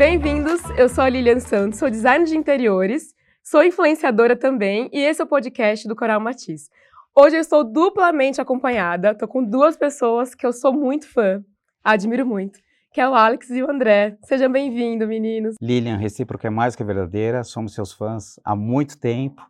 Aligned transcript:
Bem-vindos, 0.00 0.62
eu 0.78 0.88
sou 0.88 1.04
a 1.04 1.10
Lilian 1.10 1.40
Santos, 1.40 1.78
sou 1.78 1.90
designer 1.90 2.24
de 2.26 2.34
interiores, 2.34 3.14
sou 3.44 3.62
influenciadora 3.62 4.34
também 4.34 4.88
e 4.94 4.98
esse 4.98 5.20
é 5.20 5.24
o 5.24 5.28
podcast 5.28 5.86
do 5.86 5.94
Coral 5.94 6.18
Matiz. 6.18 6.70
Hoje 7.14 7.36
eu 7.36 7.40
estou 7.42 7.62
duplamente 7.62 8.40
acompanhada, 8.40 9.10
estou 9.10 9.28
com 9.28 9.44
duas 9.44 9.76
pessoas 9.76 10.34
que 10.34 10.46
eu 10.46 10.54
sou 10.54 10.72
muito 10.72 11.06
fã, 11.06 11.44
admiro 11.84 12.24
muito, 12.24 12.58
que 12.94 12.98
é 12.98 13.06
o 13.06 13.14
Alex 13.14 13.50
e 13.50 13.62
o 13.62 13.70
André. 13.70 14.16
Sejam 14.24 14.50
bem-vindos, 14.50 15.06
meninos. 15.06 15.56
Lilian, 15.60 15.98
recíproca 15.98 16.48
é 16.48 16.50
mais 16.50 16.74
que 16.74 16.82
verdadeira, 16.82 17.44
somos 17.44 17.74
seus 17.74 17.92
fãs 17.92 18.40
há 18.42 18.56
muito 18.56 18.98
tempo 18.98 19.42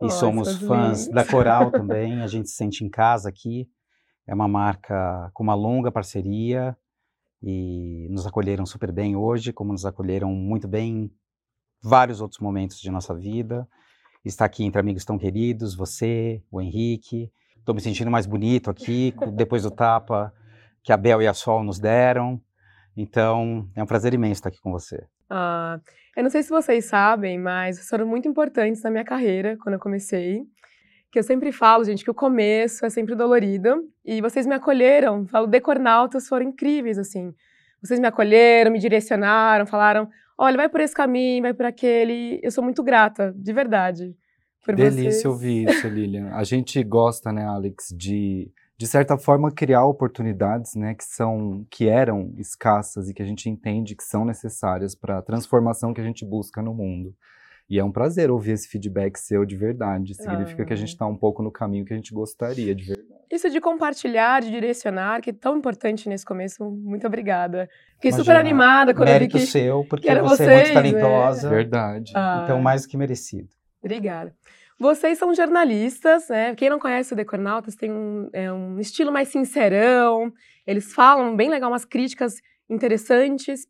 e 0.00 0.04
oh, 0.04 0.10
somos 0.10 0.58
fãs 0.58 1.08
da 1.08 1.24
Coral 1.24 1.72
também, 1.72 2.22
a 2.22 2.28
gente 2.28 2.48
se 2.48 2.54
sente 2.54 2.84
em 2.84 2.88
casa 2.88 3.28
aqui. 3.28 3.68
É 4.28 4.32
uma 4.32 4.46
marca 4.46 5.28
com 5.34 5.42
uma 5.42 5.56
longa 5.56 5.90
parceria 5.90 6.76
e 7.42 8.08
nos 8.10 8.26
acolheram 8.26 8.66
super 8.66 8.92
bem 8.92 9.16
hoje, 9.16 9.52
como 9.52 9.72
nos 9.72 9.86
acolheram 9.86 10.30
muito 10.32 10.66
bem 10.66 11.04
em 11.04 11.10
vários 11.82 12.20
outros 12.20 12.40
momentos 12.40 12.80
de 12.80 12.90
nossa 12.90 13.14
vida. 13.14 13.68
Está 14.24 14.44
aqui 14.44 14.64
entre 14.64 14.80
amigos 14.80 15.04
tão 15.04 15.16
queridos, 15.16 15.74
você, 15.74 16.42
o 16.50 16.60
Henrique. 16.60 17.30
Estou 17.56 17.74
me 17.74 17.80
sentindo 17.80 18.10
mais 18.10 18.26
bonito 18.26 18.70
aqui, 18.70 19.14
depois 19.34 19.62
do 19.62 19.70
tapa 19.70 20.32
que 20.82 20.92
a 20.92 20.96
Bel 20.96 21.20
e 21.20 21.26
a 21.26 21.34
Sol 21.34 21.62
nos 21.62 21.78
deram. 21.78 22.40
Então, 22.96 23.68
é 23.76 23.82
um 23.82 23.86
prazer 23.86 24.14
imenso 24.14 24.40
estar 24.40 24.48
aqui 24.48 24.60
com 24.60 24.72
você. 24.72 25.06
Ah, 25.30 25.78
eu 26.16 26.22
não 26.22 26.30
sei 26.30 26.42
se 26.42 26.48
vocês 26.48 26.86
sabem, 26.86 27.38
mas 27.38 27.88
foram 27.88 28.06
muito 28.06 28.26
importantes 28.26 28.82
na 28.82 28.90
minha 28.90 29.04
carreira 29.04 29.56
quando 29.58 29.74
eu 29.74 29.80
comecei. 29.80 30.42
Que 31.10 31.18
eu 31.18 31.22
sempre 31.22 31.52
falo, 31.52 31.84
gente, 31.84 32.04
que 32.04 32.10
o 32.10 32.14
começo 32.14 32.84
é 32.84 32.90
sempre 32.90 33.14
dolorido. 33.14 33.88
E 34.04 34.20
vocês 34.20 34.46
me 34.46 34.54
acolheram, 34.54 35.26
falo, 35.26 35.46
decornautas 35.46 36.28
foram 36.28 36.46
incríveis, 36.46 36.98
assim. 36.98 37.34
Vocês 37.82 37.98
me 37.98 38.06
acolheram, 38.06 38.70
me 38.70 38.78
direcionaram, 38.78 39.66
falaram, 39.66 40.08
olha, 40.36 40.56
vai 40.56 40.68
por 40.68 40.80
esse 40.80 40.94
caminho, 40.94 41.42
vai 41.42 41.54
por 41.54 41.66
aquele. 41.66 42.40
Eu 42.42 42.50
sou 42.50 42.62
muito 42.62 42.82
grata, 42.82 43.32
de 43.36 43.52
verdade. 43.52 44.16
Delícia 44.66 45.12
vocês. 45.12 45.24
ouvir 45.24 45.68
isso, 45.68 45.88
Lilian. 45.88 46.30
A 46.34 46.44
gente 46.44 46.82
gosta, 46.82 47.32
né, 47.32 47.46
Alex, 47.46 47.94
de 47.96 48.52
de 48.78 48.86
certa 48.86 49.18
forma 49.18 49.50
criar 49.50 49.84
oportunidades, 49.84 50.76
né, 50.76 50.94
que 50.94 51.04
são 51.04 51.66
que 51.68 51.88
eram 51.88 52.32
escassas 52.38 53.08
e 53.08 53.14
que 53.14 53.20
a 53.20 53.26
gente 53.26 53.50
entende 53.50 53.96
que 53.96 54.04
são 54.04 54.24
necessárias 54.24 54.94
para 54.94 55.18
a 55.18 55.22
transformação 55.22 55.92
que 55.92 56.00
a 56.00 56.04
gente 56.04 56.24
busca 56.24 56.62
no 56.62 56.72
mundo. 56.72 57.12
E 57.68 57.78
é 57.78 57.84
um 57.84 57.92
prazer 57.92 58.30
ouvir 58.30 58.52
esse 58.52 58.66
feedback 58.66 59.18
seu 59.18 59.44
de 59.44 59.54
verdade. 59.54 60.14
Significa 60.14 60.62
ah. 60.62 60.66
que 60.66 60.72
a 60.72 60.76
gente 60.76 60.88
está 60.88 61.06
um 61.06 61.16
pouco 61.16 61.42
no 61.42 61.50
caminho 61.50 61.84
que 61.84 61.92
a 61.92 61.96
gente 61.96 62.14
gostaria 62.14 62.74
de 62.74 62.84
verdade. 62.84 63.08
Isso 63.30 63.50
de 63.50 63.60
compartilhar, 63.60 64.40
de 64.40 64.50
direcionar, 64.50 65.20
que 65.20 65.30
é 65.30 65.32
tão 65.34 65.58
importante 65.58 66.08
nesse 66.08 66.24
começo. 66.24 66.64
Muito 66.64 67.06
obrigada. 67.06 67.68
Fiquei 67.96 68.10
Imagina, 68.10 68.24
super 68.24 68.36
animada 68.36 68.94
quando 68.94 69.08
eu 69.08 69.18
vi 69.18 69.28
que 69.28 69.40
seu, 69.40 69.84
porque 69.84 70.08
você 70.08 70.44
vocês, 70.44 70.48
é 70.48 70.54
muito 70.54 70.72
talentosa. 70.72 71.46
É. 71.46 71.50
Verdade. 71.50 72.12
Ah. 72.14 72.40
Então, 72.44 72.58
mais 72.62 72.82
do 72.82 72.88
que 72.88 72.96
merecido. 72.96 73.48
Obrigada. 73.82 74.34
Vocês 74.80 75.18
são 75.18 75.34
jornalistas, 75.34 76.28
né? 76.28 76.54
Quem 76.54 76.70
não 76.70 76.78
conhece 76.78 77.12
o 77.12 77.16
Decornautas 77.16 77.74
tem 77.74 77.90
um, 77.90 78.30
é 78.32 78.50
um 78.50 78.78
estilo 78.78 79.12
mais 79.12 79.28
sincerão, 79.28 80.32
eles 80.66 80.94
falam 80.94 81.36
bem 81.36 81.50
legal, 81.50 81.70
umas 81.70 81.84
críticas 81.84 82.40
interessantes. 82.70 83.66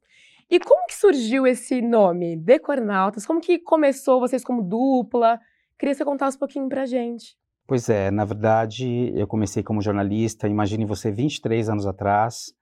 E 0.50 0.58
como 0.58 0.86
que 0.86 0.94
surgiu 0.94 1.46
esse 1.46 1.82
nome, 1.82 2.34
Decornautas? 2.34 3.26
Como 3.26 3.40
que 3.40 3.58
começou 3.58 4.18
vocês 4.18 4.42
como 4.42 4.62
dupla? 4.62 5.38
Queria 5.78 5.94
que 5.94 5.98
você 5.98 6.04
contasse 6.04 6.36
um 6.36 6.40
pouquinho 6.40 6.68
pra 6.68 6.86
gente. 6.86 7.36
Pois 7.66 7.90
é, 7.90 8.10
na 8.10 8.24
verdade, 8.24 9.12
eu 9.14 9.26
comecei 9.26 9.62
como 9.62 9.82
jornalista, 9.82 10.48
imagine 10.48 10.86
você 10.86 11.12
23 11.12 11.68
anos 11.68 11.86
atrás, 11.86 12.54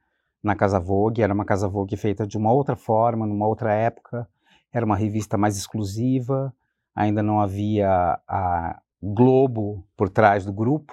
na 0.42 0.56
Casa 0.56 0.80
Vogue, 0.80 1.22
era 1.22 1.32
uma 1.32 1.44
Casa 1.44 1.68
Vogue 1.68 1.96
feita 1.96 2.26
de 2.26 2.36
uma 2.36 2.52
outra 2.52 2.74
forma, 2.74 3.24
numa 3.24 3.46
outra 3.46 3.72
época, 3.72 4.28
era 4.72 4.84
uma 4.84 4.96
revista 4.96 5.38
mais 5.38 5.56
exclusiva, 5.56 6.52
ainda 6.92 7.22
não 7.22 7.40
havia 7.40 8.18
a 8.26 8.80
Globo 9.00 9.86
por 9.96 10.08
trás 10.08 10.44
do 10.44 10.52
grupo, 10.52 10.92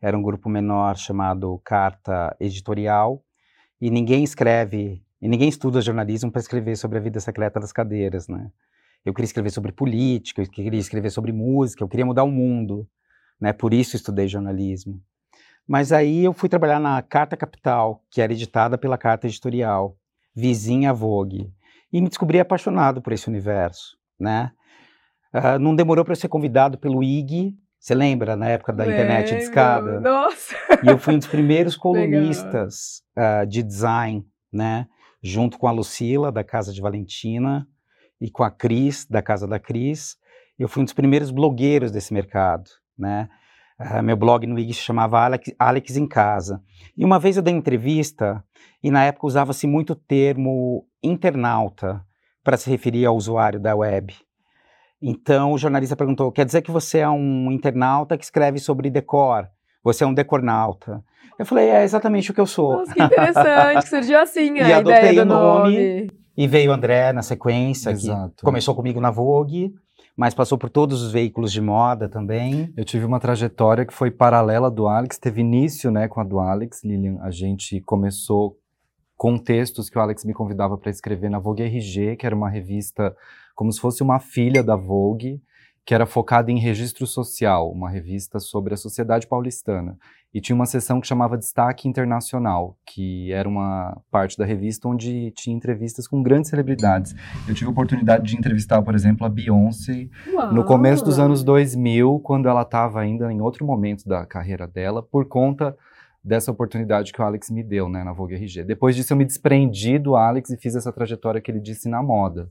era 0.00 0.16
um 0.16 0.22
grupo 0.22 0.48
menor 0.48 0.96
chamado 0.96 1.60
Carta 1.64 2.36
Editorial, 2.38 3.24
e 3.80 3.90
ninguém 3.90 4.22
escreve, 4.22 5.02
e 5.20 5.28
ninguém 5.28 5.48
estuda 5.48 5.80
jornalismo 5.80 6.30
para 6.30 6.40
escrever 6.40 6.76
sobre 6.76 6.98
a 6.98 7.00
vida 7.00 7.20
secreta 7.20 7.58
das 7.58 7.72
cadeiras, 7.72 8.28
né? 8.28 8.50
Eu 9.04 9.14
queria 9.14 9.26
escrever 9.26 9.50
sobre 9.50 9.72
política, 9.72 10.42
eu 10.42 10.48
queria 10.48 10.78
escrever 10.78 11.10
sobre 11.10 11.32
música, 11.32 11.82
eu 11.82 11.88
queria 11.88 12.06
mudar 12.06 12.24
o 12.24 12.30
mundo, 12.30 12.86
né? 13.40 13.52
Por 13.52 13.72
isso 13.72 13.96
estudei 13.96 14.28
jornalismo. 14.28 15.00
Mas 15.66 15.92
aí 15.92 16.24
eu 16.24 16.32
fui 16.32 16.48
trabalhar 16.48 16.80
na 16.80 17.00
Carta 17.02 17.36
Capital, 17.36 18.02
que 18.10 18.22
era 18.22 18.32
editada 18.32 18.78
pela 18.78 18.96
Carta 18.96 19.26
Editorial, 19.26 19.96
vizinha 20.34 20.92
Vogue, 20.92 21.52
e 21.92 22.00
me 22.00 22.08
descobri 22.08 22.40
apaixonado 22.40 23.02
por 23.02 23.12
esse 23.12 23.28
universo, 23.28 23.96
né? 24.18 24.52
Uh, 25.34 25.58
não 25.58 25.76
demorou 25.76 26.04
para 26.04 26.14
ser 26.14 26.28
convidado 26.28 26.78
pelo 26.78 27.02
IG, 27.02 27.54
você 27.78 27.94
lembra, 27.94 28.34
na 28.34 28.48
época 28.48 28.72
da 28.72 28.84
Lembro. 28.84 29.02
internet 29.02 29.36
de 29.36 29.42
escada? 29.42 30.00
Nossa! 30.00 30.54
E 30.82 30.88
eu 30.88 30.98
fui 30.98 31.14
um 31.14 31.18
dos 31.18 31.28
primeiros 31.28 31.76
colunistas 31.76 33.02
uh, 33.16 33.46
de 33.46 33.62
design, 33.62 34.26
né? 34.52 34.86
Junto 35.22 35.58
com 35.58 35.66
a 35.66 35.72
Lucila, 35.72 36.30
da 36.30 36.44
Casa 36.44 36.72
de 36.72 36.80
Valentina, 36.80 37.66
e 38.20 38.30
com 38.30 38.42
a 38.42 38.50
Cris, 38.50 39.06
da 39.08 39.22
Casa 39.22 39.46
da 39.46 39.58
Cris. 39.58 40.16
Eu 40.58 40.68
fui 40.68 40.82
um 40.82 40.84
dos 40.84 40.94
primeiros 40.94 41.30
blogueiros 41.30 41.90
desse 41.90 42.12
mercado, 42.12 42.68
né? 42.98 43.28
Uh, 43.80 44.02
meu 44.02 44.16
blog 44.16 44.44
no 44.44 44.58
IG 44.58 44.74
se 44.74 44.80
chamava 44.80 45.24
Alex, 45.24 45.54
Alex 45.56 45.96
em 45.96 46.06
Casa. 46.06 46.60
E 46.96 47.04
uma 47.04 47.18
vez 47.18 47.36
eu 47.36 47.42
dei 47.42 47.54
entrevista, 47.54 48.42
e 48.82 48.90
na 48.90 49.04
época 49.04 49.26
usava-se 49.26 49.68
muito 49.68 49.92
o 49.92 49.96
termo 49.96 50.84
internauta 51.00 52.04
para 52.42 52.56
se 52.56 52.68
referir 52.68 53.06
ao 53.06 53.16
usuário 53.16 53.60
da 53.60 53.76
web. 53.76 54.14
Então 55.00 55.52
o 55.52 55.58
jornalista 55.58 55.94
perguntou: 55.94 56.32
quer 56.32 56.44
dizer 56.44 56.62
que 56.62 56.72
você 56.72 56.98
é 56.98 57.08
um 57.08 57.52
internauta 57.52 58.18
que 58.18 58.24
escreve 58.24 58.58
sobre 58.58 58.90
decor? 58.90 59.48
Você 59.82 60.04
é 60.04 60.06
um 60.06 60.14
decornauta? 60.14 61.02
Eu 61.38 61.46
falei: 61.46 61.68
é 61.68 61.84
exatamente 61.84 62.30
o 62.30 62.34
que 62.34 62.40
eu 62.40 62.46
sou. 62.46 62.78
Nossa, 62.78 62.92
que 62.92 63.02
interessante, 63.02 63.88
surgiu 63.88 64.18
assim 64.18 64.58
a 64.60 64.68
e 64.68 64.72
adotei 64.72 64.98
ideia 64.98 65.24
do 65.24 65.34
o 65.34 65.38
nome, 65.38 65.70
nome. 65.70 66.10
E 66.36 66.46
veio 66.46 66.70
o 66.70 66.74
André 66.74 67.12
na 67.12 67.22
sequência, 67.22 67.90
Exato. 67.90 68.36
que 68.36 68.44
começou 68.44 68.74
comigo 68.74 69.00
na 69.00 69.10
Vogue, 69.10 69.72
mas 70.16 70.34
passou 70.34 70.56
por 70.56 70.70
todos 70.70 71.02
os 71.02 71.12
veículos 71.12 71.52
de 71.52 71.60
moda 71.60 72.08
também. 72.08 72.72
Eu 72.76 72.84
tive 72.84 73.04
uma 73.04 73.18
trajetória 73.18 73.84
que 73.84 73.92
foi 73.92 74.10
paralela 74.10 74.70
do 74.70 74.86
Alex, 74.86 75.18
teve 75.18 75.40
início 75.40 75.90
né, 75.90 76.06
com 76.06 76.20
a 76.20 76.24
do 76.24 76.38
Alex, 76.38 76.84
Lilian. 76.84 77.18
A 77.22 77.30
gente 77.30 77.80
começou 77.80 78.56
com 79.16 79.36
textos 79.36 79.90
que 79.90 79.98
o 79.98 80.00
Alex 80.00 80.24
me 80.24 80.32
convidava 80.32 80.78
para 80.78 80.90
escrever 80.90 81.28
na 81.28 81.40
Vogue 81.40 81.64
RG, 81.64 82.16
que 82.16 82.24
era 82.24 82.36
uma 82.36 82.48
revista 82.48 83.14
como 83.54 83.72
se 83.72 83.80
fosse 83.80 84.00
uma 84.00 84.20
filha 84.20 84.62
da 84.62 84.76
Vogue, 84.76 85.42
que 85.88 85.94
era 85.94 86.04
focada 86.04 86.52
em 86.52 86.58
registro 86.58 87.06
social, 87.06 87.72
uma 87.72 87.88
revista 87.88 88.38
sobre 88.38 88.74
a 88.74 88.76
sociedade 88.76 89.26
paulistana. 89.26 89.96
E 90.34 90.38
tinha 90.38 90.54
uma 90.54 90.66
seção 90.66 91.00
que 91.00 91.06
chamava 91.06 91.38
Destaque 91.38 91.88
Internacional, 91.88 92.76
que 92.84 93.32
era 93.32 93.48
uma 93.48 93.98
parte 94.10 94.36
da 94.36 94.44
revista 94.44 94.86
onde 94.86 95.30
tinha 95.30 95.56
entrevistas 95.56 96.06
com 96.06 96.22
grandes 96.22 96.50
celebridades. 96.50 97.14
Eu 97.48 97.54
tive 97.54 97.68
a 97.68 97.72
oportunidade 97.72 98.26
de 98.26 98.36
entrevistar, 98.36 98.82
por 98.82 98.94
exemplo, 98.94 99.26
a 99.26 99.30
Beyoncé 99.30 100.10
Uau. 100.30 100.52
no 100.52 100.62
começo 100.62 101.02
dos 101.02 101.18
anos 101.18 101.42
2000, 101.42 102.20
quando 102.20 102.50
ela 102.50 102.60
estava 102.60 103.00
ainda 103.00 103.32
em 103.32 103.40
outro 103.40 103.64
momento 103.64 104.06
da 104.06 104.26
carreira 104.26 104.66
dela, 104.66 105.02
por 105.02 105.26
conta 105.26 105.74
dessa 106.22 106.50
oportunidade 106.50 107.14
que 107.14 107.22
o 107.22 107.24
Alex 107.24 107.48
me 107.48 107.62
deu, 107.62 107.88
né, 107.88 108.04
na 108.04 108.12
Vogue 108.12 108.34
RG. 108.34 108.62
Depois 108.62 108.94
disso 108.94 109.14
eu 109.14 109.16
me 109.16 109.24
desprendi 109.24 109.98
do 109.98 110.16
Alex 110.16 110.50
e 110.50 110.58
fiz 110.58 110.76
essa 110.76 110.92
trajetória 110.92 111.40
que 111.40 111.50
ele 111.50 111.60
disse 111.60 111.88
na 111.88 112.02
moda. 112.02 112.50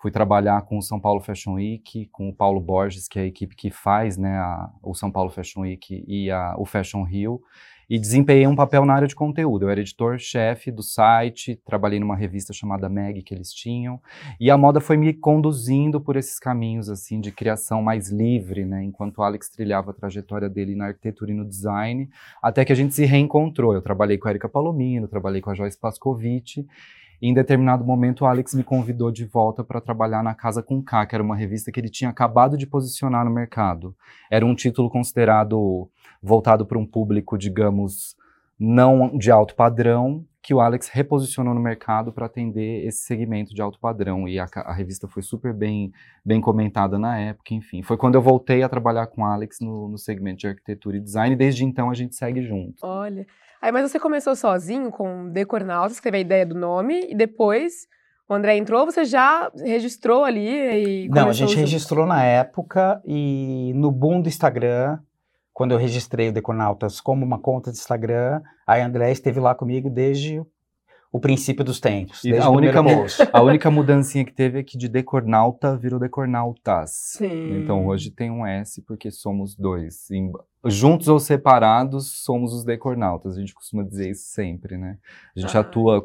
Fui 0.00 0.10
trabalhar 0.10 0.62
com 0.62 0.78
o 0.78 0.82
São 0.82 0.98
Paulo 0.98 1.20
Fashion 1.20 1.54
Week, 1.54 2.06
com 2.06 2.30
o 2.30 2.34
Paulo 2.34 2.58
Borges, 2.58 3.06
que 3.06 3.18
é 3.18 3.22
a 3.22 3.26
equipe 3.26 3.54
que 3.54 3.70
faz 3.70 4.16
né, 4.16 4.38
a, 4.38 4.70
o 4.82 4.94
São 4.94 5.12
Paulo 5.12 5.28
Fashion 5.28 5.60
Week 5.60 6.02
e 6.08 6.30
a, 6.30 6.54
o 6.56 6.64
Fashion 6.64 7.02
Rio, 7.02 7.42
e 7.88 7.98
desempenhei 7.98 8.46
um 8.46 8.56
papel 8.56 8.86
na 8.86 8.94
área 8.94 9.06
de 9.06 9.14
conteúdo. 9.14 9.66
Eu 9.66 9.68
era 9.68 9.80
editor-chefe 9.80 10.70
do 10.70 10.82
site, 10.82 11.60
trabalhei 11.66 12.00
numa 12.00 12.16
revista 12.16 12.50
chamada 12.50 12.88
Meg 12.88 13.20
que 13.20 13.34
eles 13.34 13.52
tinham, 13.52 14.00
e 14.40 14.50
a 14.50 14.56
moda 14.56 14.80
foi 14.80 14.96
me 14.96 15.12
conduzindo 15.12 16.00
por 16.00 16.16
esses 16.16 16.38
caminhos 16.38 16.88
assim 16.88 17.20
de 17.20 17.30
criação 17.30 17.82
mais 17.82 18.10
livre, 18.10 18.64
né, 18.64 18.82
enquanto 18.82 19.18
o 19.18 19.22
Alex 19.22 19.50
trilhava 19.50 19.90
a 19.90 19.94
trajetória 19.94 20.48
dele 20.48 20.74
na 20.74 20.86
arquitetura 20.86 21.30
e 21.30 21.34
no 21.34 21.44
design, 21.44 22.08
até 22.42 22.64
que 22.64 22.72
a 22.72 22.76
gente 22.76 22.94
se 22.94 23.04
reencontrou. 23.04 23.74
Eu 23.74 23.82
trabalhei 23.82 24.16
com 24.16 24.28
a 24.28 24.30
Erika 24.30 24.48
Palomino, 24.48 25.06
trabalhei 25.06 25.42
com 25.42 25.50
a 25.50 25.54
Joyce 25.54 25.78
Pascovitch, 25.78 26.60
em 27.22 27.34
determinado 27.34 27.84
momento, 27.84 28.22
o 28.22 28.26
Alex 28.26 28.54
me 28.54 28.64
convidou 28.64 29.10
de 29.10 29.26
volta 29.26 29.62
para 29.62 29.80
trabalhar 29.80 30.22
na 30.22 30.34
Casa 30.34 30.62
com 30.62 30.82
K, 30.82 31.04
que 31.06 31.14
era 31.14 31.22
uma 31.22 31.36
revista 31.36 31.70
que 31.70 31.78
ele 31.78 31.90
tinha 31.90 32.08
acabado 32.08 32.56
de 32.56 32.66
posicionar 32.66 33.24
no 33.24 33.30
mercado. 33.30 33.94
Era 34.30 34.46
um 34.46 34.54
título 34.54 34.88
considerado 34.88 35.88
voltado 36.22 36.64
para 36.64 36.78
um 36.78 36.86
público, 36.86 37.36
digamos, 37.36 38.16
não 38.58 39.16
de 39.16 39.30
alto 39.30 39.54
padrão, 39.54 40.24
que 40.42 40.54
o 40.54 40.60
Alex 40.60 40.88
reposicionou 40.88 41.54
no 41.54 41.60
mercado 41.60 42.12
para 42.12 42.26
atender 42.26 42.86
esse 42.86 43.00
segmento 43.00 43.54
de 43.54 43.60
alto 43.60 43.78
padrão. 43.78 44.26
E 44.26 44.38
a, 44.38 44.48
a, 44.54 44.72
revista 44.72 45.06
foi 45.06 45.22
super 45.22 45.52
bem, 45.52 45.92
bem 46.24 46.40
comentada 46.40 46.98
na 46.98 47.18
época, 47.18 47.54
enfim. 47.54 47.82
Foi 47.82 47.96
quando 47.96 48.14
eu 48.14 48.22
voltei 48.22 48.62
a 48.62 48.68
trabalhar 48.68 49.06
com 49.08 49.22
o 49.22 49.24
Alex 49.24 49.60
no, 49.60 49.88
no 49.88 49.98
segmento 49.98 50.38
de 50.38 50.48
arquitetura 50.48 50.96
e 50.96 51.00
design, 51.00 51.34
e 51.34 51.36
desde 51.36 51.64
então 51.64 51.90
a 51.90 51.94
gente 51.94 52.16
segue 52.16 52.42
junto. 52.42 52.76
Olha, 52.82 53.26
Aí, 53.60 53.70
mas 53.72 53.90
você 53.90 53.98
começou 54.00 54.34
sozinho 54.34 54.90
com 54.90 55.28
Decornauta, 55.30 55.92
escreveu 55.92 56.18
a 56.18 56.22
ideia 56.22 56.46
do 56.46 56.54
nome, 56.54 57.06
e 57.10 57.14
depois 57.14 57.86
o 58.28 58.34
André 58.34 58.56
entrou, 58.56 58.86
você 58.86 59.04
já 59.04 59.50
registrou 59.56 60.24
ali 60.24 61.04
e 61.04 61.08
Não, 61.08 61.28
a 61.28 61.32
gente 61.32 61.50
junto? 61.50 61.60
registrou 61.60 62.06
na 62.06 62.24
época 62.24 63.02
e 63.04 63.72
no 63.74 63.90
boom 63.90 64.20
do 64.22 64.28
Instagram, 64.28 64.98
quando 65.52 65.72
eu 65.72 65.78
registrei 65.78 66.28
o 66.28 66.32
Deconautas 66.32 67.00
como 67.00 67.24
uma 67.26 67.38
conta 67.38 67.70
de 67.70 67.76
Instagram, 67.78 68.40
a 68.66 68.76
André 68.76 69.10
esteve 69.12 69.40
lá 69.40 69.54
comigo 69.54 69.90
desde 69.90 70.40
o 71.12 71.18
princípio 71.18 71.64
dos 71.64 71.80
tempos, 71.80 72.24
E 72.24 72.30
desde 72.30 72.46
a 72.46 72.50
única, 72.50 72.78
a 73.32 73.42
única 73.42 73.68
mudancinha 73.70 74.24
que 74.24 74.32
teve 74.32 74.60
é 74.60 74.62
que 74.62 74.78
de 74.78 74.88
decornauta 74.88 75.76
virou 75.76 75.98
decornautas. 75.98 76.92
Sim. 76.92 77.58
Então 77.58 77.84
hoje 77.88 78.12
tem 78.12 78.30
um 78.30 78.46
S 78.46 78.80
porque 78.82 79.10
somos 79.10 79.56
dois. 79.56 80.08
Em- 80.10 80.32
juntos 80.64 81.08
ou 81.08 81.18
separados, 81.18 82.22
somos 82.24 82.52
os 82.52 82.64
decornautas. 82.64 83.36
A 83.36 83.40
gente 83.40 83.54
costuma 83.54 83.82
dizer 83.82 84.10
isso 84.10 84.24
sempre, 84.26 84.76
né? 84.76 84.98
A 85.36 85.40
gente 85.40 85.56
Ah. 85.56 85.60
atua 85.60 86.04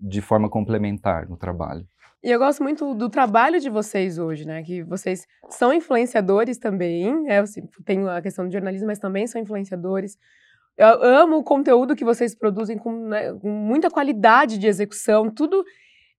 de 0.00 0.20
forma 0.20 0.48
complementar 0.48 1.28
no 1.28 1.36
trabalho. 1.36 1.86
E 2.22 2.30
eu 2.30 2.38
gosto 2.38 2.62
muito 2.62 2.94
do 2.94 3.10
trabalho 3.10 3.60
de 3.60 3.68
vocês 3.68 4.18
hoje, 4.18 4.46
né? 4.46 4.62
Que 4.62 4.82
vocês 4.82 5.26
são 5.50 5.72
influenciadores 5.72 6.56
também. 6.58 7.22
né? 7.22 7.44
Tenho 7.84 8.08
a 8.08 8.22
questão 8.22 8.46
do 8.46 8.52
jornalismo, 8.52 8.86
mas 8.86 8.98
também 8.98 9.26
são 9.26 9.40
influenciadores. 9.40 10.16
Eu 10.76 11.02
amo 11.02 11.36
o 11.36 11.44
conteúdo 11.44 11.94
que 11.94 12.04
vocês 12.04 12.34
produzem 12.34 12.76
com, 12.78 13.08
né, 13.08 13.32
com 13.34 13.48
muita 13.50 13.90
qualidade 13.90 14.58
de 14.58 14.66
execução. 14.66 15.30
Tudo. 15.30 15.62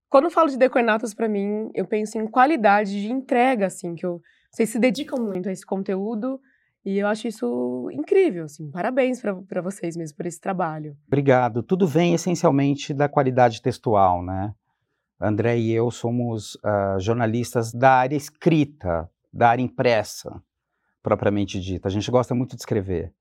Quando 0.07 0.25
eu 0.25 0.31
falo 0.31 0.49
de 0.49 0.57
decornatas 0.57 1.13
para 1.13 1.27
mim, 1.27 1.69
eu 1.73 1.85
penso 1.85 2.17
em 2.17 2.27
qualidade 2.27 3.01
de 3.01 3.11
entrega, 3.11 3.65
assim, 3.65 3.95
que 3.95 4.05
eu, 4.05 4.21
vocês 4.51 4.69
se 4.69 4.79
dedicam 4.79 5.19
muito 5.19 5.49
a 5.49 5.51
esse 5.51 5.65
conteúdo. 5.65 6.39
E 6.85 6.99
eu 6.99 7.07
acho 7.07 7.27
isso 7.27 7.89
incrível, 7.91 8.45
assim. 8.45 8.69
Parabéns 8.69 9.19
para 9.19 9.61
vocês 9.61 9.97
mesmo 9.97 10.15
por 10.15 10.27
esse 10.27 10.39
trabalho. 10.39 10.95
Obrigado. 11.07 11.63
Tudo 11.63 11.87
vem 11.87 12.13
essencialmente 12.13 12.93
da 12.93 13.09
qualidade 13.09 13.59
textual, 13.59 14.23
né? 14.23 14.53
André 15.19 15.57
e 15.57 15.71
eu 15.71 15.89
somos 15.89 16.57
ah, 16.63 16.97
jornalistas 16.99 17.73
da 17.73 17.91
área 17.91 18.15
escrita, 18.15 19.09
da 19.33 19.49
área 19.49 19.63
impressa, 19.63 20.39
propriamente 21.01 21.59
dita. 21.59 21.87
A 21.87 21.91
gente 21.91 22.11
gosta 22.11 22.35
muito 22.35 22.55
de 22.55 22.61
escrever. 22.61 23.11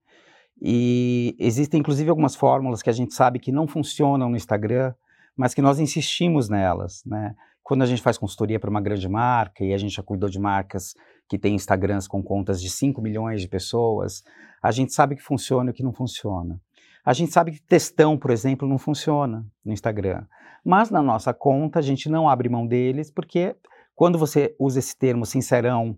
E 0.61 1.35
existem, 1.39 1.79
inclusive, 1.79 2.09
algumas 2.09 2.35
fórmulas 2.35 2.83
que 2.83 2.89
a 2.89 2.93
gente 2.93 3.15
sabe 3.15 3.39
que 3.39 3.51
não 3.51 3.67
funcionam 3.67 4.29
no 4.29 4.37
Instagram, 4.37 4.93
mas 5.35 5.53
que 5.53 5.61
nós 5.61 5.79
insistimos 5.79 6.49
nelas, 6.49 7.03
né? 7.05 7.35
Quando 7.63 7.81
a 7.81 7.85
gente 7.85 8.01
faz 8.01 8.17
consultoria 8.17 8.59
para 8.59 8.69
uma 8.69 8.79
grande 8.79 9.09
marca, 9.09 9.63
e 9.65 9.73
a 9.73 9.77
gente 9.77 9.95
já 9.95 10.03
cuidou 10.03 10.29
de 10.29 10.39
marcas 10.39 10.93
que 11.27 11.37
têm 11.37 11.55
Instagrams 11.55 12.07
com 12.07 12.21
contas 12.21 12.61
de 12.61 12.69
5 12.69 13.01
milhões 13.01 13.41
de 13.41 13.47
pessoas, 13.47 14.23
a 14.61 14.71
gente 14.71 14.93
sabe 14.93 15.15
que 15.15 15.21
funciona 15.21 15.71
e 15.71 15.73
que 15.73 15.83
não 15.83 15.93
funciona. 15.93 16.59
A 17.03 17.13
gente 17.13 17.31
sabe 17.31 17.51
que 17.51 17.61
textão, 17.61 18.17
por 18.17 18.31
exemplo, 18.31 18.67
não 18.67 18.77
funciona 18.77 19.45
no 19.63 19.71
Instagram. 19.71 20.25
Mas 20.63 20.89
na 20.89 21.01
nossa 21.01 21.33
conta, 21.33 21.79
a 21.79 21.81
gente 21.81 22.09
não 22.09 22.27
abre 22.27 22.49
mão 22.49 22.65
deles, 22.65 23.11
porque 23.11 23.55
quando 23.93 24.17
você 24.17 24.55
usa 24.59 24.79
esse 24.79 24.97
termo 24.97 25.25
sincerão 25.25 25.97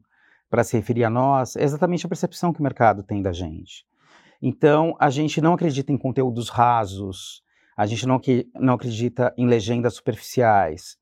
para 0.50 0.64
se 0.64 0.76
referir 0.76 1.06
a 1.06 1.10
nós, 1.10 1.56
é 1.56 1.64
exatamente 1.64 2.06
a 2.06 2.10
percepção 2.10 2.52
que 2.52 2.60
o 2.60 2.64
mercado 2.64 3.04
tem 3.04 3.22
da 3.22 3.32
gente. 3.32 3.86
Então, 4.42 4.96
a 5.00 5.10
gente 5.10 5.42
não 5.42 5.54
acredita 5.54 5.92
em 5.92 5.98
conteúdos 5.98 6.50
rasos, 6.50 7.42
a 7.76 7.86
gente 7.86 8.06
não, 8.06 8.20
não 8.56 8.74
acredita 8.74 9.34
em 9.38 9.48
legendas 9.48 9.96
superficiais. 9.96 10.98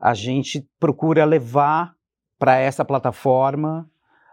A 0.00 0.14
gente 0.14 0.66
procura 0.78 1.24
levar 1.24 1.94
para 2.38 2.56
essa 2.56 2.84
plataforma, 2.84 3.88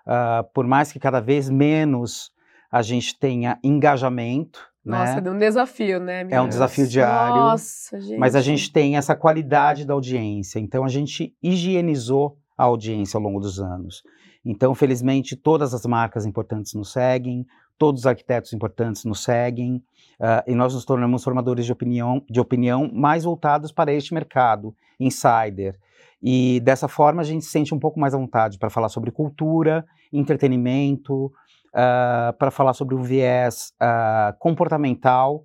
ah, 0.05 0.45
por 0.53 0.65
mais 0.65 0.91
que 0.91 0.99
cada 0.99 1.19
vez 1.19 1.49
menos 1.49 2.31
a 2.71 2.81
gente 2.81 3.17
tenha 3.17 3.59
engajamento, 3.63 4.59
Nossa, 4.83 5.15
né? 5.15 5.21
deu 5.21 5.33
um 5.33 5.37
desafio, 5.37 5.99
né? 5.99 6.25
É 6.29 6.41
um 6.41 6.47
desafio 6.47 6.87
diário, 6.87 7.35
Nossa, 7.35 7.99
gente. 7.99 8.17
Mas 8.17 8.35
a 8.35 8.41
gente 8.41 8.71
tem 8.71 8.97
essa 8.97 9.15
qualidade 9.15 9.85
da 9.85 9.93
audiência, 9.93 10.59
então 10.59 10.83
a 10.83 10.89
gente 10.89 11.35
higienizou 11.43 12.37
a 12.57 12.63
audiência 12.63 13.17
ao 13.17 13.23
longo 13.23 13.39
dos 13.39 13.59
anos. 13.59 14.03
Então, 14.43 14.73
felizmente, 14.73 15.35
todas 15.35 15.73
as 15.73 15.85
marcas 15.85 16.25
importantes 16.25 16.73
nos 16.73 16.91
seguem, 16.91 17.45
todos 17.81 18.01
os 18.01 18.05
arquitetos 18.05 18.53
importantes 18.53 19.03
nos 19.05 19.23
seguem, 19.23 19.83
ah, 20.19 20.43
e 20.45 20.53
nós 20.53 20.75
nos 20.75 20.85
tornamos 20.85 21.23
formadores 21.23 21.65
de 21.65 21.71
opinião, 21.71 22.23
de 22.29 22.39
opinião 22.39 22.87
mais 22.93 23.23
voltados 23.23 23.71
para 23.71 23.91
este 23.91 24.13
mercado, 24.13 24.75
insider. 24.99 25.79
E 26.21 26.59
dessa 26.59 26.87
forma 26.87 27.23
a 27.23 27.25
gente 27.25 27.43
se 27.43 27.49
sente 27.49 27.73
um 27.73 27.79
pouco 27.79 27.99
mais 27.99 28.13
à 28.13 28.19
vontade 28.19 28.59
para 28.59 28.69
falar 28.69 28.87
sobre 28.87 29.09
cultura, 29.09 29.83
entretenimento, 30.13 31.33
ah, 31.73 32.35
para 32.37 32.51
falar 32.51 32.73
sobre 32.73 32.93
o 32.93 33.01
viés 33.01 33.73
ah, 33.79 34.35
comportamental 34.37 35.43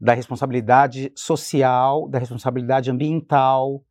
da 0.00 0.14
responsabilidade 0.14 1.12
social, 1.14 2.08
da 2.08 2.18
responsabilidade 2.18 2.90
ambiental, 2.90 3.82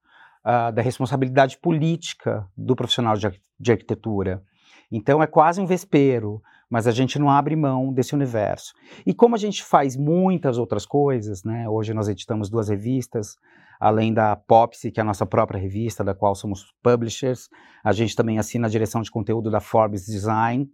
da 0.73 0.81
responsabilidade 0.81 1.57
política 1.57 2.47
do 2.55 2.73
profissional 2.73 3.17
de, 3.17 3.29
de 3.59 3.71
arquitetura. 3.73 4.41
Então 4.89 5.21
é 5.21 5.27
quase 5.27 5.59
um 5.59 5.65
vespeiro, 5.65 6.41
mas 6.69 6.87
a 6.87 6.91
gente 6.91 7.17
não 7.17 7.29
abre 7.29 7.55
mão 7.55 7.93
desse 7.93 8.13
universo. 8.13 8.73
E 9.05 9.13
como 9.13 9.35
a 9.35 9.37
gente 9.37 9.63
faz 9.63 9.95
muitas 9.95 10.57
outras 10.57 10.85
coisas, 10.85 11.43
né? 11.43 11.67
Hoje 11.69 11.93
nós 11.93 12.09
editamos 12.09 12.49
duas 12.49 12.67
revistas, 12.69 13.37
além 13.79 14.13
da 14.13 14.35
Popsy, 14.35 14.91
que 14.91 14.99
é 14.99 15.03
a 15.03 15.05
nossa 15.05 15.25
própria 15.25 15.59
revista, 15.59 16.03
da 16.03 16.13
qual 16.13 16.35
somos 16.35 16.73
publishers. 16.83 17.49
A 17.83 17.93
gente 17.93 18.15
também 18.15 18.37
assina 18.37 18.67
a 18.67 18.69
direção 18.69 19.01
de 19.01 19.11
conteúdo 19.11 19.49
da 19.49 19.59
Forbes 19.59 20.05
Design. 20.05 20.69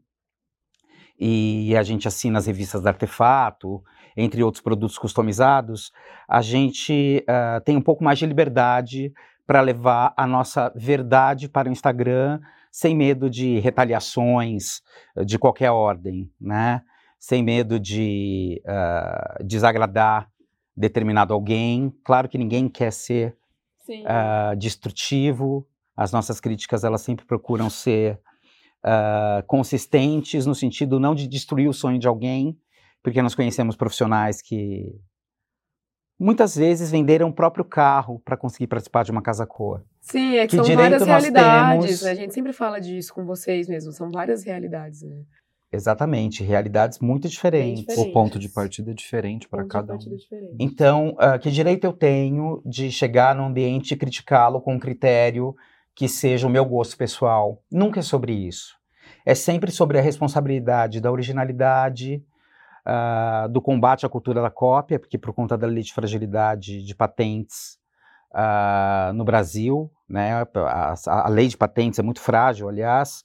E 1.20 1.76
a 1.78 1.84
gente 1.84 2.08
assina 2.08 2.40
as 2.40 2.48
revistas 2.48 2.82
da 2.82 2.90
Artefato, 2.90 3.84
entre 4.18 4.44
outros 4.44 4.64
produtos 4.64 4.98
customizados. 4.98 5.92
A 6.28 6.42
gente 6.42 7.24
ah, 7.28 7.62
tem 7.64 7.78
um 7.78 7.82
pouco 7.82 8.04
mais 8.04 8.18
de 8.18 8.26
liberdade 8.26 9.14
para 9.46 9.62
levar 9.62 10.14
a 10.18 10.26
nossa 10.26 10.72
verdade 10.76 11.48
para 11.48 11.70
o 11.70 11.72
Instagram 11.72 12.40
sem 12.74 12.96
medo 12.96 13.30
de 13.30 13.60
retaliações 13.60 14.82
eh, 15.16 15.24
de 15.24 15.38
qualquer 15.38 15.70
ordem, 15.70 16.32
né? 16.42 16.82
Sem 17.20 17.44
medo 17.44 17.80
de 17.80 18.60
ah, 18.68 19.38
desagradar 19.46 20.28
determinado 20.76 21.36
alguém. 21.36 21.94
Claro 22.04 22.28
que 22.28 22.38
ninguém 22.38 22.68
quer 22.68 22.92
ser 22.92 23.38
ah, 24.08 24.56
destrutivo. 24.58 25.68
As 25.96 26.12
nossas 26.12 26.40
críticas 26.40 26.84
elas 26.84 27.02
sempre 27.02 27.26
procuram 27.28 27.70
ser 27.70 28.20
ah, 28.84 29.44
consistentes 29.46 30.48
no 30.48 30.56
sentido 30.56 31.00
não 31.00 31.14
de 31.14 31.28
destruir 31.28 31.70
o 31.70 31.74
sonho 31.74 32.00
de 32.00 32.08
alguém, 32.08 32.58
porque 33.04 33.22
nós 33.22 33.36
conhecemos 33.36 33.76
profissionais 33.76 34.42
que 34.42 35.00
muitas 36.24 36.56
vezes 36.56 36.90
venderam 36.90 37.30
o 37.30 37.34
próprio 37.34 37.66
carro 37.66 38.22
para 38.24 38.38
conseguir 38.38 38.68
participar 38.68 39.04
de 39.04 39.12
uma 39.12 39.22
casa 39.22 39.46
cor. 39.46 39.84
Sim, 40.02 40.38
é 40.38 40.48
que, 40.48 40.58
Que 40.58 40.64
são 40.64 40.76
várias 40.76 41.04
realidades. 41.04 41.86
temos? 41.86 42.06
A 42.06 42.16
gente 42.16 42.34
sempre 42.34 42.54
fala 42.54 42.80
disso 42.80 43.14
com 43.14 43.26
vocês 43.26 43.68
mesmo. 43.68 43.92
São 43.92 44.10
várias 44.10 44.44
realidades. 44.44 45.02
Né? 45.04 45.24
Exatamente, 45.72 46.44
realidades 46.44 47.00
muito 47.00 47.28
diferentes. 47.28 47.82
diferentes. 47.82 48.10
O 48.10 48.14
ponto 48.14 48.38
de 48.38 48.48
partida 48.48 48.92
é 48.92 48.94
diferente 48.94 49.50
para 49.50 49.64
Ponto 49.64 49.68
de 49.68 49.74
cada 49.74 49.94
um. 49.94 49.98
partida 49.98 50.16
diferente. 50.16 50.56
Então, 50.60 51.16
ah, 51.18 51.38
que 51.40 51.50
direito 51.50 51.84
eu 51.84 51.94
tenho 51.94 52.62
de 52.66 52.92
chegar 52.92 53.36
no 53.36 53.44
ambiente 53.44 53.94
e 53.94 53.98
criticá-lo 53.98 54.62
com 54.62 54.76
um 54.76 54.80
critério 54.80 55.56
que 55.96 56.08
seja 56.08 56.48
o 56.48 56.50
meu 56.50 56.64
gosto 56.64 56.96
pessoal? 56.96 57.62
Nunca 57.72 58.00
é 58.00 58.04
sobre 58.04 58.34
isso. 58.34 58.76
É 59.26 59.34
sempre 59.34 59.72
sobre 59.72 59.98
a 59.98 60.02
responsabilidade 60.02 61.02
da 61.02 61.12
originalidade, 61.12 62.24
ah, 62.86 63.48
do 63.50 63.62
combate 63.62 64.06
à 64.06 64.10
cultura 64.10 64.42
da 64.42 64.50
cópia, 64.50 65.00
porque 65.00 65.18
por 65.18 65.34
conta 65.34 65.58
da 65.58 65.68
lei 65.68 65.84
de 65.84 65.94
fragilidade 65.94 66.84
de 66.84 66.96
patentes 66.96 67.78
ah, 68.34 69.12
no 69.16 69.24
Brasil, 69.24 69.92
né, 70.10 70.46
a, 70.56 70.96
a 71.08 71.30
lei 71.30 71.48
de 71.48 71.58
patentes 71.58 72.00
é 72.00 72.04
muito 72.04 72.20
frágil, 72.20 72.68
aliás, 72.68 73.24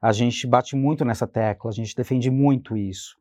a 0.00 0.12
gente 0.12 0.46
bate 0.46 0.76
muito 0.76 1.04
nessa 1.04 1.26
tecla, 1.26 1.70
a 1.70 1.74
gente 1.74 1.94
defende 1.94 2.30
muito 2.30 2.76
isso. 2.76 3.16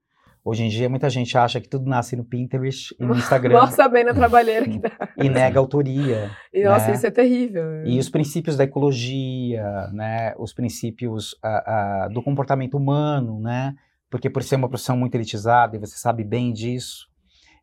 Hoje 0.47 0.63
em 0.63 0.69
dia, 0.69 0.87
muita 0.87 1.09
gente 1.09 1.37
acha 1.37 1.59
que 1.59 1.67
tudo 1.67 1.89
nasce 1.89 2.15
no 2.15 2.23
Pinterest 2.23 2.95
e 2.97 3.03
no 3.03 3.13
Instagram 3.17 3.53
Nossa, 3.53 3.89
bem 3.89 4.05
na 4.05 4.13
trabalheira 4.13 4.65
que 4.65 4.79
dá. 4.79 4.91
e 5.17 5.27
nega 5.27 5.59
autoria. 5.59 6.31
E, 6.53 6.63
nossa, 6.63 6.87
né? 6.87 6.93
isso 6.93 7.05
é 7.05 7.11
terrível. 7.11 7.85
E 7.85 7.99
os 7.99 8.07
princípios 8.09 8.55
da 8.55 8.63
ecologia, 8.63 9.89
né, 9.91 10.33
os 10.37 10.53
princípios 10.53 11.35
ah, 11.43 12.05
ah, 12.05 12.07
do 12.07 12.23
comportamento 12.23 12.77
humano, 12.77 13.41
né, 13.41 13.75
porque 14.09 14.29
por 14.29 14.43
ser 14.43 14.55
uma 14.55 14.69
profissão 14.69 14.97
muito 14.97 15.15
elitizada, 15.15 15.75
e 15.75 15.79
você 15.79 15.97
sabe 15.97 16.23
bem 16.23 16.53
disso, 16.53 17.07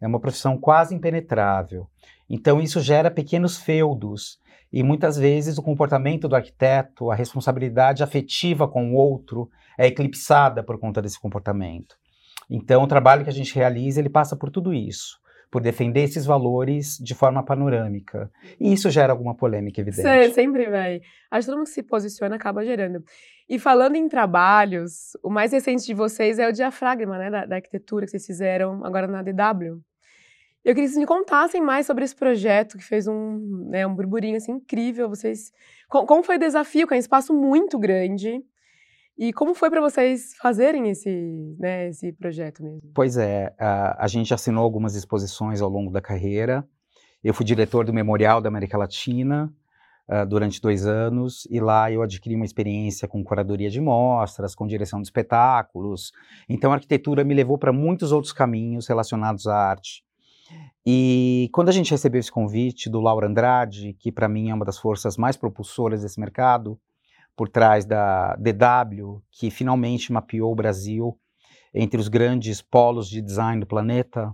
é 0.00 0.06
uma 0.06 0.20
profissão 0.20 0.58
quase 0.58 0.94
impenetrável. 0.94 1.86
Então 2.28 2.60
isso 2.60 2.80
gera 2.80 3.10
pequenos 3.10 3.56
feudos, 3.56 4.38
e 4.72 4.82
muitas 4.82 5.16
vezes 5.16 5.56
o 5.56 5.62
comportamento 5.62 6.28
do 6.28 6.34
arquiteto, 6.34 7.10
a 7.10 7.14
responsabilidade 7.14 8.02
afetiva 8.02 8.66
com 8.66 8.92
o 8.92 8.96
outro, 8.96 9.48
é 9.78 9.86
eclipsada 9.86 10.62
por 10.62 10.78
conta 10.78 11.00
desse 11.00 11.20
comportamento. 11.20 11.96
Então 12.50 12.82
o 12.82 12.88
trabalho 12.88 13.24
que 13.24 13.30
a 13.30 13.32
gente 13.32 13.54
realiza, 13.54 14.00
ele 14.00 14.10
passa 14.10 14.36
por 14.36 14.50
tudo 14.50 14.74
isso, 14.74 15.18
por 15.54 15.62
defender 15.62 16.02
esses 16.02 16.26
valores 16.26 16.99
de 16.99 17.14
forma 17.14 17.40
panorâmica. 17.40 18.28
E 18.58 18.73
isso 18.73 18.90
gera 18.90 19.12
alguma 19.12 19.37
polêmica 19.37 19.80
evidente. 19.80 20.02
Sei, 20.02 20.32
sempre 20.32 20.68
vai. 20.68 21.00
Acho 21.30 21.46
que 21.46 21.46
todo 21.46 21.58
mundo 21.58 21.68
que 21.68 21.73
se 21.75 21.82
posiciona 21.84 22.34
acaba 22.34 22.64
gerando. 22.64 23.04
E 23.49 23.56
falando 23.56 23.94
em 23.94 24.08
trabalhos, 24.08 25.12
o 25.23 25.30
mais 25.30 25.52
recente 25.52 25.87
de 25.87 25.94
vocês 25.94 26.40
é 26.40 26.49
o 26.49 26.52
diafragma, 26.52 27.18
né, 27.18 27.30
da, 27.30 27.46
da 27.46 27.54
arquitetura 27.54 28.04
que 28.04 28.11
vocês 28.11 28.26
fizeram 28.26 28.84
agora 28.84 29.06
na 29.06 29.23
DW. 29.23 29.80
Eu 30.64 30.75
queria 30.75 30.75
que 30.75 30.88
vocês 30.88 30.99
me 30.99 31.06
contassem 31.06 31.61
mais 31.61 31.87
sobre 31.87 32.02
esse 32.02 32.16
projeto 32.16 32.76
que 32.76 32.82
fez 32.82 33.06
um, 33.06 33.68
né, 33.70 33.87
um 33.87 33.94
burburinho 33.94 34.37
assim 34.37 34.54
incrível. 34.54 35.08
Vocês, 35.08 35.52
como 35.88 36.25
foi 36.25 36.34
o 36.34 36.40
desafio? 36.40 36.88
Que 36.88 36.94
é 36.94 36.96
um 36.96 36.99
espaço 36.99 37.32
muito 37.32 37.78
grande. 37.78 38.42
E 39.16 39.33
como 39.33 39.54
foi 39.54 39.71
para 39.71 39.80
vocês 39.80 40.35
fazerem 40.40 40.90
esse, 40.90 41.56
né, 41.59 41.88
esse 41.88 42.12
projeto 42.12 42.62
mesmo? 42.62 42.83
Pois 42.92 43.16
é, 43.16 43.54
a, 43.59 44.04
a 44.04 44.09
gente 44.09 44.35
assinou 44.35 44.64
algumas 44.64 44.97
exposições 44.97 45.61
ao 45.61 45.71
longo 45.71 45.90
da 45.90 46.00
carreira. 46.00 46.66
Eu 47.23 47.33
fui 47.33 47.47
diretor 47.47 47.85
do 47.85 47.92
Memorial 47.92 48.40
da 48.40 48.49
América 48.49 48.76
Latina 48.76 49.52
uh, 50.09 50.26
durante 50.26 50.61
dois 50.61 50.85
anos 50.85 51.47
e 51.49 51.61
lá 51.61 51.90
eu 51.90 52.02
adquiri 52.02 52.35
uma 52.35 52.44
experiência 52.44 53.06
com 53.06 53.23
curadoria 53.23 53.71
de 53.71 53.80
mostras, 53.80 54.54
com 54.54 54.66
direção 54.66 55.00
de 55.00 55.06
espetáculos. 55.06 56.12
Então 56.49 56.73
a 56.73 56.75
arquitetura 56.75 57.23
me 57.23 57.35
levou 57.35 57.56
para 57.56 57.73
muitos 57.73 58.11
outros 58.11 58.33
caminhos 58.33 58.88
relacionados 58.88 59.47
à 59.47 59.56
arte. 59.56 60.04
E 60.85 61.49
quando 61.52 61.71
a 61.71 61.73
gente 61.73 61.90
recebeu 61.90 62.21
esse 62.21 62.30
convite 62.30 62.90
do 62.90 63.00
Laura 63.00 63.26
Andrade, 63.26 63.94
que 63.94 64.12
para 64.12 64.28
mim 64.28 64.50
é 64.50 64.54
uma 64.54 64.64
das 64.64 64.78
forças 64.78 65.16
mais 65.16 65.37
propulsoras 65.37 66.02
desse 66.02 66.21
mercado, 66.21 66.78
por 67.36 67.48
trás 67.48 67.84
da 67.84 68.36
DW, 68.36 69.22
que 69.30 69.50
finalmente 69.50 70.12
mapeou 70.12 70.52
o 70.52 70.56
Brasil 70.56 71.18
entre 71.72 72.00
os 72.00 72.08
grandes 72.08 72.62
polos 72.62 73.08
de 73.08 73.20
design 73.20 73.60
do 73.60 73.66
planeta, 73.66 74.32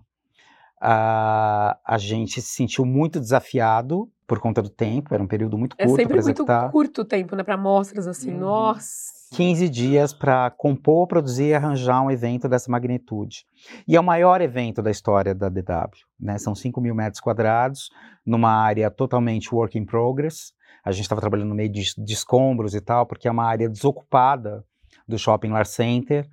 a, 0.81 1.79
a 1.85 1.99
gente 1.99 2.41
se 2.41 2.55
sentiu 2.55 2.85
muito 2.85 3.21
desafiado 3.21 4.11
por 4.27 4.39
conta 4.39 4.63
do 4.63 4.71
tempo, 4.71 5.13
era 5.13 5.23
um 5.23 5.27
período 5.27 5.59
muito 5.59 5.77
curto 5.77 5.93
para 5.93 6.17
executar. 6.17 6.23
É 6.23 6.25
sempre 6.25 6.61
muito 6.61 6.73
curto 6.73 7.01
o 7.03 7.05
tempo, 7.05 7.35
né, 7.35 7.43
para 7.43 7.57
mostras 7.57 8.07
assim, 8.07 8.33
uhum. 8.33 8.41
nossa. 8.41 9.21
15 9.33 9.69
dias 9.69 10.13
para 10.13 10.51
compor, 10.51 11.07
produzir 11.07 11.47
e 11.47 11.55
arranjar 11.55 12.03
um 12.03 12.11
evento 12.11 12.49
dessa 12.49 12.71
magnitude. 12.71 13.45
E 13.87 13.97
é 13.97 14.01
o 14.01 14.05
maior 14.05 14.41
evento 14.41 14.83
da 14.83 14.91
história 14.91 15.35
da 15.35 15.49
DW, 15.49 15.91
né? 16.19 16.37
São 16.39 16.55
5 16.55 16.81
mil 16.81 16.95
metros 16.95 17.21
quadrados, 17.21 17.91
numa 18.27 18.51
área 18.51 18.91
totalmente 18.91 19.55
work 19.55 19.79
in 19.79 19.85
progress, 19.85 20.53
a 20.85 20.93
gente 20.93 21.03
estava 21.03 21.21
trabalhando 21.21 21.49
no 21.49 21.55
meio 21.55 21.71
de, 21.71 21.95
de, 21.97 22.13
escombros 22.13 22.75
e 22.75 22.81
tal, 22.81 23.07
porque 23.07 23.29
é 23.29 23.31
uma 23.31 23.45
área 23.45 23.69
desocupada 23.69 24.65
do 25.07 25.19
Shopping 25.19 25.51
Lar 25.51 25.67
Center. 25.67 26.29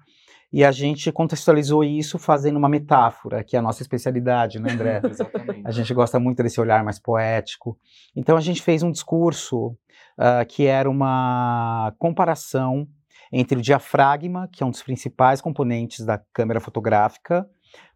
E 0.52 0.64
a 0.64 0.72
gente 0.72 1.12
contextualizou 1.12 1.84
isso 1.84 2.18
fazendo 2.18 2.56
uma 2.56 2.70
metáfora, 2.70 3.44
que 3.44 3.58
é 3.58 3.60
a 3.60 3.62
nossa 3.62 3.82
especialidade, 3.82 4.60
né, 4.60 4.72
André? 4.72 5.02
Exatamente. 5.10 5.62
A 5.66 5.72
gente 5.72 5.94
gosta 5.94 6.20
muito 6.20 6.42
desse 6.42 6.60
olhar 6.62 6.84
mais 6.86 6.98
poético. 6.98 7.78
Então 8.16 8.38
a 8.38 8.42
gente 8.42 8.62
fez 8.62 8.82
um 8.82 8.92
discurso 8.92 9.76
uh, 10.18 10.46
que 10.48 10.66
era 10.66 10.90
uma 10.90 11.94
comparação 12.00 12.88
entre 13.32 13.60
o 13.60 13.62
diafragma, 13.62 14.48
que 14.52 14.64
é 14.64 14.66
um 14.66 14.72
dos 14.72 14.82
principais 14.82 15.42
componentes 15.42 16.06
da 16.06 16.18
câmera 16.34 16.62
fotográfica, 16.62 17.46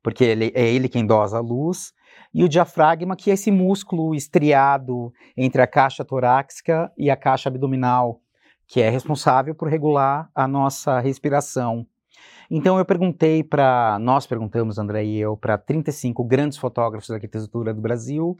porque 0.04 0.24
ele, 0.24 0.52
é 0.54 0.68
ele 0.68 0.90
quem 0.90 1.06
dosa 1.06 1.38
a 1.38 1.42
luz, 1.42 1.94
e 2.34 2.44
o 2.44 2.50
diafragma, 2.50 3.16
que 3.16 3.30
é 3.30 3.34
esse 3.34 3.52
músculo 3.52 4.16
estriado 4.16 5.14
entre 5.36 5.62
a 5.62 5.68
caixa 5.68 6.06
torácica 6.06 6.92
e 6.98 7.10
a 7.10 7.18
caixa 7.18 7.50
abdominal, 7.50 8.22
que 8.68 8.82
é 8.82 8.90
responsável 8.90 9.54
por 9.54 9.68
regular 9.68 10.30
a 10.34 10.48
nossa 10.48 11.00
respiração. 11.00 11.86
Então 12.50 12.78
eu 12.78 12.86
perguntei 12.86 13.44
para, 13.44 13.98
nós 14.00 14.26
perguntamos, 14.26 14.78
André 14.78 15.06
e 15.06 15.20
eu, 15.20 15.38
para 15.38 15.58
35 15.58 16.24
grandes 16.24 16.58
fotógrafos 16.58 17.10
da 17.10 17.16
arquitetura 17.16 17.74
do 17.74 17.82
Brasil, 17.82 18.38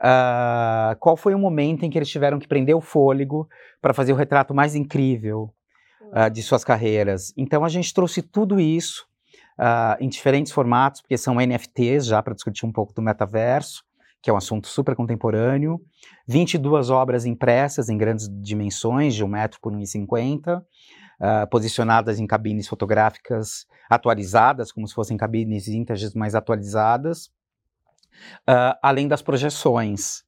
uh, 0.00 0.96
qual 0.98 1.16
foi 1.16 1.34
o 1.34 1.38
momento 1.38 1.84
em 1.84 1.90
que 1.90 1.98
eles 1.98 2.08
tiveram 2.08 2.38
que 2.38 2.48
prender 2.48 2.74
o 2.74 2.80
fôlego 2.80 3.48
para 3.80 3.94
fazer 3.94 4.12
o 4.12 4.16
retrato 4.16 4.54
mais 4.54 4.74
incrível 4.74 5.50
uh, 6.12 6.30
de 6.30 6.42
suas 6.42 6.64
carreiras. 6.64 7.32
Então 7.36 7.64
a 7.64 7.68
gente 7.68 7.92
trouxe 7.92 8.22
tudo 8.22 8.60
isso 8.60 9.06
uh, 9.58 9.96
em 10.00 10.08
diferentes 10.08 10.52
formatos, 10.52 11.00
porque 11.00 11.16
são 11.16 11.36
NFTs, 11.36 12.06
já 12.06 12.22
para 12.22 12.34
discutir 12.34 12.66
um 12.66 12.72
pouco 12.72 12.92
do 12.92 13.02
metaverso, 13.02 13.84
que 14.22 14.30
é 14.30 14.32
um 14.32 14.36
assunto 14.36 14.66
super 14.68 14.94
contemporâneo. 14.94 15.80
22 16.26 16.90
obras 16.90 17.24
impressas 17.24 17.88
em 17.88 17.96
grandes 17.96 18.28
dimensões, 18.42 19.14
de 19.14 19.24
um 19.24 19.28
metro 19.28 19.60
por 19.60 19.72
1,50, 19.72 20.60
uh, 20.60 21.48
posicionadas 21.50 22.18
em 22.18 22.26
cabines 22.26 22.66
fotográficas 22.66 23.66
atualizadas, 23.88 24.72
como 24.72 24.86
se 24.86 24.94
fossem 24.94 25.16
cabines 25.16 25.66
vintage 25.66 26.16
mais 26.16 26.34
atualizadas, 26.34 27.26
uh, 28.48 28.76
além 28.82 29.06
das 29.06 29.22
projeções. 29.22 30.24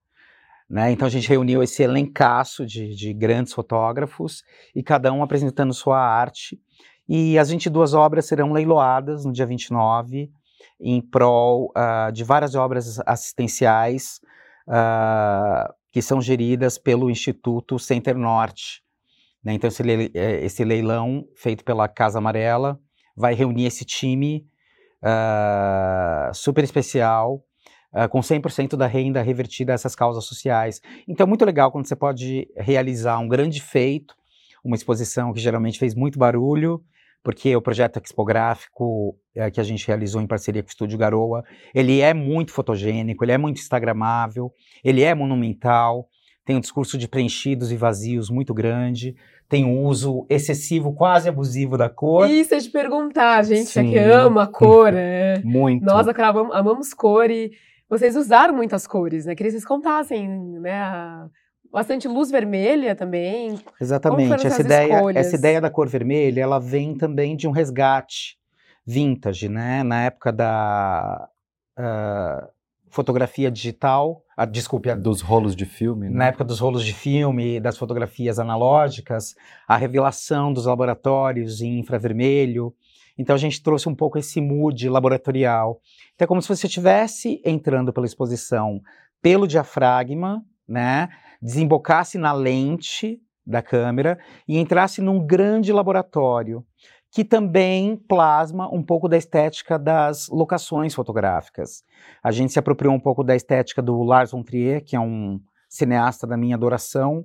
Né? 0.68 0.92
Então 0.92 1.06
a 1.06 1.10
gente 1.10 1.28
reuniu 1.28 1.62
esse 1.62 1.82
elencaço 1.82 2.66
de, 2.66 2.94
de 2.94 3.14
grandes 3.14 3.54
fotógrafos 3.54 4.44
e 4.74 4.82
cada 4.82 5.10
um 5.12 5.22
apresentando 5.22 5.72
sua 5.72 5.98
arte 5.98 6.60
e 7.08 7.38
as 7.38 7.48
22 7.48 7.94
obras 7.94 8.26
serão 8.26 8.52
leiloadas 8.52 9.24
no 9.24 9.32
dia 9.32 9.46
29, 9.46 10.30
em 10.78 11.00
prol 11.00 11.72
uh, 11.76 12.12
de 12.12 12.22
várias 12.22 12.54
obras 12.54 13.00
assistenciais 13.06 14.20
uh, 14.68 15.72
que 15.90 16.02
são 16.02 16.20
geridas 16.20 16.76
pelo 16.76 17.10
Instituto 17.10 17.78
Center 17.78 18.16
Norte. 18.16 18.82
Né? 19.42 19.54
Então, 19.54 19.68
esse, 19.68 19.82
le 19.82 20.10
é, 20.14 20.44
esse, 20.44 20.62
leilão 20.64 21.24
feito 21.34 21.64
pela 21.64 21.88
Casa 21.88 22.18
Amarela 22.18 22.78
vai 23.16 23.34
reunir 23.34 23.64
esse 23.64 23.84
time 23.84 24.46
uh, 25.02 26.34
super 26.34 26.62
especial, 26.62 27.42
com 28.10 28.20
100% 28.20 28.76
da 28.76 28.86
renda 28.86 29.22
revertida 29.22 29.72
a 29.72 29.74
essas 29.74 29.96
causas 29.96 30.26
sociais. 30.26 30.78
Então, 31.08 31.24
é 31.24 31.26
muito 31.26 31.42
legal 31.42 31.72
quando 31.72 31.88
você 31.88 31.96
pode 31.96 32.46
realizar 32.54 33.18
um 33.18 33.26
grande 33.26 33.62
feito, 33.62 34.14
uma 34.62 34.76
exposição 34.76 35.32
que 35.32 35.40
geralmente 35.40 35.78
fez 35.78 35.94
muito 35.94 36.18
barulho, 36.18 36.84
porque 37.22 37.54
o 37.54 37.62
projeto 37.62 38.00
expográfico 38.04 39.16
é, 39.34 39.50
que 39.50 39.60
a 39.60 39.64
gente 39.64 39.86
realizou 39.86 40.20
em 40.20 40.26
parceria 40.26 40.62
com 40.62 40.68
o 40.68 40.70
Estúdio 40.70 40.98
Garoa, 40.98 41.44
ele 41.74 42.00
é 42.00 42.14
muito 42.14 42.52
fotogênico, 42.52 43.24
ele 43.24 43.32
é 43.32 43.38
muito 43.38 43.58
instagramável, 43.58 44.52
ele 44.84 45.02
é 45.02 45.14
monumental, 45.14 46.08
tem 46.44 46.56
um 46.56 46.60
discurso 46.60 46.96
de 46.96 47.06
preenchidos 47.06 47.70
e 47.70 47.76
vazios 47.76 48.30
muito 48.30 48.54
grande, 48.54 49.14
tem 49.48 49.64
um 49.64 49.84
uso 49.84 50.26
excessivo, 50.30 50.94
quase 50.94 51.28
abusivo 51.28 51.76
da 51.76 51.90
cor. 51.90 52.28
Isso, 52.28 52.54
é 52.54 52.58
de 52.58 52.70
perguntar, 52.70 53.38
a 53.38 53.42
gente 53.42 53.78
é 53.78 53.82
que 53.82 53.98
ama 53.98 54.44
a 54.44 54.46
cor, 54.46 54.92
né? 54.92 55.40
muito. 55.44 55.84
Nós 55.84 56.06
amamos 56.08 56.94
cor 56.94 57.30
e 57.30 57.50
vocês 57.88 58.16
usaram 58.16 58.54
muitas 58.54 58.86
cores, 58.86 59.26
né? 59.26 59.34
Queria 59.34 59.50
que 59.50 59.58
vocês 59.58 59.64
contassem, 59.64 60.28
né, 60.60 60.80
a 60.80 61.28
bastante 61.72 62.08
luz 62.08 62.30
vermelha 62.30 62.94
também. 62.94 63.58
Exatamente. 63.80 64.46
Essa 64.46 64.60
ideia, 64.60 65.02
essa 65.14 65.36
ideia 65.36 65.60
da 65.60 65.70
cor 65.70 65.88
vermelha, 65.88 66.40
ela 66.40 66.58
vem 66.58 66.96
também 66.96 67.36
de 67.36 67.46
um 67.46 67.50
resgate 67.50 68.38
vintage, 68.86 69.48
né? 69.48 69.82
Na 69.82 70.04
época 70.04 70.32
da 70.32 71.28
uh, 71.78 72.48
fotografia 72.90 73.50
digital, 73.50 74.22
uh, 74.38 74.46
desculpe, 74.46 74.94
dos 74.94 75.20
rolos 75.20 75.54
de 75.54 75.66
filme. 75.66 76.08
Né? 76.08 76.16
Na 76.16 76.26
época 76.26 76.44
dos 76.44 76.58
rolos 76.58 76.84
de 76.84 76.94
filme, 76.94 77.60
das 77.60 77.76
fotografias 77.76 78.38
analógicas, 78.38 79.34
a 79.66 79.76
revelação 79.76 80.52
dos 80.52 80.66
laboratórios 80.66 81.60
em 81.60 81.78
infravermelho. 81.78 82.74
Então 83.18 83.34
a 83.34 83.38
gente 83.38 83.62
trouxe 83.62 83.88
um 83.88 83.94
pouco 83.94 84.16
esse 84.16 84.40
mood 84.40 84.88
laboratorial. 84.88 85.80
Então 86.14 86.24
é 86.24 86.28
como 86.28 86.40
se 86.40 86.48
você 86.48 86.66
estivesse 86.66 87.42
entrando 87.44 87.92
pela 87.92 88.06
exposição 88.06 88.80
pelo 89.20 89.48
diafragma, 89.48 90.44
né? 90.66 91.08
Desembocasse 91.40 92.18
na 92.18 92.32
lente 92.32 93.20
da 93.46 93.62
câmera 93.62 94.18
e 94.46 94.58
entrasse 94.58 95.00
num 95.00 95.24
grande 95.24 95.72
laboratório 95.72 96.64
que 97.10 97.24
também 97.24 97.96
plasma 97.96 98.68
um 98.72 98.82
pouco 98.82 99.08
da 99.08 99.16
estética 99.16 99.78
das 99.78 100.28
locações 100.28 100.94
fotográficas. 100.94 101.82
A 102.22 102.30
gente 102.30 102.52
se 102.52 102.58
apropriou 102.58 102.94
um 102.94 103.00
pouco 103.00 103.24
da 103.24 103.34
estética 103.34 103.80
do 103.80 104.02
Lars 104.02 104.30
von 104.30 104.42
Trier, 104.42 104.84
que 104.84 104.94
é 104.94 105.00
um 105.00 105.40
cineasta 105.68 106.26
da 106.26 106.36
minha 106.36 106.54
adoração, 106.54 107.24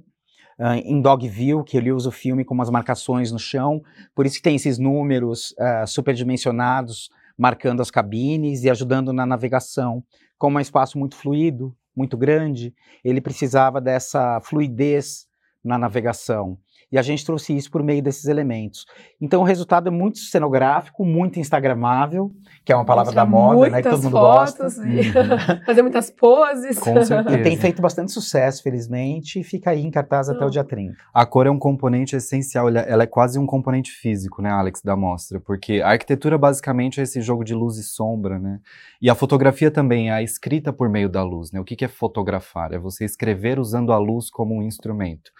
uh, 0.58 0.74
em 0.86 1.01
Dogville, 1.01 1.63
que 1.63 1.77
ele 1.77 1.91
usa 1.91 2.10
o 2.10 2.13
filme 2.13 2.46
com 2.46 2.53
umas 2.53 2.70
marcações 2.70 3.32
no 3.32 3.39
chão, 3.39 3.82
por 4.15 4.25
isso 4.25 4.38
que 4.38 4.41
tem 4.41 4.55
esses 4.55 4.77
números 4.77 5.53
uh, 5.60 5.86
superdimensionados 5.86 7.10
marcando 7.38 7.82
as 7.82 7.89
cabines 7.89 8.63
e 8.63 8.70
ajudando 8.70 9.12
na 9.12 9.25
navegação. 9.25 10.03
Como 10.38 10.58
um 10.58 10.62
espaço 10.62 10.98
muito 10.98 11.15
fluido, 11.15 11.75
muito 11.96 12.18
grande, 12.18 12.74
ele 13.04 13.22
precisava 13.22 13.80
dessa 13.80 14.40
fluidez 14.42 15.28
na 15.64 15.78
navegação. 15.78 16.58
E 16.94 16.98
a 17.00 17.02
gente 17.02 17.26
trouxe 17.26 17.58
isso 17.58 17.72
por 17.72 17.82
meio 17.82 18.04
desses 18.04 18.26
elementos. 18.26 18.86
Então 19.20 19.42
o 19.42 19.44
resultado 19.44 19.88
é 19.88 19.92
muito 19.92 20.20
cenográfico, 20.20 21.04
muito 21.04 21.40
instagramável, 21.40 22.32
que 22.64 22.72
é 22.72 22.76
uma 22.76 22.86
palavra 22.86 23.12
da 23.12 23.26
moda, 23.26 23.68
né, 23.68 23.82
que 23.82 23.90
todo 23.90 24.04
mundo 24.04 24.12
fotos, 24.12 24.78
gosta. 24.78 24.82
Uhum. 24.84 25.66
fazer 25.66 25.82
muitas 25.82 26.12
poses. 26.12 26.78
Com 26.78 27.04
certeza. 27.04 27.36
E 27.36 27.42
tem 27.42 27.58
feito 27.58 27.82
bastante 27.82 28.12
sucesso, 28.12 28.62
felizmente, 28.62 29.40
e 29.40 29.44
fica 29.44 29.72
aí 29.72 29.84
em 29.84 29.90
cartaz 29.90 30.30
até 30.30 30.46
o 30.46 30.52
dia 30.52 30.64
30. 30.64 30.96
A 31.12 31.26
cor 31.26 31.48
é 31.48 31.50
um 31.50 31.58
componente 31.58 32.16
essencial, 32.16 32.70
ela 32.70 33.02
é 33.02 33.08
quase 33.08 33.40
um 33.40 33.48
componente 33.48 33.90
físico, 33.90 34.44
né, 34.44 34.52
Alex, 34.52 34.84
da 34.84 34.96
mostra, 34.96 35.40
porque 35.40 35.82
a 35.82 35.90
arquitetura 35.90 36.38
basicamente 36.38 37.00
é 37.00 37.04
esse 37.04 37.22
jogo 37.22 37.44
de 37.44 37.56
luz 37.56 37.78
e 37.78 37.84
sombra, 37.84 38.38
né? 38.38 38.60
E 39.02 39.10
a 39.10 39.16
fotografia 39.16 39.72
também 39.72 40.10
é 40.10 40.14
a 40.14 40.22
escrita 40.22 40.72
por 40.72 40.88
meio 40.90 41.10
da 41.10 41.24
luz, 41.24 41.52
né? 41.52 41.60
O 41.60 41.64
que 41.64 41.84
é 41.84 41.88
fotografar? 41.88 42.72
É 42.72 42.78
você 42.78 43.04
escrever 43.04 43.58
usando 43.58 43.92
a 43.92 43.98
luz 43.98 44.30
como 44.30 44.56
um 44.56 44.62
instrumento. 44.62 45.32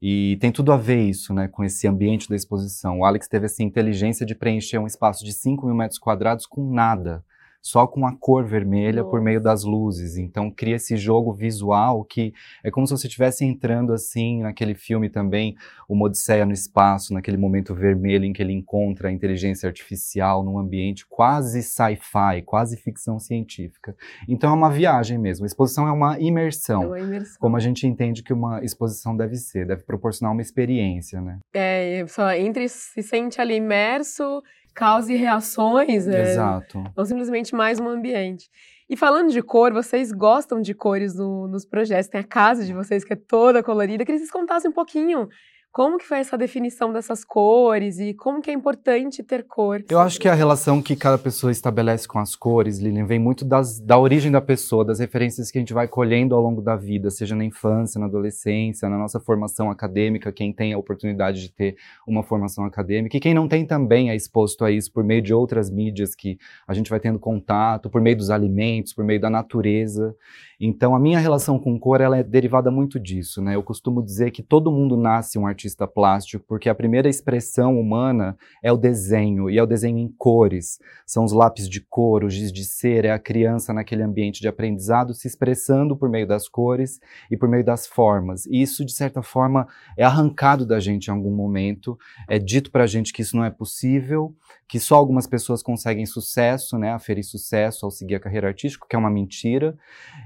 E 0.00 0.36
tem 0.40 0.52
tudo 0.52 0.72
a 0.72 0.76
ver 0.76 1.02
isso, 1.02 1.34
né, 1.34 1.48
com 1.48 1.64
esse 1.64 1.88
ambiente 1.88 2.28
da 2.28 2.36
exposição. 2.36 3.00
O 3.00 3.04
Alex 3.04 3.26
teve 3.26 3.46
essa 3.46 3.62
inteligência 3.62 4.24
de 4.24 4.34
preencher 4.34 4.78
um 4.78 4.86
espaço 4.86 5.24
de 5.24 5.32
5 5.32 5.66
mil 5.66 5.74
metros 5.74 5.98
quadrados 5.98 6.46
com 6.46 6.72
nada, 6.72 7.24
só 7.68 7.86
com 7.86 8.06
a 8.06 8.16
cor 8.16 8.46
vermelha 8.46 9.02
Nossa. 9.02 9.10
por 9.10 9.20
meio 9.20 9.40
das 9.40 9.62
luzes. 9.62 10.16
Então 10.16 10.50
cria 10.50 10.76
esse 10.76 10.96
jogo 10.96 11.34
visual 11.34 12.02
que 12.02 12.32
é 12.64 12.70
como 12.70 12.86
se 12.86 12.96
você 12.96 13.06
estivesse 13.06 13.44
entrando 13.44 13.92
assim 13.92 14.40
naquele 14.42 14.74
filme 14.74 15.10
também, 15.10 15.54
Uma 15.86 16.06
Odisseia 16.06 16.46
no 16.46 16.52
Espaço, 16.52 17.12
naquele 17.12 17.36
momento 17.36 17.74
vermelho 17.74 18.24
em 18.24 18.32
que 18.32 18.42
ele 18.42 18.54
encontra 18.54 19.08
a 19.08 19.12
inteligência 19.12 19.66
artificial 19.66 20.42
num 20.42 20.58
ambiente 20.58 21.06
quase 21.06 21.62
sci-fi, 21.62 22.42
quase 22.44 22.76
ficção 22.78 23.18
científica. 23.18 23.94
Então 24.26 24.50
é 24.50 24.54
uma 24.54 24.70
viagem 24.70 25.18
mesmo. 25.18 25.44
A 25.44 25.46
exposição 25.46 25.86
é 25.86 25.92
uma 25.92 26.18
imersão. 26.18 26.82
É 26.84 26.86
uma 26.86 27.00
imersão. 27.00 27.36
Como 27.38 27.56
a 27.56 27.60
gente 27.60 27.86
entende 27.86 28.22
que 28.22 28.32
uma 28.32 28.64
exposição 28.64 29.14
deve 29.14 29.36
ser, 29.36 29.66
deve 29.66 29.84
proporcionar 29.84 30.32
uma 30.32 30.42
experiência, 30.42 31.20
né? 31.20 31.38
É, 31.54 32.04
só 32.06 32.32
entra 32.32 32.62
e 32.62 32.68
se 32.68 33.02
sente 33.02 33.40
ali 33.40 33.56
imerso, 33.56 34.42
causa 34.78 35.12
e 35.12 35.16
reações, 35.16 36.06
né? 36.06 36.20
Exato. 36.32 36.84
Não 36.96 37.04
simplesmente 37.04 37.54
mais 37.54 37.80
um 37.80 37.88
ambiente. 37.88 38.48
E 38.88 38.96
falando 38.96 39.30
de 39.30 39.42
cor, 39.42 39.72
vocês 39.72 40.12
gostam 40.12 40.60
de 40.62 40.72
cores 40.72 41.14
no- 41.14 41.46
nos 41.48 41.64
projetos? 41.66 42.08
Tem 42.08 42.20
a 42.20 42.24
casa 42.24 42.64
de 42.64 42.72
vocês 42.72 43.04
que 43.04 43.12
é 43.12 43.16
toda 43.16 43.62
colorida. 43.62 44.04
Queria 44.04 44.18
que 44.18 44.24
vocês 44.24 44.30
contassem 44.30 44.70
um 44.70 44.74
pouquinho 44.74 45.28
como 45.72 45.98
que 45.98 46.04
foi 46.04 46.18
essa 46.18 46.36
definição 46.36 46.92
dessas 46.92 47.24
cores 47.24 47.98
e 47.98 48.14
como 48.14 48.40
que 48.40 48.50
é 48.50 48.54
importante 48.54 49.22
ter 49.22 49.44
cor. 49.44 49.84
Eu 49.88 50.00
acho 50.00 50.18
que 50.18 50.28
a 50.28 50.34
relação 50.34 50.82
que 50.82 50.96
cada 50.96 51.18
pessoa 51.18 51.52
estabelece 51.52 52.08
com 52.08 52.18
as 52.18 52.34
cores, 52.34 52.78
Lilian, 52.78 53.06
vem 53.06 53.18
muito 53.18 53.44
das- 53.44 53.78
da 53.78 53.98
origem 53.98 54.32
da 54.32 54.40
pessoa, 54.40 54.84
das 54.84 54.98
referências 54.98 55.50
que 55.50 55.58
a 55.58 55.60
gente 55.60 55.72
vai 55.72 55.86
colhendo 55.86 56.34
ao 56.34 56.40
longo 56.42 56.60
da 56.60 56.74
vida, 56.74 57.10
seja 57.10 57.36
na 57.36 57.44
infância, 57.44 57.98
na 58.00 58.06
adolescência, 58.06 58.88
na 58.88 58.98
nossa 58.98 59.20
formação 59.20 59.70
acadêmica, 59.70 60.32
quem 60.32 60.52
tem 60.52 60.72
a 60.72 60.78
oportunidade 60.78 61.40
de 61.40 61.52
ter 61.52 61.76
uma 62.06 62.22
formação 62.22 62.64
acadêmica, 62.64 63.16
e 63.16 63.20
quem 63.20 63.34
não 63.34 63.46
tem 63.46 63.64
também 63.64 64.10
é 64.10 64.16
exposto 64.16 64.64
a 64.64 64.70
isso 64.70 64.92
por 64.92 65.04
meio 65.04 65.22
de 65.22 65.32
outras 65.32 65.70
mídias 65.70 66.14
que 66.14 66.38
a 66.66 66.74
gente 66.74 66.90
vai 66.90 66.98
tendo 66.98 67.18
contato, 67.18 67.90
por 67.90 68.00
meio 68.00 68.16
dos 68.16 68.30
alimentos, 68.30 68.92
por 68.92 69.04
meio 69.04 69.20
da 69.20 69.30
natureza. 69.30 70.14
Então, 70.60 70.94
a 70.94 70.98
minha 70.98 71.20
relação 71.20 71.56
com 71.56 71.78
cor, 71.78 72.00
ela 72.00 72.16
é 72.18 72.22
derivada 72.22 72.68
muito 72.68 72.98
disso, 72.98 73.40
né? 73.40 73.54
Eu 73.54 73.62
costumo 73.62 74.02
dizer 74.02 74.32
que 74.32 74.42
todo 74.42 74.72
mundo 74.72 74.96
nasce 74.96 75.38
um 75.38 75.46
artista 75.46 75.57
plástico, 75.92 76.44
porque 76.46 76.68
a 76.68 76.74
primeira 76.74 77.08
expressão 77.08 77.78
humana 77.80 78.36
é 78.62 78.70
o 78.70 78.76
desenho, 78.76 79.48
e 79.48 79.58
é 79.58 79.62
o 79.62 79.66
desenho 79.66 79.98
em 79.98 80.08
cores. 80.08 80.78
São 81.06 81.24
os 81.24 81.32
lápis 81.32 81.68
de 81.68 81.80
cor, 81.80 82.24
o 82.24 82.30
giz 82.30 82.52
de 82.52 82.64
cera, 82.64 83.08
é 83.08 83.10
a 83.10 83.18
criança 83.18 83.72
naquele 83.72 84.02
ambiente 84.02 84.40
de 84.40 84.48
aprendizado 84.48 85.14
se 85.14 85.26
expressando 85.26 85.96
por 85.96 86.08
meio 86.08 86.26
das 86.26 86.48
cores 86.48 87.00
e 87.30 87.36
por 87.36 87.48
meio 87.48 87.64
das 87.64 87.86
formas. 87.86 88.46
E 88.46 88.60
isso, 88.60 88.84
de 88.84 88.92
certa 88.92 89.22
forma, 89.22 89.66
é 89.96 90.04
arrancado 90.04 90.66
da 90.66 90.78
gente 90.78 91.06
em 91.06 91.10
algum 91.10 91.34
momento, 91.34 91.98
é 92.28 92.38
dito 92.38 92.70
pra 92.70 92.86
gente 92.86 93.12
que 93.12 93.22
isso 93.22 93.36
não 93.36 93.44
é 93.44 93.50
possível, 93.50 94.34
que 94.68 94.78
só 94.78 94.96
algumas 94.96 95.26
pessoas 95.26 95.62
conseguem 95.62 96.04
sucesso, 96.04 96.76
né, 96.76 96.92
aferir 96.92 97.24
sucesso 97.24 97.86
ao 97.86 97.90
seguir 97.90 98.16
a 98.16 98.20
carreira 98.20 98.48
artística, 98.48 98.86
que 98.88 98.94
é 98.94 98.98
uma 98.98 99.10
mentira. 99.10 99.76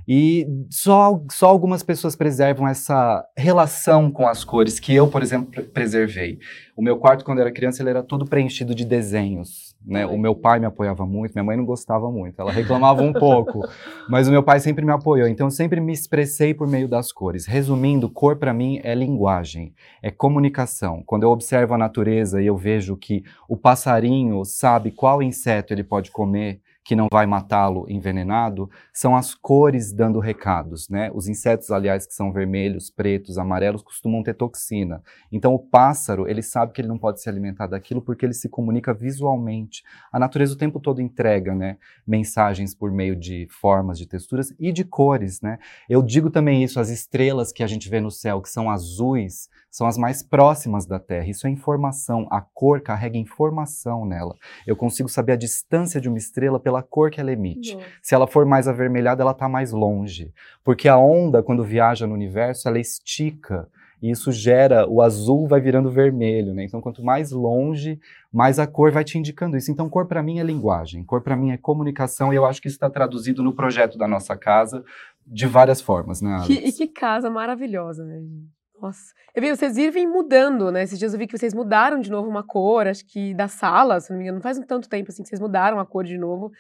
E 0.06 0.46
só, 0.68 1.22
só 1.30 1.46
algumas 1.46 1.82
pessoas 1.82 2.16
preservam 2.16 2.66
essa 2.66 3.24
relação 3.36 4.10
com 4.10 4.26
as 4.26 4.42
cores, 4.42 4.80
que 4.80 4.92
eu, 4.92 5.06
por 5.06 5.21
exemplo, 5.22 5.50
pre- 5.50 5.62
preservei. 5.64 6.38
O 6.76 6.82
meu 6.82 6.96
quarto, 6.96 7.24
quando 7.24 7.38
eu 7.38 7.42
era 7.42 7.52
criança, 7.52 7.82
ele 7.82 7.90
era 7.90 8.02
todo 8.02 8.24
preenchido 8.24 8.74
de 8.74 8.84
desenhos. 8.84 9.72
Né? 9.84 10.06
O 10.06 10.16
meu 10.16 10.34
pai 10.34 10.60
me 10.60 10.66
apoiava 10.66 11.04
muito, 11.04 11.32
minha 11.34 11.42
mãe 11.42 11.56
não 11.56 11.64
gostava 11.64 12.08
muito, 12.08 12.40
ela 12.40 12.52
reclamava 12.52 13.02
um 13.02 13.12
pouco, 13.12 13.66
mas 14.08 14.28
o 14.28 14.30
meu 14.30 14.42
pai 14.42 14.60
sempre 14.60 14.84
me 14.84 14.92
apoiou, 14.92 15.26
então 15.26 15.48
eu 15.48 15.50
sempre 15.50 15.80
me 15.80 15.92
expressei 15.92 16.54
por 16.54 16.68
meio 16.68 16.86
das 16.86 17.10
cores. 17.10 17.46
Resumindo, 17.46 18.08
cor 18.08 18.36
para 18.36 18.54
mim 18.54 18.80
é 18.84 18.94
linguagem, 18.94 19.74
é 20.00 20.08
comunicação. 20.08 21.02
Quando 21.04 21.24
eu 21.24 21.30
observo 21.30 21.74
a 21.74 21.78
natureza 21.78 22.40
e 22.40 22.46
eu 22.46 22.56
vejo 22.56 22.96
que 22.96 23.24
o 23.48 23.56
passarinho 23.56 24.44
sabe 24.44 24.92
qual 24.92 25.20
inseto 25.20 25.74
ele 25.74 25.82
pode 25.82 26.12
comer 26.12 26.60
que 26.84 26.96
não 26.96 27.06
vai 27.12 27.26
matá-lo 27.26 27.86
envenenado, 27.88 28.68
são 28.92 29.16
as 29.16 29.34
cores 29.34 29.92
dando 29.92 30.18
recados, 30.18 30.88
né? 30.88 31.10
Os 31.14 31.28
insetos, 31.28 31.70
aliás, 31.70 32.06
que 32.06 32.14
são 32.14 32.32
vermelhos, 32.32 32.90
pretos, 32.90 33.38
amarelos, 33.38 33.82
costumam 33.82 34.22
ter 34.22 34.34
toxina. 34.34 35.02
Então 35.30 35.54
o 35.54 35.58
pássaro, 35.58 36.28
ele 36.28 36.42
sabe 36.42 36.72
que 36.72 36.80
ele 36.80 36.88
não 36.88 36.98
pode 36.98 37.20
se 37.20 37.28
alimentar 37.28 37.68
daquilo 37.68 38.02
porque 38.02 38.26
ele 38.26 38.34
se 38.34 38.48
comunica 38.48 38.92
visualmente. 38.92 39.82
A 40.12 40.18
natureza 40.18 40.54
o 40.54 40.58
tempo 40.58 40.80
todo 40.80 41.00
entrega, 41.00 41.54
né, 41.54 41.76
mensagens 42.06 42.74
por 42.74 42.90
meio 42.90 43.14
de 43.14 43.46
formas, 43.48 43.98
de 43.98 44.06
texturas 44.06 44.52
e 44.58 44.72
de 44.72 44.84
cores, 44.84 45.40
né? 45.40 45.58
Eu 45.88 46.02
digo 46.02 46.30
também 46.30 46.64
isso, 46.64 46.80
as 46.80 46.88
estrelas 46.88 47.52
que 47.52 47.62
a 47.62 47.66
gente 47.66 47.88
vê 47.88 48.00
no 48.00 48.10
céu, 48.10 48.40
que 48.42 48.48
são 48.48 48.70
azuis, 48.70 49.48
são 49.72 49.86
as 49.86 49.96
mais 49.96 50.22
próximas 50.22 50.84
da 50.84 50.98
Terra. 50.98 51.26
Isso 51.26 51.46
é 51.46 51.50
informação. 51.50 52.28
A 52.30 52.42
cor 52.42 52.82
carrega 52.82 53.16
informação 53.16 54.04
nela. 54.04 54.34
Eu 54.66 54.76
consigo 54.76 55.08
saber 55.08 55.32
a 55.32 55.36
distância 55.36 55.98
de 55.98 56.08
uma 56.08 56.18
estrela 56.18 56.60
pela 56.60 56.71
cor 56.80 57.10
que 57.10 57.20
ela 57.20 57.32
emite. 57.32 57.74
Nossa. 57.74 57.86
Se 58.00 58.14
ela 58.14 58.28
for 58.28 58.46
mais 58.46 58.68
avermelhada, 58.68 59.20
ela 59.24 59.32
está 59.32 59.48
mais 59.48 59.72
longe. 59.72 60.32
Porque 60.62 60.88
a 60.88 60.96
onda, 60.96 61.42
quando 61.42 61.64
viaja 61.64 62.06
no 62.06 62.14
universo, 62.14 62.68
ela 62.68 62.78
estica. 62.78 63.68
E 64.00 64.10
isso 64.10 64.30
gera, 64.32 64.88
o 64.88 65.00
azul 65.02 65.46
vai 65.46 65.60
virando 65.60 65.88
vermelho, 65.90 66.54
né? 66.54 66.64
Então, 66.64 66.80
quanto 66.80 67.04
mais 67.04 67.30
longe, 67.30 68.00
mais 68.32 68.58
a 68.58 68.66
cor 68.66 68.90
vai 68.90 69.04
te 69.04 69.16
indicando 69.16 69.56
isso. 69.56 69.70
Então, 69.70 69.88
cor 69.88 70.06
para 70.06 70.22
mim 70.22 70.38
é 70.40 70.42
linguagem, 70.42 71.04
cor 71.04 71.20
para 71.20 71.36
mim 71.36 71.50
é 71.52 71.56
comunicação, 71.56 72.32
e 72.32 72.36
eu 72.36 72.44
acho 72.44 72.60
que 72.60 72.66
isso 72.66 72.76
está 72.76 72.90
traduzido 72.90 73.42
no 73.44 73.52
projeto 73.52 73.96
da 73.98 74.08
nossa 74.08 74.36
casa 74.36 74.84
de 75.24 75.46
várias 75.46 75.80
formas, 75.80 76.20
né? 76.20 76.34
Alex? 76.34 76.46
Que- 76.48 76.68
e 76.68 76.72
que 76.72 76.88
casa 76.88 77.30
maravilhosa, 77.30 78.04
né? 78.04 78.18
gente? 78.20 78.61
Nossa. 78.82 79.14
Eu 79.34 79.40
vi, 79.40 79.48
vocês 79.54 79.76
vivem 79.76 80.06
mudando, 80.08 80.72
né? 80.72 80.82
Esses 80.82 80.98
dias 80.98 81.12
eu 81.12 81.18
vi 81.18 81.26
que 81.28 81.38
vocês 81.38 81.54
mudaram 81.54 82.00
de 82.00 82.10
novo 82.10 82.28
uma 82.28 82.42
cor, 82.42 82.88
acho 82.88 83.06
que 83.06 83.32
da 83.32 83.46
sala, 83.46 84.00
se 84.00 84.10
não 84.10 84.18
me 84.18 84.24
engano, 84.24 84.36
não 84.38 84.42
faz 84.42 84.58
um 84.58 84.62
tanto 84.62 84.88
tempo 84.88 85.10
assim 85.10 85.22
que 85.22 85.28
vocês 85.28 85.40
mudaram 85.40 85.78
a 85.78 85.86
cor 85.86 86.04
de 86.04 86.18
novo. 86.18 86.50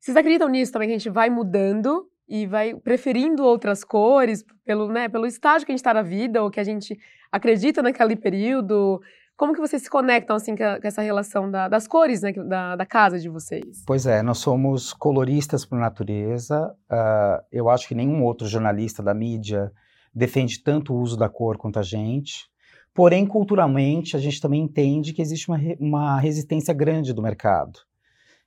Vocês 0.00 0.16
acreditam 0.16 0.48
nisso 0.48 0.72
também, 0.72 0.88
que 0.88 0.94
a 0.94 0.98
gente 0.98 1.10
vai 1.10 1.28
mudando 1.30 2.08
e 2.28 2.46
vai 2.46 2.74
preferindo 2.74 3.44
outras 3.44 3.84
cores 3.84 4.42
pelo, 4.64 4.88
né, 4.88 5.08
pelo 5.08 5.26
estágio 5.26 5.66
que 5.66 5.72
a 5.72 5.74
gente 5.74 5.80
está 5.80 5.92
na 5.92 6.02
vida 6.02 6.42
ou 6.42 6.50
que 6.50 6.58
a 6.58 6.64
gente 6.64 6.98
acredita 7.30 7.82
naquele 7.82 8.16
período? 8.16 9.00
Como 9.36 9.52
que 9.52 9.60
vocês 9.60 9.82
se 9.82 9.90
conectam 9.90 10.36
assim 10.36 10.56
com, 10.56 10.64
essa 10.82 11.02
relação 11.02 11.50
da- 11.50 11.68
das 11.68 11.86
cores, 11.86 12.22
né, 12.22 12.32
da, 12.32 12.76
da 12.76 12.86
casa 12.86 13.18
de 13.18 13.28
vocês? 13.28 13.82
Pois 13.86 14.06
é, 14.06 14.22
nós 14.22 14.38
somos 14.38 14.92
coloristas 14.94 15.64
por 15.66 15.78
natureza. 15.78 16.74
ah, 16.90 17.42
eu 17.52 17.68
acho 17.68 17.86
que 17.86 17.94
nenhum 17.94 18.22
outro 18.24 18.46
jornalista 18.46 19.02
da 19.02 19.12
mídia 19.14 19.70
defende 20.14 20.62
tanto 20.62 20.92
o 20.92 21.00
uso 21.00 21.16
da 21.16 21.28
cor 21.28 21.56
quanto 21.56 21.78
a 21.78 21.82
gente. 21.82 22.46
Porém, 22.94 23.26
culturalmente, 23.26 24.16
a 24.16 24.20
gente 24.20 24.40
também 24.40 24.62
entende 24.62 25.12
que 25.12 25.22
existe 25.22 25.48
uma, 25.48 25.58
uma 25.80 26.20
resistência 26.20 26.74
grande 26.74 27.12
do 27.12 27.22
mercado. 27.22 27.80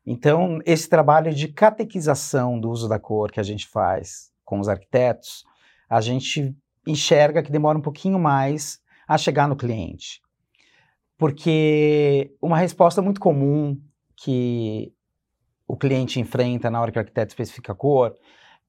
Então, 0.06 0.60
esse 0.66 0.88
trabalho 0.88 1.34
de 1.34 1.48
catequização 1.48 2.60
do 2.60 2.70
uso 2.70 2.88
da 2.88 3.00
cor 3.00 3.32
que 3.32 3.40
a 3.40 3.44
gente 3.44 3.68
faz 3.68 4.32
com 4.44 4.60
os 4.60 4.70
arquitetos, 4.70 5.44
a 5.90 6.00
gente 6.00 6.56
enxerga 6.86 7.42
que 7.42 7.52
demora 7.52 7.78
um 7.78 7.82
pouquinho 7.82 8.20
mais 8.20 8.80
a 9.08 9.18
chegar 9.18 9.48
no 9.48 9.56
cliente. 9.56 10.22
Porque 11.18 12.36
uma 12.40 12.58
resposta 12.58 13.02
muito 13.02 13.20
comum 13.20 13.80
que 14.16 14.94
o 15.68 15.76
cliente 15.76 16.20
enfrenta 16.20 16.70
na 16.70 16.80
hora 16.80 16.92
que 16.92 17.00
o 17.00 17.02
arquiteto 17.02 17.32
especifica 17.32 17.72
a 17.72 17.76
cor 17.76 18.16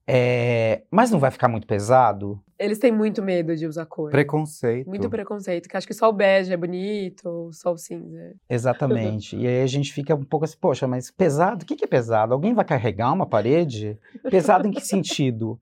é: 0.07 0.83
mas 0.89 1.11
não 1.11 1.19
vai 1.19 1.29
ficar 1.29 1.47
muito 1.47 1.67
pesado? 1.67 2.41
Eles 2.57 2.79
têm 2.79 2.91
muito 2.91 3.21
medo 3.21 3.55
de 3.55 3.67
usar 3.67 3.85
cor. 3.85 4.09
Preconceito. 4.09 4.87
Muito 4.87 5.09
preconceito, 5.09 5.69
que 5.69 5.77
acho 5.77 5.85
que 5.85 5.93
só 5.93 6.09
o 6.09 6.13
bege 6.13 6.53
é 6.53 6.57
bonito, 6.57 7.51
só 7.51 7.73
o 7.73 7.77
cinza. 7.77 8.33
Exatamente. 8.49 9.35
e 9.35 9.45
aí 9.45 9.61
a 9.61 9.67
gente 9.67 9.93
fica 9.93 10.15
um 10.15 10.23
pouco 10.23 10.45
assim, 10.45 10.57
poxa, 10.59 10.87
mas 10.87 11.11
pesado? 11.11 11.63
O 11.63 11.65
que 11.65 11.75
que 11.75 11.83
é 11.85 11.87
pesado? 11.87 12.33
Alguém 12.33 12.53
vai 12.53 12.65
carregar 12.65 13.11
uma 13.13 13.27
parede? 13.27 13.99
Pesado 14.31 14.67
em 14.67 14.71
que 14.71 14.81
sentido? 14.85 15.59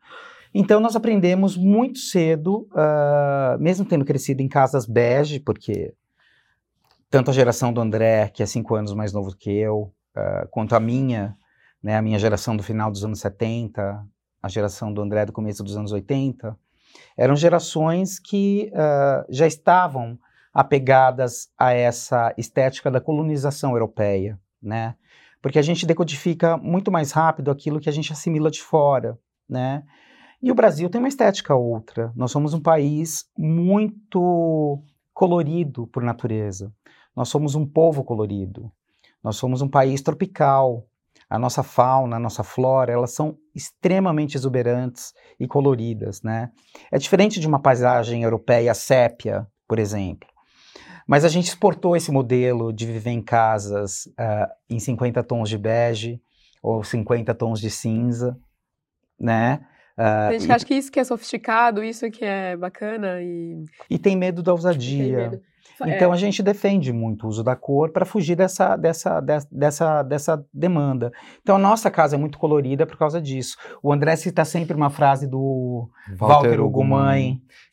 Então 0.53 0.79
nós 0.79 0.95
aprendemos 0.95 1.57
muito 1.57 1.99
cedo, 1.99 2.65
ah, 2.73 3.57
mesmo 3.59 3.83
tendo 3.83 4.05
crescido 4.05 4.41
em 4.41 4.47
casas 4.47 4.85
bege, 4.85 5.37
porque 5.37 5.93
tanto 7.09 7.29
a 7.29 7.33
geração 7.33 7.73
do 7.73 7.81
André, 7.81 8.29
que 8.29 8.41
é 8.41 8.45
cinco 8.45 8.73
anos 8.73 8.93
mais 8.93 9.11
novo 9.11 9.35
que 9.35 9.51
eu, 9.51 9.91
ah, 10.15 10.47
quanto 10.49 10.73
a 10.73 10.79
minha, 10.79 11.35
né, 11.83 11.97
a 11.97 12.01
minha 12.01 12.17
geração 12.17 12.55
do 12.55 12.63
final 12.63 12.89
dos 12.89 13.03
anos 13.03 13.19
70, 13.19 14.01
a 14.45 14.47
geração 14.47 14.93
do 14.93 15.01
André 15.01 15.25
do 15.25 15.33
começo 15.33 15.63
dos 15.63 15.75
anos 15.75 15.91
80, 15.91 16.55
eram 17.17 17.35
gerações 17.35 18.19
que 18.19 18.71
ah, 18.75 19.25
já 19.27 19.47
estavam 19.47 20.19
apegadas 20.53 21.49
a 21.57 21.73
essa 21.73 22.31
estética 22.37 22.91
da 22.91 23.01
colonização 23.01 23.71
europeia, 23.71 24.39
né? 24.61 24.95
Porque 25.41 25.57
a 25.57 25.63
gente 25.63 25.87
decodifica 25.87 26.57
muito 26.57 26.91
mais 26.91 27.11
rápido 27.11 27.49
aquilo 27.49 27.79
que 27.79 27.89
a 27.89 27.91
gente 27.91 28.13
assimila 28.13 28.51
de 28.51 28.61
fora, 28.61 29.17
né? 29.49 29.83
E 30.39 30.51
o 30.51 30.55
Brasil 30.55 30.91
tem 30.91 30.99
uma 30.99 31.07
estética 31.07 31.55
outra. 31.55 32.11
Nós 32.15 32.29
somos 32.29 32.53
um 32.53 32.61
país 32.61 33.27
muito 33.35 34.79
colorido 35.11 35.87
por 35.87 36.03
natureza. 36.03 36.71
Nós 37.15 37.29
somos 37.29 37.55
um 37.55 37.65
povo 37.65 38.03
colorido. 38.03 38.71
Nós 39.23 39.37
somos 39.37 39.63
um 39.63 39.67
país 39.67 40.03
tropical. 40.03 40.85
A 41.27 41.39
nossa 41.39 41.63
fauna, 41.63 42.17
a 42.17 42.19
nossa 42.19 42.43
flora, 42.43 42.93
elas 42.93 43.11
são 43.11 43.39
extremamente 43.55 44.35
exuberantes 44.35 45.13
e 45.39 45.47
coloridas, 45.47 46.21
né? 46.21 46.51
É 46.91 46.97
diferente 46.97 47.39
de 47.39 47.47
uma 47.47 47.61
paisagem 47.61 48.23
europeia 48.23 48.73
sépia, 48.73 49.47
por 49.67 49.79
exemplo. 49.79 50.27
Mas 51.07 51.23
a 51.23 51.29
gente 51.29 51.47
exportou 51.47 51.95
esse 51.95 52.11
modelo 52.11 52.73
de 52.73 52.85
viver 52.85 53.11
em 53.11 53.21
casas 53.21 54.09
ah, 54.17 54.49
em 54.69 54.79
50 54.79 55.23
tons 55.23 55.49
de 55.49 55.57
bege, 55.57 56.19
ou 56.61 56.83
50 56.83 57.33
tons 57.35 57.61
de 57.61 57.69
cinza, 57.69 58.35
né? 59.19 59.65
Uh, 59.97 60.33
gente 60.37 60.51
acha 60.51 60.65
que 60.65 60.73
isso 60.73 60.91
que 60.91 60.99
é 60.99 61.03
sofisticado, 61.03 61.83
isso 61.83 62.09
que 62.11 62.25
é 62.25 62.57
bacana 62.57 63.21
e... 63.21 63.63
E 63.89 63.97
tem 63.97 64.17
medo 64.17 64.43
da 64.43 64.51
ousadia. 64.51 65.41
Então 65.81 66.11
é. 66.11 66.13
a 66.13 66.17
gente 66.17 66.41
defende 66.41 66.93
muito 66.93 67.25
o 67.25 67.29
uso 67.29 67.43
da 67.43 67.55
cor 67.55 67.91
para 67.91 68.05
fugir 68.05 68.35
dessa, 68.35 68.75
dessa, 68.75 69.19
dessa, 69.51 70.03
dessa 70.03 70.45
demanda. 70.53 71.11
Então 71.41 71.55
a 71.55 71.59
nossa 71.59 71.91
casa 71.91 72.15
é 72.15 72.19
muito 72.19 72.37
colorida 72.37 72.85
por 72.85 72.97
causa 72.97 73.21
disso. 73.21 73.57
O 73.83 73.91
André 73.91 74.15
cita 74.15 74.45
sempre 74.45 74.75
uma 74.75 74.89
frase 74.89 75.27
do 75.27 75.89
Walter, 76.17 76.49
Walter 76.49 76.61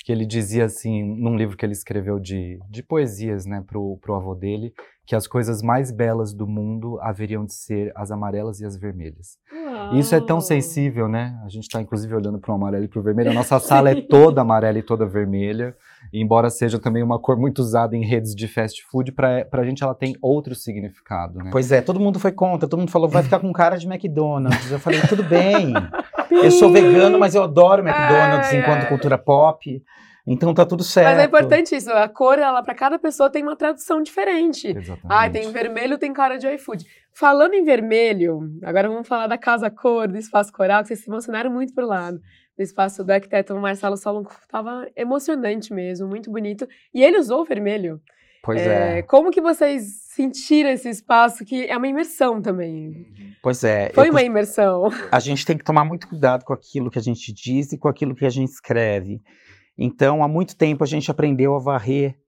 que 0.05 0.11
ele 0.11 0.27
dizia 0.27 0.65
assim, 0.65 1.03
num 1.03 1.37
livro 1.37 1.57
que 1.57 1.65
ele 1.65 1.73
escreveu 1.73 2.19
de, 2.19 2.59
de 2.69 2.83
poesias, 2.83 3.47
né, 3.47 3.63
pro, 3.67 3.99
pro 3.99 4.15
avô 4.15 4.35
dele, 4.35 4.73
que 5.07 5.15
as 5.15 5.27
coisas 5.27 5.63
mais 5.63 5.91
belas 5.91 6.33
do 6.33 6.47
mundo 6.47 6.99
haveriam 7.01 7.45
de 7.45 7.55
ser 7.55 7.93
as 7.95 8.11
amarelas 8.11 8.61
e 8.61 8.65
as 8.65 8.77
vermelhas. 8.77 9.39
Uau. 9.83 9.95
Isso 9.99 10.15
é 10.15 10.21
tão 10.21 10.41
sensível, 10.41 11.09
né? 11.09 11.39
A 11.45 11.49
gente 11.49 11.65
está 11.65 11.81
inclusive 11.81 12.15
olhando 12.15 12.39
para 12.39 12.51
o 12.53 12.55
amarelo 12.55 12.85
e 12.85 12.89
para 12.89 13.01
o 13.01 13.03
vermelho. 13.03 13.31
A 13.31 13.35
nossa 13.35 13.59
sala 13.59 13.91
é 13.91 14.01
toda 14.01 14.41
amarela 14.41 14.79
e 14.79 14.83
toda 14.83 15.07
vermelha. 15.07 15.77
E 16.13 16.21
embora 16.21 16.51
seja 16.51 16.79
também 16.79 17.03
uma 17.03 17.19
cor 17.19 17.37
muito 17.37 17.61
usada 17.61 17.97
em 17.97 18.05
redes 18.05 18.35
de 18.35 18.47
fast 18.47 18.85
food, 18.91 19.13
para 19.13 19.47
a 19.51 19.65
gente 19.65 19.83
ela 19.83 19.95
tem 19.95 20.17
outro 20.21 20.55
significado, 20.55 21.39
né? 21.39 21.51
Pois 21.51 21.73
é, 21.73 21.81
todo 21.81 22.01
mundo 22.01 22.19
foi 22.19 22.33
contra, 22.33 22.69
todo 22.69 22.81
mundo 22.81 22.91
falou, 22.91 23.09
vai 23.09 23.23
ficar 23.23 23.41
com 23.41 23.53
cara 23.53 23.77
de 23.77 23.87
McDonald's. 23.87 24.71
Eu 24.71 24.79
falei, 24.79 25.01
tudo 25.03 25.23
bem. 25.23 25.73
eu 26.31 26.51
sou 26.51 26.71
vegano, 26.71 27.19
mas 27.19 27.35
eu 27.35 27.43
adoro 27.43 27.83
McDonald's 27.83 28.51
ai, 28.51 28.59
enquanto 28.59 28.83
ai. 28.83 28.89
cultura 28.89 29.17
pop. 29.17 29.83
Então 30.27 30.55
tá 30.55 30.65
tudo 30.65 30.85
certo. 30.85 31.09
Mas 31.09 31.19
é 31.19 31.25
importante 31.25 31.75
isso, 31.75 31.91
a 31.91 32.09
cor, 32.09 32.39
ela 32.39 32.63
para 32.63 32.75
cada 32.75 32.99
pessoa 32.99 33.29
tem 33.29 33.43
uma 33.43 33.57
tradução 33.57 34.01
diferente. 34.03 34.69
Exatamente. 34.69 35.07
Ah, 35.09 35.29
tem 35.29 35.51
vermelho, 35.51 35.99
tem 35.99 36.13
cara 36.13 36.39
de 36.39 36.47
iFood. 36.55 36.87
Falando 37.15 37.55
em 37.55 37.63
vermelho, 37.63 38.41
agora 38.63 38.89
vamos 38.89 39.07
falar 39.07 39.27
da 39.27 39.37
Casa 39.37 39.71
Cor, 39.71 40.09
do 40.09 40.17
Espaço 40.17 40.53
Coral, 40.53 40.83
que 40.83 40.89
vocês 40.89 41.01
se 41.01 41.11
emocionaram 41.11 41.51
muito 41.51 41.75
por 41.75 41.85
lá. 41.85 42.11
Do 42.11 42.63
espaço 42.63 43.05
do 43.05 43.11
arquiteto 43.11 43.55
Marcelo 43.57 43.97
Solon, 43.97 44.25
tava 44.51 44.89
emocionante 44.97 45.73
mesmo, 45.73 46.09
muito 46.09 46.31
bonito. 46.31 46.67
E 46.95 47.03
ele 47.03 47.19
usou 47.19 47.43
o 47.43 47.45
vermelho. 47.45 48.01
Pois 48.43 48.61
é, 48.61 48.99
é. 48.99 49.03
Como 49.03 49.31
que 49.31 49.41
vocês 49.41 50.03
sentiram 50.09 50.71
esse 50.71 50.89
espaço 50.89 51.45
que 51.45 51.67
é 51.67 51.77
uma 51.77 51.87
imersão 51.87 52.43
também? 52.43 53.07
Pois 53.43 53.63
é. 53.63 53.91
Foi 53.95 54.11
uma 54.11 54.23
imersão. 54.23 54.91
A 55.11 55.21
gente 55.21 55.47
tem 55.47 55.57
que 55.57 55.65
tomar 55.65 55.85
muito 55.85 56.09
cuidado 56.09 56.45
com 56.45 56.53
aquilo 56.53 56.91
que 56.91 56.99
a 56.99 57.03
gente 57.03 57.33
diz 57.33 57.73
e 57.73 57.79
com 57.79 57.89
aquilo 57.89 58.15
que 58.15 58.27
a 58.27 58.31
gente 58.31 58.49
escreve. 58.49 59.23
Então, 59.79 60.23
há 60.23 60.29
muito 60.29 60.57
tempo 60.57 60.83
a 60.83 60.87
gente 60.87 61.11
aprendeu 61.11 61.55
a 61.55 61.59
varrer 61.59 62.19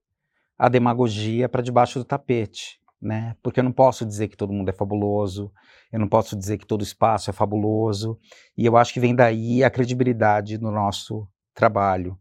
a 0.57 0.69
demagogia 0.69 1.49
para 1.49 1.63
debaixo 1.63 1.99
do 1.99 2.05
tapete, 2.05 2.79
né? 3.01 3.37
Porque 3.43 3.61
eu 3.61 3.65
não 3.65 3.73
posso 3.73 4.05
dizer 4.05 4.29
que 4.29 4.37
todo 4.37 4.53
mundo 4.53 4.69
é 4.69 4.73
fabuloso, 4.73 5.53
eu 5.93 5.99
não 6.01 6.09
posso 6.09 6.37
dizer 6.37 6.59
que 6.59 6.67
todo 6.67 6.83
espaço 6.83 7.31
é 7.31 7.33
fabuloso, 7.33 8.19
e 8.57 8.65
eu 8.65 8.77
acho 8.77 8.93
que 8.93 9.01
vem 9.01 9.15
daí 9.15 9.63
a 9.63 9.71
credibilidade 9.71 10.59
no 10.59 10.71
nosso 10.71 11.29
trabalho. 11.55 12.19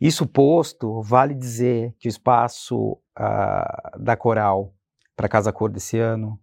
Isso 0.00 0.26
posto, 0.26 1.00
vale 1.02 1.34
dizer 1.34 1.94
que 1.98 2.08
o 2.08 2.10
espaço 2.10 2.92
uh, 3.18 3.98
da 3.98 4.16
Coral 4.16 4.74
para 5.16 5.28
Casa 5.28 5.52
Cor 5.52 5.70
desse 5.70 5.98
ano 5.98 6.38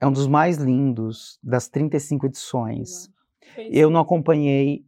é 0.00 0.06
um 0.06 0.12
dos 0.12 0.26
mais 0.26 0.56
lindos 0.56 1.38
das 1.42 1.68
35 1.68 2.26
edições. 2.26 3.10
Eu 3.70 3.90
não 3.90 4.00
acompanhei 4.00 4.84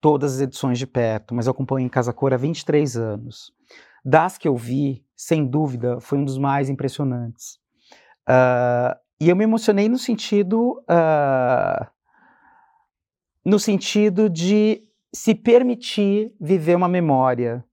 todas 0.00 0.34
as 0.34 0.40
edições 0.40 0.78
de 0.78 0.86
perto, 0.86 1.34
mas 1.34 1.46
eu 1.46 1.52
acompanho 1.52 1.86
em 1.86 1.88
Casa 1.88 2.12
Cor 2.12 2.32
há 2.32 2.36
23 2.36 2.96
anos. 2.96 3.52
Das 4.06 4.38
que 4.38 4.46
eu 4.46 4.54
vi, 4.54 5.04
sem 5.16 5.44
dúvida, 5.44 6.00
foi 6.00 6.18
um 6.18 6.24
dos 6.24 6.38
mais 6.38 6.68
impressionantes. 6.68 7.58
Uh, 8.28 8.94
e 9.20 9.28
eu 9.28 9.34
me 9.34 9.42
emocionei 9.42 9.88
no 9.88 9.98
sentido, 9.98 10.80
uh, 10.82 11.86
no 13.44 13.58
sentido 13.58 14.30
de 14.30 14.82
se 15.12 15.34
permitir 15.34 16.32
viver 16.40 16.76
uma 16.76 16.88
memória, 16.88 17.64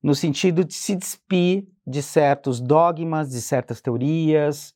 no 0.00 0.14
sentido 0.14 0.64
de 0.64 0.74
se 0.74 0.94
despir 0.94 1.66
de 1.84 2.00
certos 2.02 2.60
dogmas, 2.60 3.30
de 3.30 3.40
certas 3.40 3.80
teorias, 3.80 4.72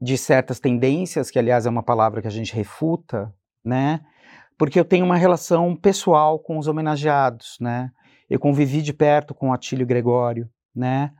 de 0.00 0.18
certas 0.18 0.58
tendências, 0.58 1.30
que 1.30 1.38
aliás 1.38 1.64
é 1.64 1.70
uma 1.70 1.82
palavra 1.82 2.20
que 2.20 2.26
a 2.26 2.30
gente 2.30 2.52
refuta, 2.54 3.32
né? 3.64 4.00
porque 4.62 4.78
eu 4.78 4.84
tenho 4.84 5.04
uma 5.04 5.16
relação 5.16 5.74
pessoal 5.74 6.38
com 6.38 6.56
os 6.56 6.68
homenageados, 6.68 7.56
né? 7.60 7.90
Eu 8.32 8.40
convivi 8.40 8.80
de 8.80 8.94
perto 8.94 9.34
com 9.34 9.52
Atílio 9.52 9.86
Gregório, 9.86 10.48
né? 10.74 11.12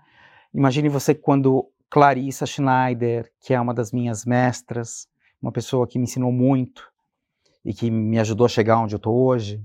Imagine 0.55 0.89
você 0.89 1.15
quando 1.15 1.71
Clarissa 1.91 2.47
Schneider, 2.47 3.31
que 3.39 3.53
é 3.53 3.61
uma 3.61 3.75
das 3.75 3.93
minhas 3.93 4.25
mestras, 4.25 5.07
uma 5.43 5.53
pessoa 5.53 5.87
que 5.87 5.99
me 5.99 6.05
ensinou 6.05 6.33
muito 6.33 6.91
e 7.63 7.75
que 7.75 7.91
me 7.91 8.19
ajudou 8.19 8.47
a 8.47 8.49
chegar 8.49 8.79
onde 8.79 8.95
eu 8.95 8.97
estou 8.97 9.15
hoje, 9.27 9.63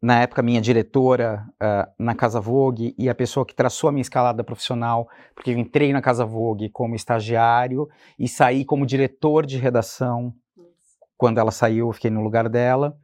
na 0.00 0.20
época 0.20 0.40
minha 0.40 0.60
diretora 0.60 1.44
uh, 1.54 1.92
na 1.98 2.14
Casa 2.14 2.40
Vogue 2.40 2.94
e 2.96 3.08
a 3.08 3.16
pessoa 3.16 3.44
que 3.44 3.52
traçou 3.52 3.88
a 3.88 3.92
minha 3.92 4.02
escalada 4.02 4.44
profissional, 4.44 5.08
porque 5.34 5.50
eu 5.50 5.58
entrei 5.58 5.92
na 5.92 6.00
Casa 6.00 6.24
Vogue 6.24 6.68
como 6.68 6.94
estagiário 6.94 7.88
e 8.16 8.28
saí 8.28 8.64
como 8.64 8.86
diretor 8.86 9.44
de 9.44 9.58
redação 9.58 10.32
quando 11.16 11.38
ela 11.38 11.50
saiu, 11.50 11.88
eu 11.88 11.92
fiquei 11.92 12.12
no 12.12 12.22
lugar 12.22 12.48
dela. 12.48 12.96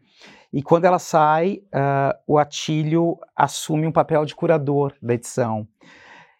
E 0.54 0.62
quando 0.62 0.84
ela 0.84 1.00
sai, 1.00 1.62
uh, 1.74 2.16
o 2.28 2.38
Atílio 2.38 3.18
assume 3.34 3.88
um 3.88 3.92
papel 3.92 4.24
de 4.24 4.36
curador 4.36 4.94
da 5.02 5.12
edição. 5.12 5.66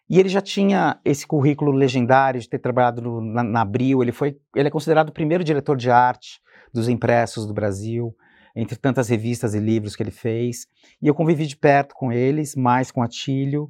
E 0.09 0.17
ele 0.17 0.29
já 0.29 0.39
tinha 0.39 0.97
esse 1.03 1.27
currículo 1.27 1.73
legendário 1.73 2.39
de 2.39 2.47
ter 2.47 2.59
trabalhado 2.59 3.01
no, 3.01 3.19
na, 3.19 3.43
na 3.43 3.59
Abril. 3.59 4.01
Ele, 4.01 4.13
foi, 4.13 4.39
ele 4.55 4.69
é 4.69 4.71
considerado 4.71 5.09
o 5.09 5.11
primeiro 5.11 5.43
diretor 5.43 5.75
de 5.75 5.91
arte 5.91 6.39
dos 6.73 6.87
impressos 6.87 7.45
do 7.45 7.53
Brasil, 7.53 8.15
entre 8.55 8.77
tantas 8.77 9.09
revistas 9.09 9.53
e 9.53 9.59
livros 9.59 9.97
que 9.97 10.03
ele 10.03 10.11
fez. 10.11 10.65
E 11.01 11.07
eu 11.07 11.13
convivi 11.13 11.45
de 11.45 11.57
perto 11.57 11.93
com 11.93 12.09
eles, 12.09 12.55
mais 12.55 12.91
com 12.91 13.03
Atílio. 13.03 13.69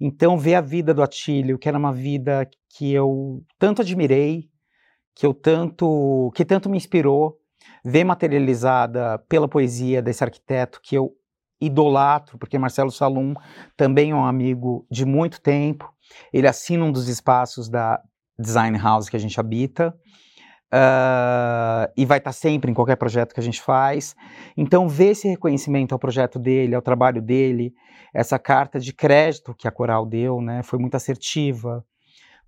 Então, 0.00 0.38
ver 0.38 0.54
a 0.54 0.62
vida 0.62 0.94
do 0.94 1.02
Atílio, 1.02 1.58
que 1.58 1.68
era 1.68 1.76
uma 1.76 1.92
vida 1.92 2.48
que 2.70 2.94
eu 2.94 3.44
tanto 3.58 3.82
admirei, 3.82 4.48
que 5.14 5.26
eu 5.26 5.34
tanto, 5.34 6.32
que 6.34 6.46
tanto 6.46 6.70
me 6.70 6.78
inspirou, 6.78 7.41
ver 7.84 8.04
materializada 8.04 9.18
pela 9.28 9.48
poesia 9.48 10.00
desse 10.00 10.22
arquiteto 10.22 10.80
que 10.82 10.94
eu 10.94 11.12
idolatro, 11.60 12.38
porque 12.38 12.58
Marcelo 12.58 12.90
Salum 12.90 13.34
também 13.76 14.10
é 14.10 14.14
um 14.14 14.24
amigo 14.24 14.84
de 14.90 15.04
muito 15.04 15.40
tempo. 15.40 15.92
Ele 16.32 16.48
assina 16.48 16.84
um 16.84 16.92
dos 16.92 17.08
espaços 17.08 17.68
da 17.68 18.00
Design 18.38 18.76
House 18.78 19.08
que 19.08 19.16
a 19.16 19.20
gente 19.20 19.38
habita. 19.38 19.94
Uh, 20.74 21.84
e 21.94 22.06
vai 22.06 22.16
estar 22.16 22.32
sempre 22.32 22.70
em 22.70 22.74
qualquer 22.74 22.96
projeto 22.96 23.34
que 23.34 23.40
a 23.40 23.42
gente 23.42 23.60
faz. 23.60 24.16
Então, 24.56 24.88
ver 24.88 25.10
esse 25.10 25.28
reconhecimento 25.28 25.92
ao 25.92 25.98
projeto 25.98 26.38
dele, 26.38 26.74
ao 26.74 26.80
trabalho 26.80 27.20
dele, 27.20 27.74
essa 28.14 28.38
carta 28.38 28.80
de 28.80 28.90
crédito 28.90 29.54
que 29.54 29.68
a 29.68 29.70
Coral 29.70 30.06
deu, 30.06 30.40
né, 30.40 30.62
foi 30.62 30.78
muito 30.78 30.94
assertiva, 30.94 31.84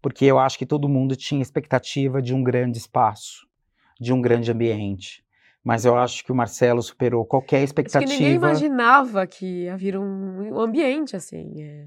porque 0.00 0.24
eu 0.24 0.38
acho 0.38 0.59
que 0.59 0.64
todo 0.64 0.88
mundo 0.88 1.14
tinha 1.14 1.42
expectativa 1.42 2.22
de 2.22 2.35
um 2.35 2.42
grande 2.42 2.79
espaço, 2.79 3.46
de 4.00 4.12
um 4.12 4.20
grande 4.20 4.50
ambiente 4.50 5.24
mas 5.64 5.87
eu 5.87 5.96
acho 5.96 6.22
que 6.22 6.30
o 6.30 6.35
Marcelo 6.35 6.83
superou 6.83 7.24
qualquer 7.24 7.62
expectativa. 7.62 8.04
Acho 8.04 8.18
que 8.18 8.22
ninguém 8.22 8.37
imaginava 8.37 9.26
que 9.26 9.64
ia 9.64 9.76
vir 9.78 9.96
um, 9.96 10.61
ambiente 10.61 11.16
assim. 11.16 11.62
É. 11.62 11.87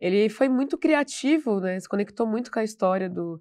Ele 0.00 0.28
foi 0.28 0.48
muito 0.48 0.78
criativo, 0.78 1.58
né? 1.58 1.78
Se 1.80 1.88
conectou 1.88 2.24
muito 2.24 2.52
com 2.52 2.60
a 2.60 2.64
história 2.64 3.10
do, 3.10 3.40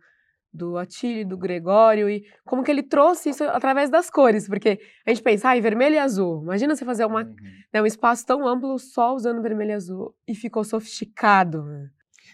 do 0.52 0.76
Atílio, 0.76 1.28
do 1.28 1.38
Gregório 1.38 2.10
e 2.10 2.26
como 2.44 2.64
que 2.64 2.72
ele 2.72 2.82
trouxe 2.82 3.30
isso 3.30 3.44
através 3.44 3.92
das 3.92 4.10
cores, 4.10 4.48
porque 4.48 4.80
a 5.06 5.12
gente 5.12 5.22
pensa, 5.22 5.52
ah, 5.52 5.62
vermelho 5.62 5.96
e 5.96 6.00
azul. 6.00 6.42
Imagina 6.42 6.76
você 6.76 6.84
fazer 6.84 7.06
uma, 7.06 7.22
uhum. 7.22 7.36
né, 7.72 7.82
um 7.82 7.86
espaço 7.86 8.26
tão 8.26 8.48
amplo 8.48 8.78
só 8.80 9.14
usando 9.14 9.42
vermelho 9.42 9.70
e 9.70 9.76
azul 9.76 10.16
e 10.28 10.34
ficou 10.34 10.64
sofisticado. 10.64 11.64
Né? 11.64 11.90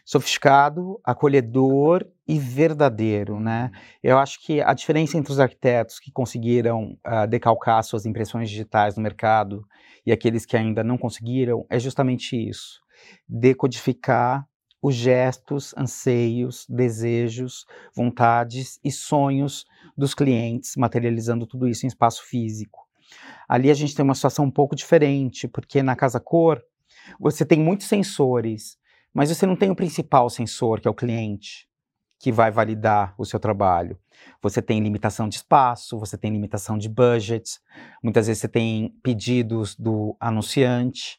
Sofisticado, 0.05 1.01
acolhedor 1.03 2.05
e 2.27 2.37
verdadeiro, 2.37 3.39
né? 3.39 3.71
Eu 4.03 4.19
acho 4.19 4.39
que 4.39 4.61
a 4.61 4.73
diferença 4.73 5.17
entre 5.17 5.33
os 5.33 5.39
arquitetos 5.39 5.99
que 5.99 6.11
conseguiram 6.11 6.95
uh, 7.05 7.27
decalcar 7.27 7.83
suas 7.83 8.05
impressões 8.05 8.49
digitais 8.49 8.95
no 8.95 9.01
mercado 9.01 9.67
e 10.05 10.11
aqueles 10.11 10.45
que 10.45 10.55
ainda 10.55 10.83
não 10.83 10.97
conseguiram 10.97 11.65
é 11.71 11.79
justamente 11.79 12.37
isso: 12.37 12.81
decodificar 13.27 14.47
os 14.79 14.93
gestos, 14.93 15.73
anseios, 15.75 16.67
desejos, 16.69 17.65
vontades 17.95 18.79
e 18.83 18.91
sonhos 18.91 19.65
dos 19.97 20.13
clientes, 20.13 20.75
materializando 20.77 21.47
tudo 21.47 21.67
isso 21.67 21.87
em 21.87 21.89
espaço 21.89 22.23
físico. 22.23 22.85
Ali 23.49 23.71
a 23.71 23.73
gente 23.73 23.95
tem 23.95 24.03
uma 24.03 24.13
situação 24.13 24.45
um 24.45 24.51
pouco 24.51 24.75
diferente, 24.75 25.47
porque 25.47 25.81
na 25.81 25.95
Casa 25.95 26.19
Cor 26.19 26.61
você 27.19 27.43
tem 27.43 27.59
muitos 27.59 27.87
sensores 27.87 28.77
mas 29.15 29.29
você 29.29 29.45
não 29.45 29.55
tem 29.55 29.71
o 29.71 29.75
principal 29.75 30.29
sensor, 30.29 30.81
que 30.81 30.89
é 30.89 30.91
o 30.91 30.93
cliente, 30.93 31.69
que 32.19 32.33
vai 32.33 32.51
validar 32.51 33.15
o 33.17 33.23
seu 33.23 33.39
trabalho. 33.39 33.97
Você 34.41 34.61
tem 34.61 34.81
limitação 34.81 35.29
de 35.29 35.37
espaço, 35.37 35.97
você 35.97 36.17
tem 36.17 36.31
limitação 36.31 36.77
de 36.77 36.89
budget, 36.89 37.61
muitas 38.03 38.27
vezes 38.27 38.41
você 38.41 38.49
tem 38.49 38.89
pedidos 39.01 39.73
do 39.73 40.17
anunciante. 40.19 41.17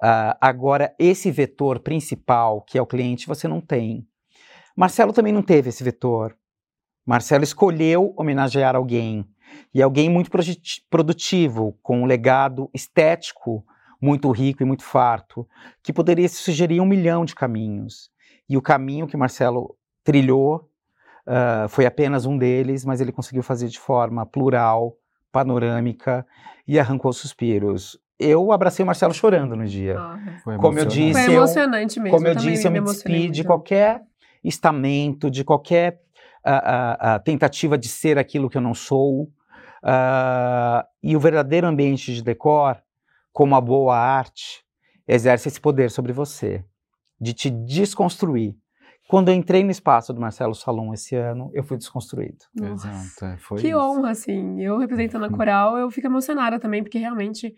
Uh, 0.00 0.38
agora, 0.40 0.94
esse 0.96 1.28
vetor 1.32 1.80
principal, 1.80 2.62
que 2.62 2.78
é 2.78 2.82
o 2.82 2.86
cliente, 2.86 3.26
você 3.26 3.48
não 3.48 3.60
tem. 3.60 4.06
Marcelo 4.76 5.12
também 5.12 5.32
não 5.32 5.42
teve 5.42 5.70
esse 5.70 5.82
vetor. 5.82 6.36
Marcelo 7.04 7.42
escolheu 7.42 8.14
homenagear 8.16 8.76
alguém, 8.76 9.28
e 9.74 9.82
alguém 9.82 10.08
muito 10.08 10.30
produtivo, 10.88 11.76
com 11.82 12.02
um 12.02 12.06
legado 12.06 12.70
estético 12.72 13.66
muito 14.04 14.30
rico 14.30 14.62
e 14.62 14.66
muito 14.66 14.84
farto, 14.84 15.48
que 15.82 15.92
poderia 15.92 16.28
sugerir 16.28 16.80
um 16.80 16.84
milhão 16.84 17.24
de 17.24 17.34
caminhos. 17.34 18.10
E 18.48 18.56
o 18.56 18.62
caminho 18.62 19.06
que 19.06 19.16
Marcelo 19.16 19.74
trilhou 20.04 20.68
uh, 21.26 21.68
foi 21.70 21.86
apenas 21.86 22.26
um 22.26 22.36
deles, 22.36 22.84
mas 22.84 23.00
ele 23.00 23.10
conseguiu 23.10 23.42
fazer 23.42 23.68
de 23.68 23.78
forma 23.78 24.26
plural, 24.26 24.94
panorâmica 25.32 26.26
e 26.68 26.78
arrancou 26.78 27.12
suspiros. 27.14 27.98
Eu 28.20 28.52
abracei 28.52 28.82
o 28.82 28.86
Marcelo 28.86 29.14
chorando 29.14 29.56
no 29.56 29.66
dia. 29.66 29.98
Ah, 29.98 30.18
como 30.60 30.78
eu 30.78 30.84
disse, 30.84 31.24
foi 31.24 31.34
emocionante 31.34 31.98
mesmo. 31.98 32.16
Como 32.16 32.28
eu, 32.28 32.34
eu 32.34 32.38
disse, 32.38 32.66
eu 32.66 32.70
me, 32.70 32.80
me 32.80 32.86
despedi 32.86 33.30
de 33.30 33.42
qualquer 33.42 34.02
estamento, 34.44 35.30
de 35.30 35.42
qualquer 35.42 36.00
uh, 36.46 37.16
uh, 37.16 37.24
tentativa 37.24 37.76
de 37.78 37.88
ser 37.88 38.18
aquilo 38.18 38.50
que 38.50 38.56
eu 38.58 38.62
não 38.62 38.74
sou. 38.74 39.30
e 41.02 41.16
o 41.16 41.20
verdadeiro 41.20 41.66
ambiente 41.66 42.14
de 42.14 42.22
decor, 42.22 42.83
como 43.34 43.56
a 43.56 43.60
boa 43.60 43.98
arte, 43.98 44.64
exerce 45.08 45.48
esse 45.48 45.60
poder 45.60 45.90
sobre 45.90 46.12
você, 46.12 46.64
de 47.20 47.34
te 47.34 47.50
desconstruir. 47.50 48.56
Quando 49.08 49.28
eu 49.28 49.34
entrei 49.34 49.64
no 49.64 49.72
espaço 49.72 50.14
do 50.14 50.20
Marcelo 50.20 50.54
Salom 50.54 50.94
esse 50.94 51.16
ano, 51.16 51.50
eu 51.52 51.64
fui 51.64 51.76
desconstruído. 51.76 52.38
Exato, 52.56 53.24
é, 53.24 53.36
foi 53.36 53.60
Que 53.60 53.68
isso. 53.70 53.78
honra, 53.78 54.10
assim. 54.10 54.62
Eu 54.62 54.78
representando 54.78 55.24
a 55.24 55.30
coral, 55.30 55.76
eu 55.76 55.90
fico 55.90 56.06
emocionada 56.06 56.60
também, 56.60 56.82
porque 56.84 56.96
realmente 56.96 57.54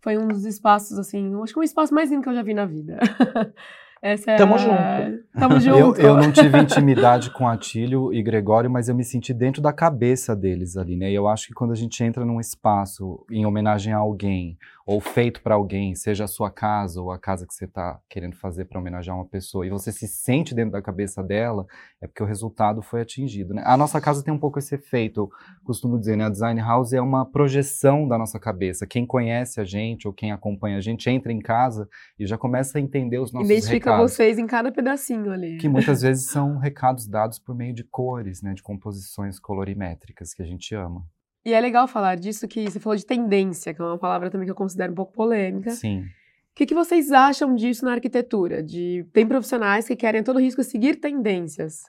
foi 0.00 0.18
um 0.18 0.26
dos 0.26 0.44
espaços, 0.44 0.98
assim, 0.98 1.32
acho 1.40 1.54
que 1.54 1.60
um 1.60 1.62
espaço 1.62 1.94
mais 1.94 2.10
lindo 2.10 2.22
que 2.22 2.28
eu 2.28 2.34
já 2.34 2.42
vi 2.42 2.52
na 2.52 2.66
vida. 2.66 2.98
Essa 4.02 4.32
é 4.32 4.36
Tamo 4.36 4.54
a... 4.54 4.58
junto. 4.58 5.24
Tamo 5.38 5.60
junto. 5.60 5.78
Eu, 5.78 5.94
eu 5.94 6.16
não 6.16 6.32
tive 6.32 6.58
intimidade 6.58 7.30
com 7.30 7.46
Atílio 7.46 8.12
e 8.12 8.22
Gregório, 8.22 8.70
mas 8.70 8.88
eu 8.88 8.94
me 8.94 9.04
senti 9.04 9.34
dentro 9.34 9.60
da 9.60 9.72
cabeça 9.72 10.34
deles 10.34 10.76
ali, 10.76 10.96
né? 10.96 11.10
E 11.10 11.14
eu 11.14 11.28
acho 11.28 11.48
que 11.48 11.54
quando 11.54 11.72
a 11.72 11.76
gente 11.76 12.02
entra 12.02 12.24
num 12.24 12.40
espaço 12.40 13.24
em 13.30 13.44
homenagem 13.44 13.92
a 13.92 13.98
alguém, 13.98 14.56
ou 14.90 15.00
feito 15.00 15.40
para 15.40 15.54
alguém, 15.54 15.94
seja 15.94 16.24
a 16.24 16.26
sua 16.26 16.50
casa 16.50 17.00
ou 17.00 17.12
a 17.12 17.18
casa 17.18 17.46
que 17.46 17.54
você 17.54 17.64
está 17.64 18.00
querendo 18.08 18.34
fazer 18.34 18.64
para 18.64 18.80
homenagear 18.80 19.16
uma 19.16 19.24
pessoa, 19.24 19.64
e 19.64 19.70
você 19.70 19.92
se 19.92 20.08
sente 20.08 20.52
dentro 20.52 20.72
da 20.72 20.82
cabeça 20.82 21.22
dela, 21.22 21.64
é 22.02 22.08
porque 22.08 22.20
o 22.20 22.26
resultado 22.26 22.82
foi 22.82 23.00
atingido. 23.00 23.54
Né? 23.54 23.62
A 23.64 23.76
nossa 23.76 24.00
casa 24.00 24.24
tem 24.24 24.34
um 24.34 24.38
pouco 24.38 24.58
esse 24.58 24.74
efeito, 24.74 25.20
eu 25.20 25.30
costumo 25.62 25.96
dizer, 25.96 26.16
né? 26.16 26.24
A 26.24 26.28
Design 26.28 26.60
House 26.60 26.92
é 26.92 27.00
uma 27.00 27.24
projeção 27.24 28.08
da 28.08 28.18
nossa 28.18 28.40
cabeça. 28.40 28.84
Quem 28.84 29.06
conhece 29.06 29.60
a 29.60 29.64
gente 29.64 30.08
ou 30.08 30.12
quem 30.12 30.32
acompanha 30.32 30.78
a 30.78 30.80
gente 30.80 31.08
entra 31.08 31.32
em 31.32 31.38
casa 31.38 31.88
e 32.18 32.26
já 32.26 32.36
começa 32.36 32.76
a 32.76 32.80
entender 32.80 33.20
os 33.20 33.32
nossos 33.32 33.48
Identifica 33.48 33.92
recados. 33.92 34.10
vocês 34.10 34.38
em 34.40 34.46
cada 34.48 34.72
pedacinho 34.72 35.30
ali. 35.30 35.58
Que 35.58 35.68
muitas 35.68 36.02
vezes 36.02 36.26
são 36.30 36.58
recados 36.58 37.06
dados 37.06 37.38
por 37.38 37.54
meio 37.54 37.72
de 37.72 37.84
cores, 37.84 38.42
né? 38.42 38.54
De 38.54 38.62
composições 38.62 39.38
colorimétricas 39.38 40.34
que 40.34 40.42
a 40.42 40.46
gente 40.46 40.74
ama. 40.74 41.06
E 41.44 41.54
é 41.54 41.60
legal 41.60 41.88
falar 41.88 42.16
disso 42.16 42.46
que 42.46 42.70
você 42.70 42.78
falou 42.78 42.96
de 42.96 43.06
tendência, 43.06 43.72
que 43.72 43.80
é 43.80 43.84
uma 43.84 43.98
palavra 43.98 44.30
também 44.30 44.46
que 44.46 44.50
eu 44.50 44.56
considero 44.56 44.92
um 44.92 44.94
pouco 44.94 45.12
polêmica. 45.12 45.70
Sim. 45.70 46.02
O 46.02 46.54
que, 46.54 46.66
que 46.66 46.74
vocês 46.74 47.10
acham 47.12 47.54
disso 47.54 47.84
na 47.84 47.92
arquitetura? 47.92 48.62
De 48.62 49.06
tem 49.12 49.26
profissionais 49.26 49.86
que 49.86 49.96
querem 49.96 50.20
a 50.20 50.24
todo 50.24 50.38
risco 50.38 50.62
seguir 50.62 50.96
tendências. 50.96 51.84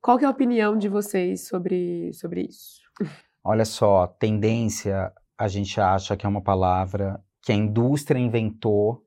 Qual 0.00 0.18
que 0.18 0.24
é 0.24 0.28
a 0.28 0.30
opinião 0.30 0.76
de 0.76 0.88
vocês 0.88 1.46
sobre, 1.46 2.12
sobre 2.12 2.42
isso? 2.42 2.80
Olha 3.44 3.64
só, 3.64 4.06
tendência 4.06 5.12
a 5.38 5.46
gente 5.46 5.80
acha 5.80 6.16
que 6.16 6.26
é 6.26 6.28
uma 6.28 6.42
palavra 6.42 7.20
que 7.42 7.52
a 7.52 7.54
indústria 7.54 8.18
inventou 8.18 9.04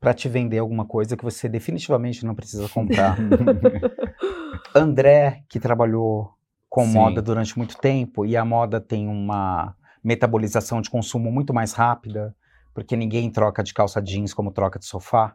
para 0.00 0.14
te 0.14 0.28
vender 0.28 0.58
alguma 0.58 0.86
coisa 0.86 1.16
que 1.16 1.24
você 1.24 1.48
definitivamente 1.48 2.24
não 2.24 2.34
precisa 2.34 2.68
comprar. 2.68 3.18
André, 4.74 5.44
que 5.48 5.58
trabalhou 5.58 6.35
com 6.76 6.84
Sim. 6.84 6.92
moda 6.92 7.22
durante 7.22 7.56
muito 7.56 7.78
tempo 7.78 8.26
e 8.26 8.36
a 8.36 8.44
moda 8.44 8.78
tem 8.78 9.08
uma 9.08 9.74
metabolização 10.04 10.82
de 10.82 10.90
consumo 10.90 11.32
muito 11.32 11.54
mais 11.54 11.72
rápida, 11.72 12.36
porque 12.74 12.94
ninguém 12.94 13.30
troca 13.30 13.62
de 13.62 13.72
calça 13.72 13.98
jeans 14.02 14.34
como 14.34 14.50
troca 14.50 14.78
de 14.78 14.84
sofá. 14.84 15.34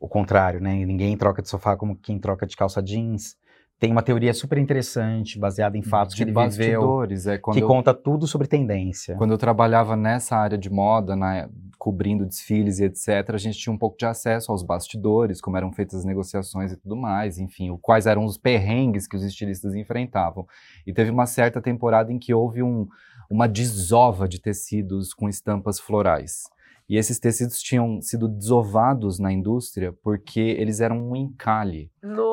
O 0.00 0.08
contrário, 0.08 0.60
né? 0.60 0.84
Ninguém 0.84 1.16
troca 1.16 1.40
de 1.40 1.48
sofá 1.48 1.76
como 1.76 1.94
quem 1.94 2.18
troca 2.18 2.44
de 2.44 2.56
calça 2.56 2.82
jeans. 2.82 3.36
Tem 3.78 3.92
uma 3.92 4.02
teoria 4.02 4.34
super 4.34 4.58
interessante, 4.58 5.38
baseada 5.38 5.78
em 5.78 5.82
fatos 5.82 6.16
de 6.16 6.24
que 6.24 6.28
ele 6.28 6.48
viveu, 6.48 7.04
é, 7.04 7.38
que 7.38 7.60
eu, 7.60 7.68
conta 7.68 7.94
tudo 7.94 8.26
sobre 8.26 8.48
tendência. 8.48 9.14
Quando 9.14 9.30
eu 9.30 9.38
trabalhava 9.38 9.94
nessa 9.94 10.36
área 10.36 10.58
de 10.58 10.68
moda, 10.68 11.14
na, 11.14 11.48
cobrindo 11.80 12.26
desfiles 12.26 12.78
e 12.78 12.84
etc., 12.84 13.30
a 13.32 13.38
gente 13.38 13.58
tinha 13.58 13.72
um 13.72 13.78
pouco 13.78 13.96
de 13.96 14.04
acesso 14.04 14.52
aos 14.52 14.62
bastidores, 14.62 15.40
como 15.40 15.56
eram 15.56 15.72
feitas 15.72 16.00
as 16.00 16.04
negociações 16.04 16.70
e 16.70 16.76
tudo 16.76 16.94
mais, 16.94 17.38
enfim, 17.38 17.74
quais 17.80 18.06
eram 18.06 18.26
os 18.26 18.36
perrengues 18.36 19.08
que 19.08 19.16
os 19.16 19.24
estilistas 19.24 19.74
enfrentavam. 19.74 20.46
E 20.86 20.92
teve 20.92 21.10
uma 21.10 21.24
certa 21.24 21.58
temporada 21.58 22.12
em 22.12 22.18
que 22.18 22.34
houve 22.34 22.62
um, 22.62 22.86
uma 23.30 23.48
desova 23.48 24.28
de 24.28 24.38
tecidos 24.38 25.14
com 25.14 25.26
estampas 25.26 25.80
florais. 25.80 26.50
E 26.86 26.98
esses 26.98 27.18
tecidos 27.18 27.62
tinham 27.62 28.02
sido 28.02 28.28
desovados 28.28 29.18
na 29.18 29.32
indústria 29.32 29.94
porque 30.02 30.40
eles 30.40 30.80
eram 30.80 30.98
um 30.98 31.16
encalhe. 31.16 31.90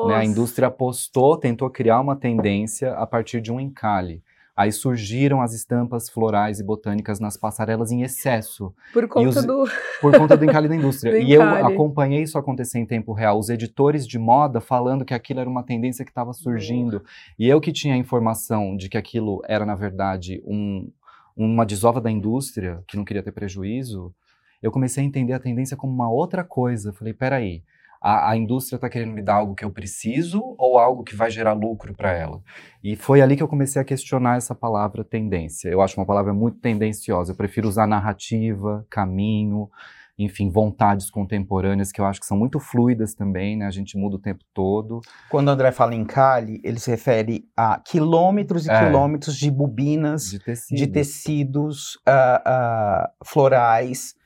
Né? 0.08 0.16
A 0.16 0.24
indústria 0.24 0.68
apostou, 0.68 1.38
tentou 1.38 1.70
criar 1.70 2.00
uma 2.00 2.16
tendência 2.16 2.92
a 2.92 3.06
partir 3.06 3.40
de 3.40 3.50
um 3.50 3.58
encalhe. 3.58 4.22
Aí 4.58 4.72
surgiram 4.72 5.40
as 5.40 5.54
estampas 5.54 6.10
florais 6.10 6.58
e 6.58 6.64
botânicas 6.64 7.20
nas 7.20 7.36
passarelas 7.36 7.92
em 7.92 8.02
excesso. 8.02 8.74
Por 8.92 9.06
conta 9.06 9.38
os, 9.38 9.44
do. 9.44 9.64
Por 10.02 10.18
conta 10.18 10.36
do 10.36 10.44
encalhe 10.44 10.66
da 10.66 10.74
indústria. 10.74 11.16
e 11.22 11.32
eu 11.32 11.40
acompanhei 11.40 12.24
isso 12.24 12.36
acontecer 12.36 12.80
em 12.80 12.84
tempo 12.84 13.12
real. 13.12 13.38
Os 13.38 13.50
editores 13.50 14.04
de 14.04 14.18
moda 14.18 14.60
falando 14.60 15.04
que 15.04 15.14
aquilo 15.14 15.38
era 15.38 15.48
uma 15.48 15.62
tendência 15.62 16.04
que 16.04 16.10
estava 16.10 16.32
surgindo. 16.32 17.04
E 17.38 17.48
eu 17.48 17.60
que 17.60 17.70
tinha 17.70 17.94
a 17.94 17.96
informação 17.96 18.76
de 18.76 18.88
que 18.88 18.98
aquilo 18.98 19.40
era, 19.46 19.64
na 19.64 19.76
verdade, 19.76 20.42
um, 20.44 20.90
uma 21.36 21.64
desova 21.64 22.00
da 22.00 22.10
indústria, 22.10 22.82
que 22.88 22.96
não 22.96 23.04
queria 23.04 23.22
ter 23.22 23.30
prejuízo, 23.30 24.12
eu 24.60 24.72
comecei 24.72 25.04
a 25.04 25.06
entender 25.06 25.34
a 25.34 25.38
tendência 25.38 25.76
como 25.76 25.92
uma 25.92 26.10
outra 26.10 26.42
coisa. 26.42 26.92
Falei, 26.92 27.14
peraí 27.14 27.62
a, 28.00 28.30
a 28.30 28.36
indústria 28.36 28.76
está 28.76 28.88
querendo 28.88 29.12
me 29.12 29.22
dar 29.22 29.34
algo 29.34 29.54
que 29.54 29.64
eu 29.64 29.70
preciso 29.70 30.54
ou 30.58 30.78
algo 30.78 31.02
que 31.02 31.16
vai 31.16 31.30
gerar 31.30 31.52
lucro 31.52 31.94
para 31.94 32.12
ela? 32.12 32.40
E 32.82 32.96
foi 32.96 33.20
ali 33.20 33.36
que 33.36 33.42
eu 33.42 33.48
comecei 33.48 33.80
a 33.80 33.84
questionar 33.84 34.36
essa 34.36 34.54
palavra 34.54 35.04
tendência. 35.04 35.68
Eu 35.68 35.80
acho 35.80 35.98
uma 35.98 36.06
palavra 36.06 36.32
muito 36.32 36.58
tendenciosa. 36.58 37.32
Eu 37.32 37.36
prefiro 37.36 37.68
usar 37.68 37.86
narrativa, 37.86 38.86
caminho, 38.88 39.68
enfim, 40.18 40.50
vontades 40.50 41.10
contemporâneas 41.10 41.92
que 41.92 42.00
eu 42.00 42.04
acho 42.04 42.18
que 42.18 42.26
são 42.26 42.36
muito 42.36 42.58
fluidas 42.58 43.14
também, 43.14 43.56
né? 43.56 43.66
A 43.66 43.70
gente 43.70 43.96
muda 43.96 44.16
o 44.16 44.18
tempo 44.18 44.44
todo. 44.52 45.00
Quando 45.30 45.46
o 45.46 45.50
André 45.52 45.70
fala 45.70 45.94
em 45.94 46.04
cali, 46.04 46.60
ele 46.64 46.80
se 46.80 46.90
refere 46.90 47.48
a 47.56 47.78
quilômetros 47.78 48.66
e 48.66 48.70
é, 48.70 48.84
quilômetros 48.84 49.36
de 49.36 49.48
bobinas, 49.48 50.28
de, 50.30 50.40
tecido. 50.40 50.76
de 50.76 50.86
tecidos 50.88 51.94
uh, 51.96 52.40
uh, 52.48 53.24
florais, 53.24 54.16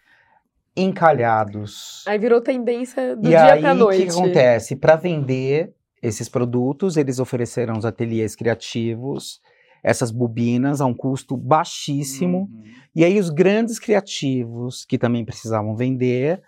encalhados. 0.76 2.04
Aí 2.06 2.18
virou 2.18 2.40
tendência 2.40 3.16
do 3.16 3.26
e 3.26 3.30
dia 3.30 3.56
para 3.58 3.74
noite. 3.74 3.98
E 3.98 4.02
aí 4.02 4.08
o 4.08 4.12
que 4.12 4.18
acontece? 4.18 4.76
Para 4.76 4.96
vender 4.96 5.74
esses 6.02 6.28
produtos, 6.28 6.96
eles 6.96 7.18
ofereceram 7.18 7.76
os 7.76 7.84
ateliês 7.84 8.34
criativos 8.34 9.40
essas 9.82 10.10
bobinas 10.10 10.80
a 10.80 10.86
um 10.86 10.94
custo 10.94 11.36
baixíssimo. 11.36 12.48
Uhum. 12.52 12.62
E 12.94 13.04
aí 13.04 13.18
os 13.18 13.30
grandes 13.30 13.78
criativos 13.78 14.84
que 14.84 14.96
também 14.96 15.24
precisavam 15.24 15.74
vender, 15.74 16.40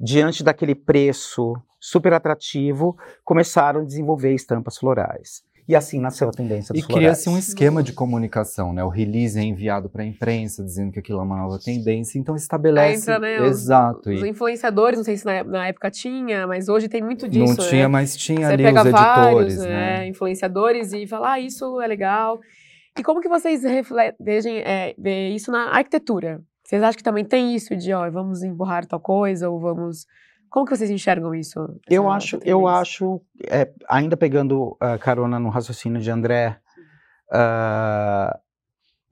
diante 0.00 0.42
daquele 0.42 0.74
preço 0.74 1.54
super 1.78 2.12
atrativo, 2.12 2.96
começaram 3.24 3.82
a 3.82 3.84
desenvolver 3.84 4.34
estampas 4.34 4.78
florais. 4.78 5.42
E 5.68 5.76
assim 5.76 6.00
nasceu 6.00 6.30
a 6.30 6.32
tendência 6.32 6.72
dos 6.72 6.82
E 6.82 6.86
cria-se 6.86 7.28
um 7.28 7.36
esquema 7.36 7.82
de 7.82 7.92
comunicação, 7.92 8.72
né? 8.72 8.82
O 8.82 8.88
release 8.88 9.38
é 9.38 9.42
enviado 9.42 9.90
para 9.90 10.02
a 10.02 10.06
imprensa, 10.06 10.64
dizendo 10.64 10.90
que 10.90 10.98
aquilo 10.98 11.20
é 11.20 11.22
uma 11.22 11.36
nova 11.36 11.58
tendência, 11.62 12.18
então 12.18 12.34
estabelece... 12.34 13.02
Entra, 13.02 13.18
né, 13.18 13.46
Exato. 13.46 14.08
Os, 14.08 14.22
os, 14.22 14.24
influenciadores, 14.26 14.96
não 14.96 15.04
sei 15.04 15.18
se 15.18 15.26
na, 15.26 15.44
na, 15.44 15.66
época 15.68 15.90
tinha, 15.90 16.46
mas 16.46 16.70
hoje 16.70 16.88
tem 16.88 17.02
muito 17.02 17.28
disso, 17.28 17.54
Não 17.54 17.68
tinha, 17.68 17.82
né? 17.82 17.88
mas 17.88 18.16
tinha 18.16 18.46
Você 18.46 18.52
ali 18.54 18.64
os 18.64 18.70
editores, 18.70 18.94
vários, 18.94 19.56
né? 19.58 19.68
né? 19.68 20.06
Influenciadores 20.08 20.92
e 20.94 21.06
falar, 21.06 21.32
ah, 21.32 21.40
isso 21.40 21.78
é 21.82 21.86
legal. 21.86 22.40
E 22.98 23.02
como 23.02 23.20
que 23.20 23.28
vocês 23.28 23.62
veem 23.62 24.62
é, 24.64 24.94
isso 25.28 25.52
na 25.52 25.70
arquitetura? 25.70 26.40
Vocês 26.64 26.82
acham 26.82 26.96
que 26.96 27.04
também 27.04 27.26
tem 27.26 27.54
isso 27.54 27.76
de, 27.76 27.92
ó, 27.92 28.10
vamos 28.10 28.42
empurrar 28.42 28.86
tal 28.86 29.00
coisa, 29.00 29.50
ou 29.50 29.60
vamos 29.60 30.06
como 30.50 30.66
que 30.66 30.76
vocês 30.76 30.90
enxergam 30.90 31.34
isso? 31.34 31.58
Eu 31.88 32.10
acho, 32.10 32.38
eu 32.44 32.66
acho, 32.66 33.20
é, 33.46 33.70
ainda 33.88 34.16
pegando 34.16 34.72
uh, 34.72 34.98
carona 35.00 35.38
no 35.38 35.48
raciocínio 35.48 36.00
de 36.00 36.10
André, 36.10 36.58
uh, 37.30 38.38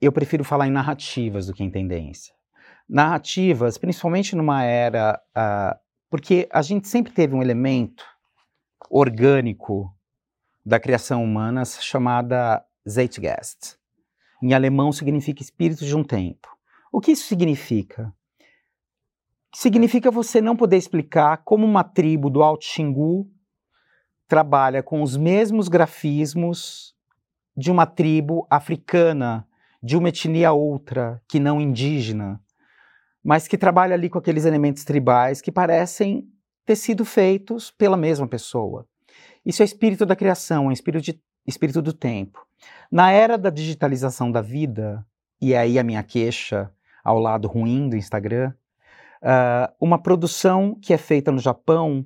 eu 0.01 0.11
prefiro 0.11 0.43
falar 0.43 0.67
em 0.67 0.71
narrativas 0.71 1.47
do 1.47 1.53
que 1.53 1.63
em 1.63 1.69
tendência. 1.69 2.33
Narrativas, 2.87 3.77
principalmente 3.77 4.35
numa 4.35 4.63
era, 4.63 5.21
uh, 5.37 5.79
porque 6.09 6.47
a 6.51 6.61
gente 6.61 6.87
sempre 6.87 7.11
teve 7.11 7.35
um 7.35 7.41
elemento 7.41 8.05
orgânico 8.89 9.93
da 10.65 10.79
criação 10.79 11.23
humana 11.23 11.63
chamada 11.65 12.63
Zeitgeist. 12.87 13.77
Em 14.41 14.53
alemão 14.53 14.91
significa 14.91 15.41
espírito 15.41 15.85
de 15.85 15.95
um 15.95 16.03
tempo. 16.03 16.47
O 16.91 17.01
que 17.01 17.11
isso 17.11 17.27
significa? 17.27 18.13
Significa 19.53 20.11
você 20.11 20.41
não 20.41 20.55
poder 20.55 20.77
explicar 20.77 21.37
como 21.37 21.65
uma 21.65 21.83
tribo 21.83 22.29
do 22.29 22.43
Alto 22.43 22.65
Xingu 22.65 23.29
trabalha 24.27 24.83
com 24.83 25.01
os 25.01 25.15
mesmos 25.15 25.67
grafismos 25.67 26.93
de 27.55 27.71
uma 27.71 27.85
tribo 27.85 28.45
africana, 28.49 29.47
de 29.81 29.95
uma 29.95 30.09
etnia 30.09 30.51
outra, 30.51 31.21
que 31.27 31.39
não 31.39 31.61
indígena, 31.61 32.39
mas 33.23 33.47
que 33.47 33.57
trabalha 33.57 33.93
ali 33.93 34.09
com 34.09 34.19
aqueles 34.19 34.45
elementos 34.45 34.83
tribais 34.83 35.41
que 35.41 35.51
parecem 35.51 36.27
ter 36.65 36.75
sido 36.75 37.05
feitos 37.05 37.71
pela 37.71 37.97
mesma 37.97 38.27
pessoa. 38.27 38.85
Isso 39.45 39.61
é 39.61 39.65
espírito 39.65 40.05
da 40.05 40.15
criação, 40.15 40.69
é 40.69 40.73
espírito, 40.73 41.03
de, 41.03 41.21
espírito 41.45 41.81
do 41.81 41.93
tempo. 41.93 42.45
Na 42.91 43.11
era 43.11 43.37
da 43.37 43.49
digitalização 43.49 44.31
da 44.31 44.41
vida, 44.41 45.05
e 45.41 45.55
aí 45.55 45.79
a 45.79 45.83
minha 45.83 46.03
queixa 46.03 46.69
ao 47.03 47.17
lado 47.19 47.47
ruim 47.47 47.87
do 47.87 47.95
Instagram, 47.95 48.53
uh, 49.23 49.73
uma 49.79 50.01
produção 50.01 50.77
que 50.81 50.93
é 50.93 50.97
feita 50.97 51.31
no 51.31 51.39
Japão 51.39 52.05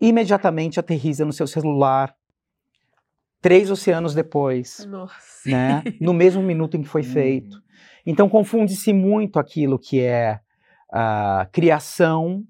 imediatamente 0.00 0.80
aterriza 0.80 1.24
no 1.24 1.32
seu 1.32 1.46
celular 1.46 2.14
três 3.40 3.70
oceanos 3.70 4.14
depois, 4.14 4.86
Nossa. 4.86 5.48
né? 5.48 5.82
No 6.00 6.12
mesmo 6.12 6.42
minuto 6.42 6.76
em 6.76 6.82
que 6.82 6.88
foi 6.88 7.02
feito. 7.02 7.62
Então 8.06 8.28
confunde-se 8.28 8.92
muito 8.92 9.38
aquilo 9.38 9.78
que 9.78 10.00
é 10.00 10.40
a 10.92 11.46
criação 11.52 12.44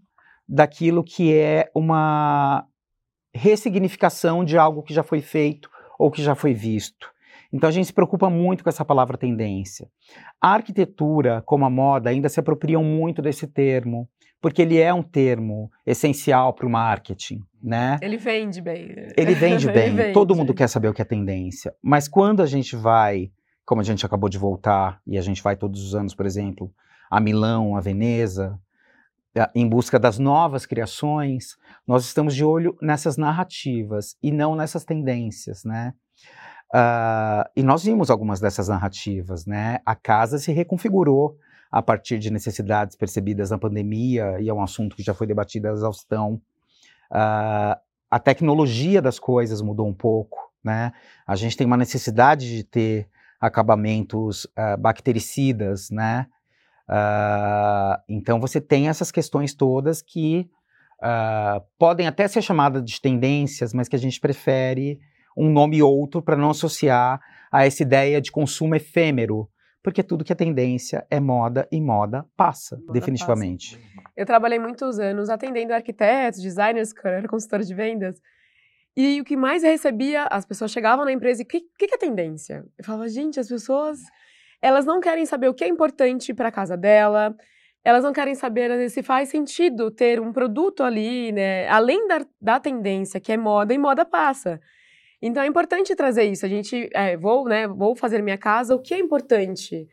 daquilo 0.48 1.04
que 1.04 1.34
é 1.34 1.70
uma 1.74 2.66
ressignificação 3.32 4.44
de 4.44 4.58
algo 4.58 4.82
que 4.82 4.92
já 4.92 5.02
foi 5.02 5.20
feito 5.20 5.70
ou 5.98 6.10
que 6.10 6.22
já 6.22 6.34
foi 6.34 6.52
visto. 6.52 7.10
Então 7.52 7.68
a 7.68 7.72
gente 7.72 7.86
se 7.86 7.92
preocupa 7.92 8.30
muito 8.30 8.62
com 8.62 8.70
essa 8.70 8.84
palavra 8.84 9.18
tendência. 9.18 9.88
A 10.40 10.54
arquitetura, 10.54 11.42
como 11.44 11.64
a 11.64 11.70
moda, 11.70 12.10
ainda 12.10 12.28
se 12.28 12.38
apropriam 12.38 12.84
muito 12.84 13.20
desse 13.20 13.46
termo, 13.46 14.08
porque 14.40 14.62
ele 14.62 14.78
é 14.78 14.92
um 14.94 15.02
termo 15.02 15.70
essencial 15.84 16.54
para 16.54 16.66
o 16.66 16.70
marketing, 16.70 17.42
né? 17.62 17.98
Ele 18.00 18.16
vende 18.16 18.60
bem. 18.60 18.88
Ele 19.16 19.34
vende 19.34 19.66
bem. 19.70 19.88
Ele 19.88 19.96
vende. 19.96 20.12
Todo 20.12 20.34
mundo 20.34 20.54
quer 20.54 20.68
saber 20.68 20.88
o 20.88 20.94
que 20.94 21.02
é 21.02 21.04
tendência. 21.04 21.74
Mas 21.82 22.08
quando 22.08 22.42
a 22.42 22.46
gente 22.46 22.74
vai, 22.76 23.30
como 23.66 23.80
a 23.80 23.84
gente 23.84 24.06
acabou 24.06 24.28
de 24.28 24.38
voltar 24.38 25.00
e 25.06 25.18
a 25.18 25.22
gente 25.22 25.42
vai 25.42 25.56
todos 25.56 25.84
os 25.84 25.94
anos, 25.94 26.14
por 26.14 26.24
exemplo, 26.24 26.72
a 27.10 27.20
Milão, 27.20 27.76
a 27.76 27.80
Veneza, 27.80 28.58
em 29.54 29.68
busca 29.68 29.98
das 29.98 30.18
novas 30.18 30.66
criações, 30.66 31.56
nós 31.86 32.04
estamos 32.04 32.34
de 32.34 32.44
olho 32.44 32.76
nessas 32.80 33.16
narrativas 33.16 34.16
e 34.22 34.32
não 34.32 34.56
nessas 34.56 34.84
tendências, 34.84 35.64
né? 35.64 35.92
Uh, 36.72 37.42
e 37.56 37.62
nós 37.64 37.82
vimos 37.82 38.10
algumas 38.10 38.38
dessas 38.38 38.68
narrativas, 38.68 39.44
né? 39.44 39.80
A 39.84 39.96
casa 39.96 40.38
se 40.38 40.52
reconfigurou 40.52 41.36
a 41.70 41.82
partir 41.82 42.18
de 42.18 42.30
necessidades 42.30 42.96
percebidas 42.96 43.50
na 43.50 43.58
pandemia, 43.58 44.40
e 44.40 44.48
é 44.48 44.54
um 44.54 44.62
assunto 44.62 44.94
que 44.94 45.02
já 45.02 45.12
foi 45.12 45.26
debatido 45.26 45.68
a 45.68 45.72
exaustão. 45.72 46.40
Uh, 47.10 47.74
a 48.10 48.18
tecnologia 48.18 49.02
das 49.02 49.18
coisas 49.18 49.60
mudou 49.60 49.88
um 49.88 49.94
pouco, 49.94 50.38
né? 50.62 50.92
A 51.26 51.34
gente 51.34 51.56
tem 51.56 51.66
uma 51.66 51.76
necessidade 51.76 52.48
de 52.48 52.64
ter 52.64 53.08
acabamentos 53.40 54.44
uh, 54.44 54.76
bactericidas, 54.78 55.90
né? 55.90 56.26
Então 58.08 58.40
você 58.40 58.60
tem 58.60 58.88
essas 58.88 59.12
questões 59.12 59.54
todas 59.54 60.02
que 60.02 60.50
podem 61.78 62.08
até 62.08 62.26
ser 62.26 62.42
chamadas 62.42 62.84
de 62.84 63.00
tendências, 63.00 63.72
mas 63.72 63.88
que 63.88 63.94
a 63.94 63.98
gente 63.98 64.18
prefere 64.18 64.98
um 65.40 65.50
nome 65.50 65.82
outro 65.82 66.22
para 66.22 66.36
não 66.36 66.50
associar 66.50 67.20
a 67.50 67.66
essa 67.66 67.82
ideia 67.82 68.20
de 68.20 68.30
consumo 68.30 68.74
efêmero, 68.74 69.48
porque 69.82 70.02
tudo 70.02 70.24
que 70.24 70.32
é 70.32 70.36
tendência 70.36 71.06
é 71.10 71.18
moda 71.18 71.66
e 71.72 71.80
moda 71.80 72.26
passa, 72.36 72.76
moda 72.76 72.92
definitivamente. 72.92 73.76
Passa. 73.76 74.10
Eu 74.16 74.26
trabalhei 74.26 74.58
muitos 74.58 74.98
anos 74.98 75.30
atendendo 75.30 75.72
arquitetos, 75.72 76.42
designers, 76.42 76.92
era 77.02 77.26
consultora 77.26 77.64
de 77.64 77.74
vendas. 77.74 78.20
E 78.96 79.20
o 79.20 79.24
que 79.24 79.36
mais 79.36 79.64
eu 79.64 79.70
recebia, 79.70 80.24
as 80.24 80.44
pessoas 80.44 80.70
chegavam 80.70 81.04
na 81.04 81.12
empresa 81.12 81.42
e 81.42 81.44
o 81.44 81.48
que, 81.48 81.60
que 81.60 81.94
é 81.94 81.98
tendência? 81.98 82.64
Eu 82.78 82.84
falava, 82.84 83.08
gente, 83.08 83.40
as 83.40 83.48
pessoas 83.48 83.98
elas 84.60 84.84
não 84.84 85.00
querem 85.00 85.24
saber 85.24 85.48
o 85.48 85.54
que 85.54 85.64
é 85.64 85.68
importante 85.68 86.34
para 86.34 86.48
a 86.48 86.52
casa 86.52 86.76
dela, 86.76 87.34
elas 87.82 88.04
não 88.04 88.12
querem 88.12 88.34
saber 88.34 88.90
se 88.90 89.02
faz 89.02 89.30
sentido 89.30 89.90
ter 89.90 90.20
um 90.20 90.32
produto 90.32 90.82
ali, 90.82 91.32
né? 91.32 91.66
Além 91.68 92.06
da, 92.06 92.26
da 92.40 92.60
tendência, 92.60 93.18
que 93.18 93.32
é 93.32 93.38
moda, 93.38 93.72
e 93.72 93.78
moda 93.78 94.04
passa. 94.04 94.60
Então 95.22 95.42
é 95.42 95.46
importante 95.46 95.94
trazer 95.94 96.24
isso. 96.24 96.46
A 96.46 96.48
gente, 96.48 96.88
é, 96.94 97.16
vou, 97.16 97.44
né, 97.44 97.68
vou 97.68 97.94
fazer 97.94 98.22
minha 98.22 98.38
casa, 98.38 98.74
o 98.74 98.80
que 98.80 98.94
é 98.94 98.98
importante? 98.98 99.86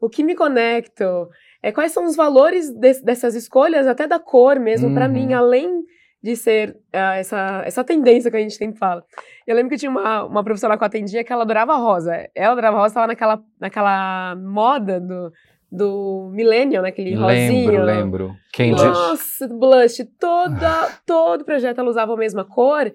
O 0.00 0.08
que 0.08 0.24
me 0.24 0.34
conecta? 0.34 1.28
É, 1.62 1.70
quais 1.70 1.92
são 1.92 2.04
os 2.04 2.16
valores 2.16 2.70
de, 2.70 3.00
dessas 3.02 3.34
escolhas, 3.34 3.86
até 3.86 4.06
da 4.06 4.18
cor 4.18 4.58
mesmo, 4.58 4.88
uhum. 4.88 4.94
para 4.94 5.08
mim, 5.08 5.32
além 5.32 5.84
de 6.22 6.36
ser 6.36 6.70
uh, 6.94 7.14
essa, 7.16 7.62
essa 7.64 7.82
tendência 7.82 8.30
que 8.30 8.36
a 8.36 8.40
gente 8.40 8.54
sempre 8.54 8.78
fala. 8.78 9.04
Eu 9.46 9.56
lembro 9.56 9.70
que 9.70 9.76
tinha 9.76 9.90
uma, 9.90 10.24
uma 10.24 10.44
professora 10.44 10.76
que 10.76 10.84
eu 10.84 10.86
atendia 10.86 11.24
que 11.24 11.32
ela 11.32 11.42
adorava 11.42 11.74
rosa. 11.76 12.28
Ela 12.34 12.52
adorava 12.52 12.76
rosa, 12.76 12.88
estava 12.88 13.06
naquela, 13.08 13.42
naquela 13.60 14.36
moda 14.36 15.00
do, 15.00 15.32
do 15.70 16.30
Millennium, 16.32 16.82
naquele 16.82 17.10
lembro, 17.10 17.26
rosinho. 17.26 17.70
Lembro, 17.70 17.86
lembro. 17.86 18.36
Quem 18.52 18.70
Nossa, 18.70 19.48
blush. 19.48 20.04
Toda, 20.18 20.90
todo 21.04 21.44
projeto 21.44 21.80
ela 21.80 21.90
usava 21.90 22.12
a 22.12 22.16
mesma 22.16 22.44
cor. 22.44 22.92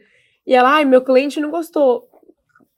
E 0.48 0.56
ela, 0.56 0.76
ai, 0.76 0.86
meu 0.86 1.02
cliente 1.02 1.42
não 1.42 1.52
gostou. 1.52 2.08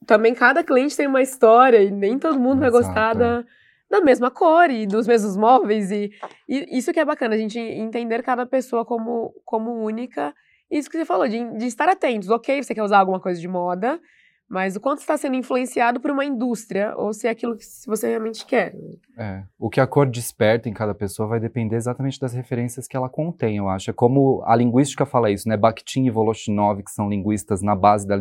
Também 0.07 0.33
cada 0.33 0.63
cliente 0.63 0.97
tem 0.97 1.05
uma 1.05 1.21
história 1.21 1.83
e 1.83 1.91
nem 1.91 2.17
todo 2.17 2.39
mundo 2.39 2.63
Exato. 2.63 2.71
vai 2.71 2.71
gostar 2.71 3.13
da, 3.13 3.45
da 3.87 4.01
mesma 4.01 4.31
cor 4.31 4.71
e 4.71 4.87
dos 4.87 5.05
mesmos 5.05 5.37
móveis. 5.37 5.91
E, 5.91 6.11
e, 6.47 6.77
isso 6.77 6.91
que 6.91 6.99
é 6.99 7.05
bacana, 7.05 7.35
a 7.35 7.37
gente 7.37 7.59
entender 7.59 8.23
cada 8.23 8.43
pessoa 8.43 8.83
como, 8.83 9.31
como 9.45 9.71
única. 9.83 10.33
Isso 10.69 10.89
que 10.89 10.97
você 10.97 11.05
falou, 11.05 11.27
de, 11.27 11.57
de 11.57 11.67
estar 11.67 11.87
atentos. 11.87 12.29
Ok, 12.31 12.63
você 12.63 12.73
quer 12.73 12.81
usar 12.81 12.97
alguma 12.97 13.19
coisa 13.19 13.39
de 13.39 13.47
moda, 13.47 14.01
mas 14.49 14.75
o 14.75 14.79
quanto 14.79 14.99
está 14.99 15.15
sendo 15.15 15.35
influenciado 15.35 15.99
por 15.99 16.09
uma 16.09 16.25
indústria, 16.25 16.95
ou 16.97 17.13
se 17.13 17.27
é 17.27 17.29
aquilo 17.29 17.55
que 17.55 17.63
você 17.85 18.09
realmente 18.09 18.45
quer. 18.45 18.73
Né? 18.73 18.95
É, 19.17 19.43
o 19.59 19.69
que 19.69 19.79
a 19.79 19.85
cor 19.85 20.07
desperta 20.07 20.67
em 20.67 20.73
cada 20.73 20.95
pessoa 20.95 21.27
vai 21.29 21.39
depender 21.39 21.75
exatamente 21.75 22.19
das 22.19 22.33
referências 22.33 22.87
que 22.87 22.97
ela 22.97 23.07
contém, 23.07 23.57
eu 23.57 23.69
acho. 23.69 23.91
É 23.91 23.93
como 23.93 24.41
a 24.45 24.55
linguística 24.55 25.05
fala 25.05 25.29
isso, 25.29 25.47
né? 25.47 25.55
Bakhtin 25.55 26.05
e 26.05 26.09
Voloshinov, 26.09 26.81
que 26.81 26.91
são 26.91 27.07
linguistas 27.07 27.61
na 27.61 27.75
base 27.75 28.07
da, 28.07 28.17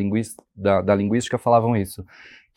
da, 0.54 0.82
da 0.82 0.94
linguística, 0.94 1.38
falavam 1.38 1.74
isso 1.74 2.04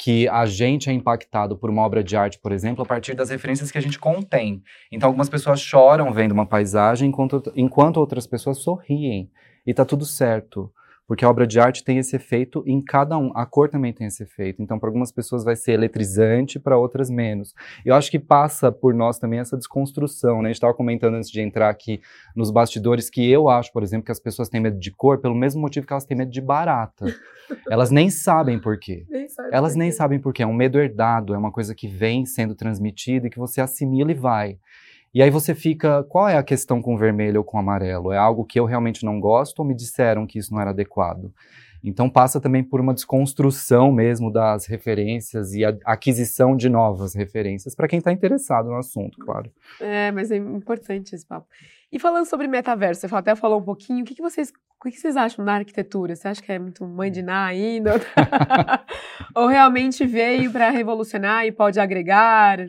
que 0.04 0.28
a 0.30 0.48
gente 0.48 0.90
é 0.90 0.94
impactado 0.94 1.56
por 1.56 1.70
uma 1.70 1.84
obra 1.84 2.04
de 2.04 2.18
arte, 2.18 2.40
por 2.40 2.52
exemplo, 2.52 2.82
a 2.82 2.88
partir 2.88 3.14
das 3.14 3.30
referências 3.30 3.70
que 3.70 3.78
a 3.78 3.82
gente 3.82 4.00
contém. 4.00 4.64
Então, 4.92 5.08
algumas 5.08 5.30
pessoas 5.30 5.62
choram 5.62 6.12
vendo 6.12 6.32
uma 6.32 6.48
paisagem, 6.48 7.08
enquanto, 7.08 7.54
enquanto 7.56 7.98
outras 7.98 8.26
pessoas 8.26 8.58
sorriem. 8.58 9.30
E 9.64 9.76
tá 9.76 9.86
tudo 9.86 10.04
certo. 10.04 10.74
Porque 11.12 11.26
a 11.26 11.30
obra 11.30 11.46
de 11.46 11.60
arte 11.60 11.84
tem 11.84 11.98
esse 11.98 12.16
efeito 12.16 12.64
em 12.66 12.82
cada 12.82 13.18
um. 13.18 13.34
A 13.36 13.46
cor 13.46 13.68
também 13.68 13.92
tem 13.92 14.08
esse 14.08 14.24
efeito. 14.24 14.62
Então, 14.62 14.80
para 14.80 14.88
algumas 14.88 15.12
pessoas 15.12 15.44
vai 15.44 15.58
ser 15.58 15.74
eletrizante, 15.74 16.58
para 16.58 16.78
outras 16.78 17.10
menos. 17.10 17.54
Eu 17.84 17.96
acho 17.96 18.10
que 18.10 18.18
passa 18.18 18.72
por 18.72 18.94
nós 18.94 19.20
também 19.20 19.38
essa 19.38 19.58
desconstrução, 19.58 20.38
né? 20.38 20.44
A 20.44 20.48
gente 20.48 20.56
estava 20.56 20.74
comentando 20.74 21.16
antes 21.16 21.30
de 21.30 21.42
entrar 21.42 21.70
aqui 21.70 22.00
nos 22.34 22.50
bastidores 22.50 23.10
que 23.10 23.30
eu 23.30 23.50
acho, 23.50 23.74
por 23.74 23.84
exemplo, 23.84 24.06
que 24.06 24.12
as 24.14 24.22
pessoas 24.22 24.48
têm 24.48 24.62
medo 24.62 24.80
de 24.80 24.90
cor 24.90 25.18
pelo 25.18 25.36
mesmo 25.36 25.60
motivo 25.60 25.86
que 25.86 25.92
elas 25.92 26.06
têm 26.06 26.18
medo 26.18 26.32
de 26.32 26.40
barata. 26.40 27.04
elas 27.70 27.92
nem 27.92 28.10
sabem 28.10 28.58
por 28.58 28.80
quê. 28.80 29.06
Nem 29.10 29.28
sabe 29.28 29.50
elas 29.52 29.76
nem 29.76 29.92
sabem 29.92 30.18
por 30.18 30.32
quê. 30.32 30.44
É 30.44 30.48
um 30.48 30.54
medo 30.54 30.80
herdado, 30.80 31.36
é 31.36 31.38
uma 31.38 31.52
coisa 31.52 31.76
que 31.76 31.90
vem 31.90 32.26
sendo 32.26 32.56
transmitida 32.56 33.28
e 33.28 33.30
que 33.30 33.38
você 33.38 33.60
assimila 33.60 34.12
e 34.12 34.16
vai. 34.16 34.58
E 35.14 35.22
aí 35.22 35.30
você 35.30 35.54
fica, 35.54 36.04
qual 36.04 36.28
é 36.30 36.38
a 36.38 36.44
questão 36.44 36.82
com 36.82 36.96
o 36.96 36.98
vermelho 36.98 37.40
ou 37.40 37.44
com 37.44 37.58
o 37.58 37.60
amarelo? 37.60 38.14
É 38.14 38.18
algo 38.18 38.46
que 38.46 38.60
eu 38.60 38.66
realmente 38.66 39.04
não 39.04 39.20
gosto 39.20 39.60
ou 39.60 39.66
me 39.66 39.76
disseram 39.76 40.26
que 40.26 40.40
isso 40.40 40.54
não 40.54 40.62
era 40.62 40.70
adequado? 40.70 41.34
Então 41.84 42.10
passa 42.10 42.40
também 42.40 42.64
por 42.64 42.80
uma 42.80 42.94
desconstrução 42.94 43.92
mesmo 43.92 44.32
das 44.32 44.68
referências 44.68 45.54
e 45.54 45.66
a 45.66 45.76
aquisição 45.84 46.56
de 46.56 46.70
novas 46.70 47.16
referências 47.16 47.74
para 47.74 47.88
quem 47.88 48.00
está 48.00 48.12
interessado 48.12 48.70
no 48.70 48.78
assunto, 48.78 49.18
claro. 49.20 49.52
É, 49.80 50.12
mas 50.12 50.32
é 50.32 50.38
importante 50.38 51.16
esse 51.16 51.26
papo. 51.26 51.48
E 51.92 52.00
falando 52.00 52.26
sobre 52.26 52.48
metaverso, 52.48 53.06
você 53.06 53.16
até 53.16 53.36
falou 53.36 53.60
um 53.60 53.64
pouquinho, 53.64 54.04
o 54.04 54.06
que, 54.06 54.16
que 54.16 54.22
vocês, 54.22 54.54
o 54.80 54.90
que, 54.90 54.98
vocês 54.98 55.18
acham 55.18 55.44
da 55.44 55.56
arquitetura? 55.56 56.16
Você 56.16 56.28
acha 56.28 56.42
que 56.42 56.52
é 56.52 56.60
muito 56.60 56.86
mãe 56.86 57.12
de 57.12 57.22
Ná 57.22 57.46
ainda? 57.46 57.96
ou 59.36 59.48
realmente 59.48 60.06
veio 60.06 60.52
para 60.52 60.70
revolucionar 60.70 61.46
e 61.46 61.52
pode 61.52 61.80
agregar? 61.80 62.60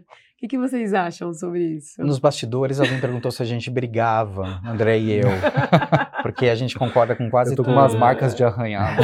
Que, 0.43 0.49
que 0.49 0.59
vocês 0.59 0.93
acham 0.93 1.33
sobre 1.33 1.77
isso? 1.77 2.03
Nos 2.03 2.19
bastidores, 2.19 2.81
alguém 2.81 3.01
perguntou 3.01 3.31
se 3.31 3.41
a 3.41 3.47
gente 3.47 3.71
brigava, 3.71 4.61
André 4.67 4.99
e 4.99 5.13
eu. 5.13 5.29
porque 6.21 6.49
a 6.49 6.55
gente 6.57 6.77
concorda 6.77 7.15
com 7.15 7.31
quase 7.31 7.53
eu 7.53 7.57
tô 7.57 7.63
tudo. 7.63 7.73
com 7.73 7.79
umas 7.79 7.95
marcas 7.95 8.35
de 8.35 8.43
arranhado. 8.43 9.03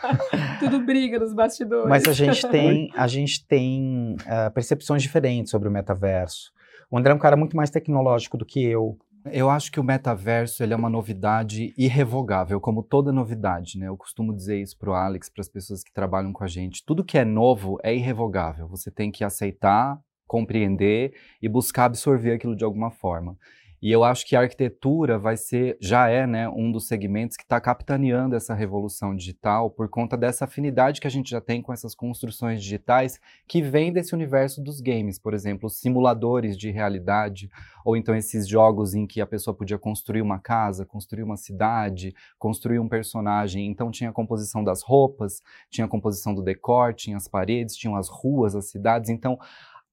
tudo 0.58 0.80
briga 0.80 1.18
nos 1.18 1.34
bastidores. 1.34 1.86
Mas 1.86 2.08
a 2.08 2.14
gente 2.14 2.46
tem, 2.48 2.90
a 2.96 3.06
gente 3.06 3.46
tem 3.46 4.16
uh, 4.22 4.50
percepções 4.54 5.02
diferentes 5.02 5.50
sobre 5.50 5.68
o 5.68 5.70
metaverso. 5.70 6.50
O 6.90 6.96
André 6.96 7.12
é 7.12 7.14
um 7.14 7.18
cara 7.18 7.36
muito 7.36 7.54
mais 7.54 7.68
tecnológico 7.68 8.38
do 8.38 8.46
que 8.46 8.64
eu. 8.64 8.96
Eu 9.30 9.50
acho 9.50 9.70
que 9.70 9.78
o 9.78 9.84
metaverso 9.84 10.62
ele 10.62 10.72
é 10.72 10.76
uma 10.76 10.88
novidade 10.88 11.74
irrevogável, 11.76 12.58
como 12.58 12.82
toda 12.82 13.12
novidade, 13.12 13.78
né? 13.78 13.86
Eu 13.86 13.98
costumo 13.98 14.34
dizer 14.34 14.62
isso 14.62 14.78
para 14.78 14.90
o 14.90 14.94
Alex, 14.94 15.28
para 15.28 15.42
as 15.42 15.48
pessoas 15.48 15.84
que 15.84 15.92
trabalham 15.92 16.32
com 16.32 16.42
a 16.42 16.46
gente. 16.46 16.82
Tudo 16.86 17.04
que 17.04 17.18
é 17.18 17.24
novo 17.24 17.78
é 17.82 17.94
irrevogável. 17.94 18.66
Você 18.68 18.90
tem 18.90 19.10
que 19.10 19.22
aceitar, 19.22 20.00
compreender 20.30 21.12
e 21.42 21.48
buscar 21.48 21.86
absorver 21.86 22.34
aquilo 22.34 22.54
de 22.54 22.62
alguma 22.62 22.92
forma. 22.92 23.36
E 23.82 23.90
eu 23.90 24.04
acho 24.04 24.26
que 24.26 24.36
a 24.36 24.40
arquitetura 24.40 25.18
vai 25.18 25.38
ser, 25.38 25.78
já 25.80 26.06
é, 26.06 26.26
né, 26.26 26.46
um 26.50 26.70
dos 26.70 26.86
segmentos 26.86 27.34
que 27.34 27.44
está 27.44 27.58
capitaneando 27.58 28.36
essa 28.36 28.52
revolução 28.52 29.16
digital 29.16 29.70
por 29.70 29.88
conta 29.88 30.18
dessa 30.18 30.44
afinidade 30.44 31.00
que 31.00 31.06
a 31.06 31.10
gente 31.10 31.30
já 31.30 31.40
tem 31.40 31.62
com 31.62 31.72
essas 31.72 31.94
construções 31.94 32.62
digitais 32.62 33.18
que 33.48 33.62
vem 33.62 33.90
desse 33.90 34.14
universo 34.14 34.62
dos 34.62 34.82
games, 34.82 35.18
por 35.18 35.32
exemplo, 35.32 35.70
simuladores 35.70 36.58
de 36.58 36.70
realidade, 36.70 37.48
ou 37.82 37.96
então 37.96 38.14
esses 38.14 38.46
jogos 38.46 38.94
em 38.94 39.06
que 39.06 39.18
a 39.18 39.26
pessoa 39.26 39.54
podia 39.54 39.78
construir 39.78 40.20
uma 40.20 40.38
casa, 40.38 40.84
construir 40.84 41.22
uma 41.22 41.38
cidade, 41.38 42.14
construir 42.38 42.78
um 42.80 42.88
personagem. 42.88 43.66
Então 43.66 43.90
tinha 43.90 44.10
a 44.10 44.12
composição 44.12 44.62
das 44.62 44.82
roupas, 44.82 45.40
tinha 45.70 45.86
a 45.86 45.88
composição 45.88 46.34
do 46.34 46.42
decor, 46.42 46.92
tinha 46.92 47.16
as 47.16 47.26
paredes, 47.26 47.76
tinham 47.76 47.96
as 47.96 48.10
ruas, 48.10 48.54
as 48.54 48.66
cidades. 48.66 49.08
Então 49.08 49.38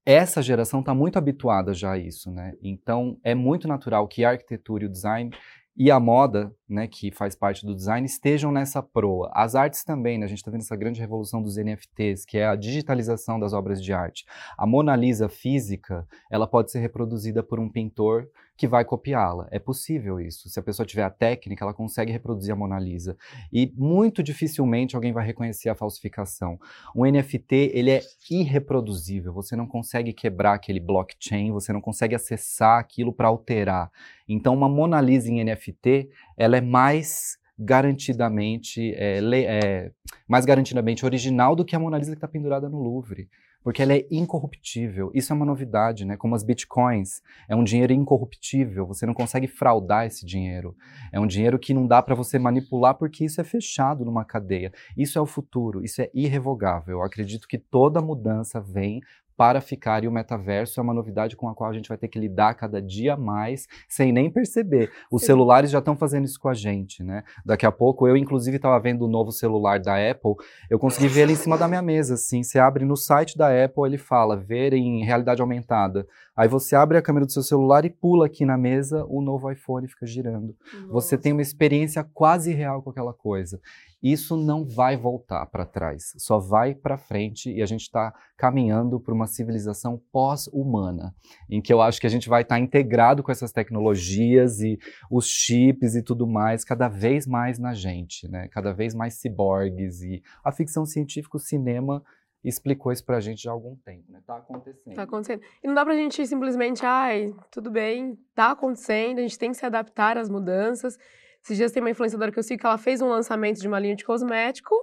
essa 0.08 0.40
geração 0.40 0.80
está 0.80 0.94
muito 0.94 1.18
habituada 1.18 1.74
já 1.74 1.92
a 1.92 1.98
isso, 1.98 2.30
né? 2.30 2.54
Então 2.62 3.18
é 3.22 3.34
muito 3.34 3.68
natural 3.68 4.08
que 4.08 4.24
a 4.24 4.30
arquitetura 4.30 4.84
e 4.84 4.86
o 4.86 4.90
design 4.90 5.30
e 5.76 5.90
a 5.90 6.00
moda, 6.00 6.50
né, 6.68 6.88
que 6.88 7.12
faz 7.12 7.36
parte 7.36 7.64
do 7.64 7.74
design, 7.74 8.04
estejam 8.04 8.50
nessa 8.50 8.82
proa. 8.82 9.30
As 9.32 9.54
artes 9.54 9.84
também, 9.84 10.18
né, 10.18 10.24
a 10.24 10.28
gente 10.28 10.38
está 10.38 10.50
vendo 10.50 10.62
essa 10.62 10.74
grande 10.74 10.98
revolução 10.98 11.40
dos 11.40 11.56
NFTs, 11.56 12.24
que 12.24 12.38
é 12.38 12.46
a 12.46 12.56
digitalização 12.56 13.38
das 13.38 13.52
obras 13.52 13.80
de 13.80 13.92
arte. 13.92 14.24
A 14.56 14.66
Mona 14.66 14.96
Lisa 14.96 15.28
física, 15.28 16.04
ela 16.30 16.48
pode 16.48 16.72
ser 16.72 16.80
reproduzida 16.80 17.44
por 17.44 17.60
um 17.60 17.68
pintor 17.68 18.28
que 18.58 18.66
vai 18.66 18.84
copiá-la. 18.84 19.46
É 19.52 19.60
possível 19.60 20.20
isso. 20.20 20.48
Se 20.48 20.58
a 20.58 20.62
pessoa 20.62 20.84
tiver 20.84 21.04
a 21.04 21.10
técnica, 21.10 21.64
ela 21.64 21.72
consegue 21.72 22.10
reproduzir 22.10 22.52
a 22.52 22.56
Mona 22.56 22.76
Lisa. 22.76 23.16
E 23.52 23.72
muito 23.76 24.20
dificilmente 24.20 24.96
alguém 24.96 25.12
vai 25.12 25.24
reconhecer 25.24 25.68
a 25.68 25.76
falsificação. 25.76 26.58
Um 26.94 27.08
NFT, 27.08 27.70
ele 27.72 27.92
é 27.92 28.00
irreproduzível. 28.28 29.32
Você 29.32 29.54
não 29.54 29.64
consegue 29.64 30.12
quebrar 30.12 30.54
aquele 30.54 30.80
blockchain, 30.80 31.52
você 31.52 31.72
não 31.72 31.80
consegue 31.80 32.16
acessar 32.16 32.80
aquilo 32.80 33.12
para 33.12 33.28
alterar. 33.28 33.92
Então, 34.28 34.54
uma 34.54 34.68
Mona 34.68 35.00
Lisa 35.00 35.30
em 35.30 35.44
NFT, 35.44 36.10
ela 36.36 36.56
é 36.56 36.60
mais 36.60 37.38
garantidamente 37.56 38.92
é, 38.94 39.18
é, 39.18 39.92
mais 40.28 40.44
garantidamente 40.44 41.04
original 41.04 41.54
do 41.54 41.64
que 41.64 41.76
a 41.76 41.78
Mona 41.78 41.98
Lisa 41.98 42.12
que 42.12 42.16
está 42.16 42.28
pendurada 42.28 42.68
no 42.68 42.78
Louvre 42.78 43.28
porque 43.68 43.82
ela 43.82 43.92
é 43.92 44.06
incorruptível. 44.10 45.10
Isso 45.12 45.30
é 45.30 45.36
uma 45.36 45.44
novidade, 45.44 46.06
né? 46.06 46.16
Como 46.16 46.34
as 46.34 46.42
bitcoins, 46.42 47.20
é 47.46 47.54
um 47.54 47.62
dinheiro 47.62 47.92
incorruptível, 47.92 48.86
você 48.86 49.04
não 49.04 49.12
consegue 49.12 49.46
fraudar 49.46 50.06
esse 50.06 50.24
dinheiro. 50.24 50.74
É 51.12 51.20
um 51.20 51.26
dinheiro 51.26 51.58
que 51.58 51.74
não 51.74 51.86
dá 51.86 52.00
para 52.00 52.14
você 52.14 52.38
manipular 52.38 52.94
porque 52.94 53.26
isso 53.26 53.42
é 53.42 53.44
fechado 53.44 54.06
numa 54.06 54.24
cadeia. 54.24 54.72
Isso 54.96 55.18
é 55.18 55.20
o 55.20 55.26
futuro, 55.26 55.84
isso 55.84 56.00
é 56.00 56.10
irrevogável. 56.14 56.96
Eu 56.96 57.02
acredito 57.02 57.46
que 57.46 57.58
toda 57.58 58.00
mudança 58.00 58.58
vem 58.58 59.02
para 59.38 59.60
ficar 59.60 60.02
e 60.02 60.08
o 60.08 60.10
metaverso 60.10 60.80
é 60.80 60.82
uma 60.82 60.92
novidade 60.92 61.36
com 61.36 61.48
a 61.48 61.54
qual 61.54 61.70
a 61.70 61.72
gente 61.72 61.88
vai 61.88 61.96
ter 61.96 62.08
que 62.08 62.18
lidar 62.18 62.54
cada 62.54 62.82
dia 62.82 63.16
mais 63.16 63.68
sem 63.88 64.10
nem 64.10 64.28
perceber. 64.28 64.90
Os 65.12 65.20
Sim. 65.20 65.26
celulares 65.28 65.70
já 65.70 65.78
estão 65.78 65.96
fazendo 65.96 66.24
isso 66.24 66.40
com 66.40 66.48
a 66.48 66.54
gente, 66.54 67.04
né? 67.04 67.22
Daqui 67.46 67.64
a 67.64 67.70
pouco 67.70 68.08
eu 68.08 68.16
inclusive 68.16 68.56
estava 68.56 68.80
vendo 68.80 69.04
o 69.04 69.08
novo 69.08 69.30
celular 69.30 69.78
da 69.78 69.94
Apple, 69.94 70.34
eu 70.68 70.76
consegui 70.76 71.06
ver 71.06 71.20
ele 71.20 71.34
em 71.34 71.36
cima 71.36 71.56
da 71.56 71.68
minha 71.68 71.80
mesa, 71.80 72.14
assim, 72.14 72.42
você 72.42 72.58
abre 72.58 72.84
no 72.84 72.96
site 72.96 73.38
da 73.38 73.46
Apple, 73.64 73.84
ele 73.86 73.96
fala 73.96 74.36
ver 74.36 74.72
em 74.72 75.04
realidade 75.04 75.40
aumentada. 75.40 76.04
Aí 76.36 76.48
você 76.48 76.74
abre 76.74 76.98
a 76.98 77.02
câmera 77.02 77.26
do 77.26 77.32
seu 77.32 77.42
celular 77.42 77.84
e 77.84 77.90
pula 77.90 78.26
aqui 78.26 78.44
na 78.44 78.56
mesa, 78.56 79.04
o 79.08 79.20
novo 79.20 79.50
iPhone 79.50 79.86
fica 79.86 80.04
girando. 80.04 80.56
Nossa. 80.72 80.92
Você 80.92 81.18
tem 81.18 81.32
uma 81.32 81.42
experiência 81.42 82.02
quase 82.02 82.52
real 82.52 82.82
com 82.82 82.90
aquela 82.90 83.12
coisa. 83.12 83.60
Isso 84.02 84.36
não 84.36 84.64
vai 84.64 84.96
voltar 84.96 85.44
para 85.46 85.66
trás, 85.66 86.12
só 86.18 86.38
vai 86.38 86.74
para 86.74 86.96
frente 86.96 87.52
e 87.52 87.60
a 87.60 87.66
gente 87.66 87.82
está 87.82 88.14
caminhando 88.36 89.00
para 89.00 89.12
uma 89.12 89.26
civilização 89.26 90.00
pós-humana, 90.12 91.12
em 91.50 91.60
que 91.60 91.72
eu 91.72 91.82
acho 91.82 92.00
que 92.00 92.06
a 92.06 92.10
gente 92.10 92.28
vai 92.28 92.42
estar 92.42 92.54
tá 92.54 92.60
integrado 92.60 93.22
com 93.22 93.32
essas 93.32 93.50
tecnologias 93.50 94.60
e 94.60 94.78
os 95.10 95.26
chips 95.26 95.96
e 95.96 96.02
tudo 96.02 96.26
mais, 96.26 96.64
cada 96.64 96.88
vez 96.88 97.26
mais 97.26 97.58
na 97.58 97.74
gente, 97.74 98.28
né? 98.28 98.48
Cada 98.48 98.72
vez 98.72 98.94
mais 98.94 99.14
ciborgues 99.14 100.00
e 100.02 100.22
a 100.44 100.52
ficção 100.52 100.86
científica, 100.86 101.36
o 101.36 101.40
cinema 101.40 102.02
explicou 102.44 102.92
isso 102.92 103.04
pra 103.04 103.20
gente 103.20 103.42
já 103.42 103.50
há 103.50 103.52
algum 103.52 103.74
tempo, 103.76 104.10
né? 104.12 104.20
Tá 104.24 104.36
acontecendo. 104.36 104.94
Tá 104.94 105.02
acontecendo. 105.02 105.42
E 105.62 105.66
não 105.66 105.74
dá 105.74 105.84
pra 105.84 105.94
gente 105.94 106.24
simplesmente, 106.26 106.84
ai, 106.86 107.34
tudo 107.50 107.70
bem, 107.70 108.16
tá 108.34 108.52
acontecendo, 108.52 109.18
a 109.18 109.22
gente 109.22 109.38
tem 109.38 109.50
que 109.50 109.56
se 109.56 109.66
adaptar 109.66 110.16
às 110.16 110.28
mudanças. 110.28 110.96
Esses 111.42 111.56
dias 111.56 111.72
tem 111.72 111.82
uma 111.82 111.90
influenciadora 111.90 112.30
que 112.32 112.38
eu 112.38 112.42
sigo 112.42 112.60
que 112.60 112.66
ela 112.66 112.78
fez 112.78 113.00
um 113.00 113.08
lançamento 113.08 113.60
de 113.60 113.68
uma 113.68 113.78
linha 113.78 113.96
de 113.96 114.04
cosmético 114.04 114.74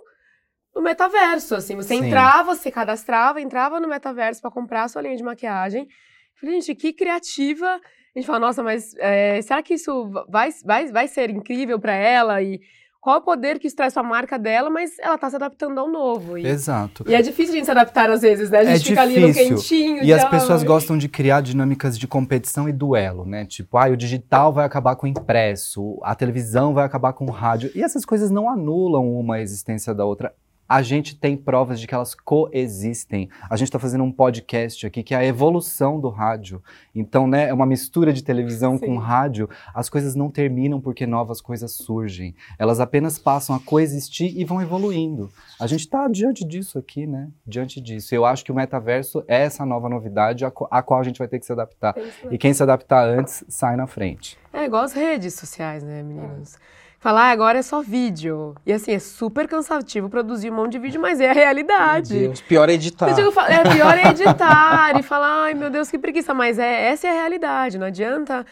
no 0.75 0.81
metaverso, 0.81 1.55
assim. 1.55 1.75
Você 1.75 1.95
Sim. 1.95 2.05
entrava, 2.05 2.55
você 2.55 2.69
cadastrava, 2.69 3.39
entrava 3.39 3.79
no 3.79 3.87
metaverso 3.87 4.41
para 4.41 4.51
comprar 4.51 4.83
a 4.83 4.87
sua 4.87 5.01
linha 5.01 5.15
de 5.15 5.23
maquiagem. 5.23 5.87
Falei, 6.39 6.59
gente, 6.59 6.75
que 6.75 6.91
criativa. 6.91 7.67
A 7.67 8.19
gente 8.19 8.27
fala, 8.27 8.39
nossa, 8.39 8.61
mas 8.61 8.93
é, 8.97 9.41
será 9.41 9.63
que 9.63 9.73
isso 9.73 10.09
vai, 10.29 10.49
vai, 10.63 10.87
vai 10.87 11.07
ser 11.07 11.29
incrível 11.29 11.79
para 11.79 11.93
ela? 11.93 12.41
E 12.41 12.59
qual 13.05 13.19
o 13.19 13.21
poder 13.21 13.59
que 13.59 13.67
isso 13.67 13.75
traz 13.75 13.93
para 13.93 14.01
a 14.01 14.09
marca 14.09 14.39
dela, 14.39 14.67
mas 14.67 14.97
ela 14.97 15.13
está 15.13 15.29
se 15.29 15.35
adaptando 15.35 15.79
ao 15.79 15.87
novo. 15.87 16.39
E, 16.39 16.47
Exato. 16.47 17.05
E 17.07 17.13
é 17.13 17.21
difícil 17.21 17.53
a 17.53 17.57
gente 17.57 17.65
se 17.65 17.69
adaptar 17.71 18.09
às 18.09 18.23
vezes, 18.23 18.49
né? 18.49 18.57
A 18.57 18.65
gente 18.65 18.81
é 18.81 18.89
fica 18.89 19.05
difícil. 19.05 19.23
ali 19.25 19.49
no 19.51 19.55
quentinho. 19.57 20.03
E 20.03 20.11
as 20.11 20.27
pessoas 20.27 20.63
gostam 20.63 20.97
de 20.97 21.07
criar 21.07 21.41
dinâmicas 21.41 21.99
de 21.99 22.07
competição 22.07 22.67
e 22.67 22.73
duelo, 22.73 23.23
né? 23.23 23.45
Tipo, 23.45 23.77
ah, 23.77 23.89
o 23.89 23.95
digital 23.95 24.51
vai 24.51 24.65
acabar 24.65 24.95
com 24.95 25.05
o 25.05 25.09
impresso, 25.09 25.99
a 26.01 26.15
televisão 26.15 26.73
vai 26.73 26.83
acabar 26.83 27.13
com 27.13 27.25
o 27.25 27.29
rádio. 27.29 27.69
E 27.75 27.83
essas 27.83 28.03
coisas 28.05 28.31
não 28.31 28.49
anulam 28.49 29.07
uma 29.07 29.35
a 29.35 29.39
existência 29.39 29.93
da 29.93 30.03
outra 30.03 30.33
a 30.67 30.81
gente 30.81 31.15
tem 31.15 31.37
provas 31.37 31.79
de 31.79 31.87
que 31.87 31.93
elas 31.93 32.15
coexistem. 32.15 33.29
A 33.49 33.55
gente 33.55 33.67
está 33.67 33.79
fazendo 33.79 34.03
um 34.03 34.11
podcast 34.11 34.85
aqui 34.85 35.03
que 35.03 35.13
é 35.13 35.17
a 35.17 35.25
evolução 35.25 35.99
do 35.99 36.09
rádio. 36.09 36.61
Então, 36.93 37.27
né, 37.27 37.49
é 37.49 37.53
uma 37.53 37.65
mistura 37.65 38.11
de 38.11 38.23
televisão 38.23 38.77
Sim. 38.77 38.85
com 38.85 38.97
rádio. 38.97 39.49
As 39.73 39.89
coisas 39.89 40.15
não 40.15 40.29
terminam 40.29 40.81
porque 40.81 41.05
novas 41.05 41.39
coisas 41.39 41.71
surgem. 41.71 42.35
Elas 42.57 42.79
apenas 42.79 43.19
passam 43.19 43.55
a 43.55 43.59
coexistir 43.59 44.37
e 44.37 44.43
vão 44.43 44.61
evoluindo. 44.61 45.29
A 45.59 45.67
gente 45.67 45.81
está 45.81 46.07
diante 46.07 46.43
disso 46.43 46.79
aqui, 46.79 47.05
né? 47.05 47.29
Diante 47.45 47.79
disso. 47.79 48.15
Eu 48.15 48.25
acho 48.25 48.43
que 48.43 48.51
o 48.51 48.55
metaverso 48.55 49.23
é 49.27 49.43
essa 49.43 49.65
nova 49.65 49.87
novidade 49.87 50.45
a, 50.45 50.51
a 50.71 50.81
qual 50.81 50.99
a 50.99 51.03
gente 51.03 51.19
vai 51.19 51.27
ter 51.27 51.39
que 51.39 51.45
se 51.45 51.51
adaptar. 51.51 51.95
E 52.31 52.37
quem 52.37 52.53
se 52.53 52.63
adaptar 52.63 53.07
antes 53.07 53.43
sai 53.47 53.75
na 53.75 53.87
frente. 53.87 54.37
É 54.51 54.65
igual 54.65 54.83
as 54.83 54.93
redes 54.93 55.33
sociais, 55.33 55.83
né, 55.83 56.01
meninos? 56.01 56.55
É 56.55 56.84
falar 57.05 57.25
ah, 57.25 57.29
agora 57.29 57.59
é 57.59 57.61
só 57.61 57.83
vídeo. 57.83 58.55
E 58.65 58.73
assim, 58.73 58.91
é 58.93 58.97
super 58.97 59.47
cansativo 59.47 60.09
produzir 60.09 60.49
um 60.49 60.55
monte 60.55 60.71
de 60.71 60.79
vídeo, 60.79 60.99
mas 60.99 61.21
é 61.21 61.29
a 61.29 61.33
realidade. 61.33 62.17
Deus, 62.17 62.41
pior 62.41 62.67
é 62.67 62.73
editar. 62.73 63.13
Digo, 63.13 63.31
é 63.41 63.61
pior 63.75 63.95
é 63.95 64.09
editar 64.09 64.97
e 64.97 65.03
falar, 65.03 65.43
ai 65.43 65.53
meu 65.53 65.69
Deus, 65.69 65.91
que 65.91 65.99
preguiça. 65.99 66.33
Mas 66.33 66.57
é, 66.57 66.87
essa 66.87 67.05
é 67.05 67.11
a 67.11 67.13
realidade, 67.13 67.77
não 67.77 67.85
adianta. 67.85 68.43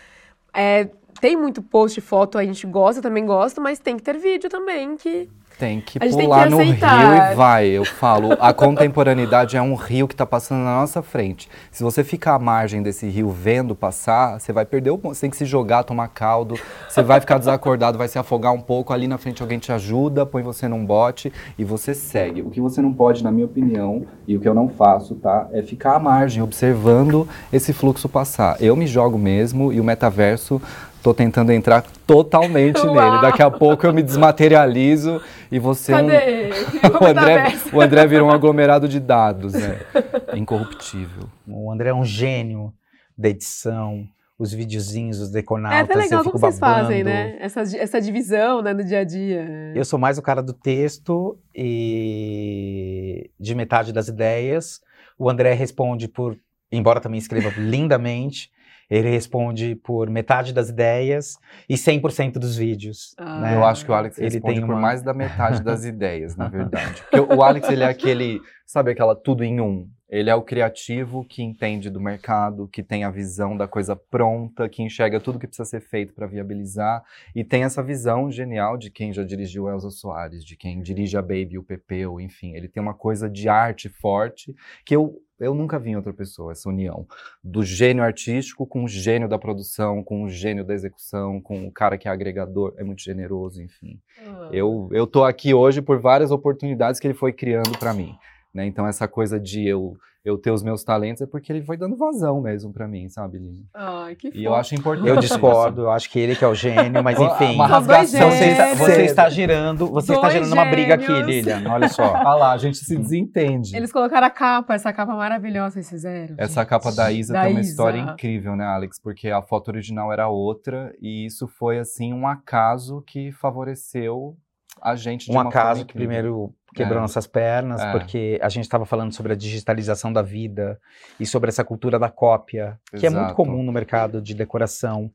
É, 0.54 0.88
tem 1.20 1.36
muito 1.36 1.62
post, 1.62 2.00
foto, 2.02 2.38
a 2.38 2.44
gente 2.44 2.66
gosta, 2.68 3.02
também 3.02 3.26
gosta, 3.26 3.62
mas 3.62 3.80
tem 3.80 3.98
que 3.98 4.04
ter 4.04 4.18
vídeo 4.18 4.50
também, 4.50 4.96
que 4.98 5.30
tem 5.58 5.80
que 5.80 6.00
pular 6.00 6.50
tem 6.50 6.50
que 6.50 6.50
no 6.50 6.58
rio 6.58 7.32
e 7.32 7.36
vai. 7.36 7.68
Eu 7.68 7.86
falo, 7.86 8.30
a 8.40 8.54
contemporaneidade 8.54 9.56
é 9.56 9.62
um 9.62 9.76
rio 9.76 10.08
que 10.08 10.14
está 10.14 10.26
passando 10.26 10.64
na 10.64 10.80
nossa 10.80 11.02
frente. 11.02 11.50
Se 11.72 11.84
você 11.84 12.04
ficar 12.04 12.36
à 12.36 12.40
margem 12.40 12.82
desse 12.82 13.08
rio 13.08 13.30
vendo 13.30 13.76
passar, 13.76 14.40
você 14.40 14.52
vai 14.52 14.66
perder 14.66 14.92
o 14.92 14.98
Você 14.98 15.22
tem 15.22 15.30
que 15.30 15.38
se 15.38 15.46
jogar, 15.46 15.84
tomar 15.84 16.08
caldo, 16.10 16.56
você 16.90 17.02
vai 17.02 17.20
ficar 17.20 17.38
desacordado, 17.38 17.98
vai 17.98 18.08
se 18.08 18.18
afogar 18.18 18.54
um 18.54 18.62
pouco. 18.62 18.94
Ali 18.94 19.08
na 19.08 19.18
frente 19.18 19.42
alguém 19.42 19.60
te 19.60 19.72
ajuda, 19.72 20.26
põe 20.26 20.44
você 20.44 20.68
num 20.68 20.86
bote 20.86 21.32
e 21.58 21.64
você 21.64 21.94
segue. 21.94 22.42
O 22.42 22.50
que 22.50 22.60
você 22.60 22.82
não 22.82 22.94
pode, 22.94 23.24
na 23.24 23.32
minha 23.32 23.46
opinião, 23.46 24.06
e 24.28 24.36
o 24.36 24.40
que 24.40 24.48
eu 24.48 24.54
não 24.54 24.70
faço, 24.70 25.16
tá? 25.16 25.48
É 25.52 25.62
ficar 25.62 25.96
à 25.96 26.00
margem, 26.00 26.42
observando 26.42 27.28
esse 27.52 27.74
fluxo 27.74 28.10
passar. 28.10 28.58
Eu 28.60 28.76
me 28.76 28.88
jogo 28.88 29.18
mesmo 29.18 29.72
e 29.72 29.80
o 29.80 29.84
metaverso 29.84 30.62
Tô 31.04 31.14
tentando 31.14 31.52
entrar 31.52 31.84
totalmente 32.08 32.80
Uau. 32.80 32.96
nele. 32.96 33.22
Daqui 33.22 33.44
a 33.44 33.52
pouco 33.52 33.86
eu 33.86 33.94
me 33.94 34.02
desmaterializo 34.02 35.22
e 35.52 35.60
você 35.60 35.92
Cadê? 35.92 36.50
Um... 36.50 37.04
o, 37.04 37.06
André, 37.06 37.54
o 37.74 37.82
André 37.82 38.08
virou 38.08 38.30
um 38.30 38.32
aglomerado 38.32 38.88
de 38.88 39.02
dados, 39.02 39.54
né? 39.54 39.82
Incorruptível. 40.34 41.30
O 41.46 41.70
André 41.70 41.90
é 41.90 41.94
um 41.94 42.06
gênio 42.06 42.74
da 43.18 43.28
edição, 43.28 44.08
os 44.40 44.54
videozinhos, 44.54 45.20
os 45.20 45.30
deconautas. 45.30 45.78
É 45.78 45.82
até 45.82 45.96
legal 45.96 46.24
como 46.24 46.38
vocês 46.38 46.58
fazem, 46.58 47.04
né? 47.04 47.36
Essa, 47.38 47.62
essa 47.78 48.00
divisão 48.00 48.62
né, 48.62 48.74
no 48.74 48.84
dia 48.84 49.00
a 49.00 49.04
dia. 49.04 49.74
Eu 49.76 49.84
sou 49.84 50.00
mais 50.00 50.18
o 50.18 50.22
cara 50.22 50.42
do 50.42 50.54
texto 50.54 51.38
e 51.54 53.30
de 53.38 53.54
metade 53.54 53.92
das 53.92 54.08
ideias. 54.08 54.80
O 55.20 55.30
André 55.30 55.54
responde 55.54 56.08
por, 56.08 56.38
embora 56.72 57.02
também 57.02 57.18
escreva 57.18 57.52
lindamente, 57.58 58.50
ele 58.90 59.10
responde 59.10 59.76
por 59.76 60.10
metade 60.10 60.54
das 60.54 60.70
ideias 60.70 61.38
e 61.68 61.76
100% 61.76 62.34
dos 62.34 62.56
vídeos. 62.56 63.14
Ah. 63.18 63.40
Né? 63.40 63.56
Eu 63.56 63.66
acho 63.66 63.86
que 63.86 63.92
o 63.92 63.94
Alex 63.94 64.18
ele 64.18 64.26
responde 64.26 64.56
tem 64.56 64.66
por 64.66 64.74
uma... 64.74 64.82
mais 64.82 65.02
da 65.02 65.14
metade 65.14 65.62
das 65.62 65.84
ideias, 65.86 66.36
na 66.36 66.48
verdade. 66.48 67.04
Porque 67.10 67.34
o 67.34 67.42
Alex, 67.42 67.70
ele 67.70 67.84
é 67.84 67.88
aquele, 67.88 68.42
sabe 68.66 68.92
aquela 68.92 69.16
tudo 69.16 69.44
em 69.44 69.60
um? 69.60 69.90
Ele 70.14 70.30
é 70.30 70.36
o 70.36 70.44
criativo 70.44 71.26
que 71.26 71.42
entende 71.42 71.90
do 71.90 72.00
mercado, 72.00 72.68
que 72.68 72.84
tem 72.84 73.04
a 73.04 73.10
visão 73.10 73.58
da 73.58 73.68
coisa 73.68 73.96
pronta, 73.96 74.70
que 74.70 74.84
enxerga 74.84 75.20
tudo 75.20 75.40
que 75.40 75.48
precisa 75.48 75.68
ser 75.68 75.82
feito 75.82 76.14
para 76.14 76.28
viabilizar 76.28 77.04
e 77.34 77.44
tem 77.44 77.64
essa 77.64 77.82
visão 77.82 78.30
genial 78.30 78.78
de 78.78 78.92
quem 78.92 79.12
já 79.12 79.24
dirigiu 79.24 79.68
Elza 79.68 79.90
Soares, 79.90 80.46
de 80.46 80.56
quem 80.56 80.84
dirige 80.84 81.18
a 81.18 81.22
Baby, 81.24 81.58
o 81.58 81.64
Pepeu, 81.64 82.22
enfim. 82.22 82.54
Ele 82.54 82.68
tem 82.68 82.84
uma 82.84 82.94
coisa 82.94 83.28
de 83.28 83.50
arte 83.50 83.90
forte 83.90 84.54
que 84.86 84.96
eu 84.96 85.20
eu 85.40 85.54
nunca 85.54 85.80
vi 85.80 85.92
em 85.92 85.96
outra 85.96 86.14
pessoa 86.14 86.52
essa 86.52 86.70
união 86.70 87.08
do 87.44 87.64
gênio 87.64 88.04
artístico 88.04 88.66
com 88.66 88.84
o 88.84 88.88
gênio 88.88 89.28
da 89.28 89.38
produção, 89.38 90.04
com 90.04 90.24
o 90.24 90.30
gênio 90.30 90.64
da 90.64 90.74
execução, 90.74 91.42
com 91.42 91.68
o 91.68 91.72
cara 91.72 91.98
que 91.98 92.08
é 92.08 92.12
agregador, 92.12 92.74
é 92.78 92.84
muito 92.84 93.02
generoso, 93.02 93.62
enfim. 93.62 94.00
Ah. 94.20 94.50
Eu, 94.52 94.90
eu 94.92 95.08
tô 95.08 95.24
aqui 95.24 95.54
hoje 95.54 95.82
por 95.82 96.00
várias 96.00 96.32
oportunidades 96.32 97.00
que 97.00 97.08
ele 97.08 97.14
foi 97.14 97.34
criando 97.34 97.78
para 97.78 97.94
mim. 97.94 98.16
Né? 98.54 98.68
Então, 98.68 98.86
essa 98.86 99.08
coisa 99.08 99.40
de 99.40 99.68
eu, 99.68 99.98
eu 100.24 100.38
ter 100.38 100.52
os 100.52 100.62
meus 100.62 100.84
talentos 100.84 101.24
é 101.24 101.26
porque 101.26 101.52
ele 101.52 101.64
foi 101.64 101.76
dando 101.76 101.98
vazão 101.98 102.40
mesmo 102.40 102.72
para 102.72 102.88
mim, 102.88 103.10
sabe, 103.10 103.40
Lili? 103.40 103.66
Ai, 103.74 104.16
que 104.16 104.30
E 104.32 104.44
eu 104.44 104.54
acho 104.54 104.76
importante. 104.76 105.08
Eu 105.10 105.18
discordo, 105.18 105.82
eu 105.82 105.92
acho 105.92 106.08
que 106.10 106.20
ele 106.20 106.36
que 106.36 106.46
é 106.46 106.48
o 106.48 106.54
gênio, 106.54 107.04
mas 107.04 107.20
enfim. 107.20 107.56
uma 107.56 107.66
rasgação 107.66 108.30
Você 108.30 108.46
está, 108.46 108.76
você 108.76 109.02
está 109.06 109.30
girando, 109.30 109.88
você 109.88 110.14
está 110.14 110.30
Dois 110.30 110.34
gerando 110.34 110.54
uma 110.54 110.66
briga 110.66 110.94
aqui. 110.94 111.12
Lilian. 111.12 111.64
Olha 111.68 111.88
só. 111.90 112.14
Ah 112.24 112.36
lá, 112.36 112.52
a 112.54 112.58
gente 112.58 112.78
se 112.78 112.96
desentende. 112.96 113.76
Eles 113.76 113.92
colocaram 113.92 114.26
a 114.28 114.30
capa, 114.30 114.76
essa 114.76 114.94
capa 114.94 115.14
maravilhosa 115.16 115.80
que 115.80 115.84
vocês 115.84 115.90
fizeram. 115.90 116.36
Essa 116.38 116.62
gente. 116.62 116.70
capa 116.70 116.92
da 116.92 117.12
Isa 117.12 117.34
Da 117.34 117.44
tem 117.44 117.52
uma 117.52 117.60
Isa. 117.60 117.70
história 117.72 117.98
incrível, 118.00 118.56
né, 118.56 118.66
Alex? 118.66 119.00
Porque 119.02 119.30
a 119.30 119.42
foto 119.42 119.70
original 119.70 120.14
era 120.14 120.28
outra 120.28 120.94
e 121.02 121.26
isso 121.26 121.48
foi, 121.48 121.80
assim, 121.80 122.14
um 122.14 122.28
acaso 122.28 123.04
que 123.06 123.32
favoreceu 123.32 124.38
a 124.82 124.96
gente 124.96 125.26
de 125.26 125.32
Um 125.32 125.36
uma 125.36 125.44
forma 125.44 125.60
acaso 125.60 125.86
que 125.86 125.94
primeiro 125.94 126.54
quebrou 126.74 126.98
É. 126.98 127.02
nossas 127.02 127.28
pernas, 127.28 127.82
É. 127.82 127.92
porque 127.92 128.40
a 128.42 128.50
gente 128.50 128.64
estava 128.64 128.86
falando 128.86 129.14
sobre 129.14 129.34
a 129.34 129.36
digitalização 129.36 130.12
da 130.12 130.22
vida 130.22 130.80
e 131.20 131.26
sobre 131.26 131.50
essa 131.50 131.64
cultura 131.64 131.98
da 132.00 132.10
cópia, 132.10 132.80
que 132.98 133.06
é 133.06 133.10
muito 133.10 133.22
Exato. 133.26 133.36
comum 133.36 133.62
no 133.64 133.72
mercado 133.72 134.22
de 134.22 134.34
decoração. 134.34 135.12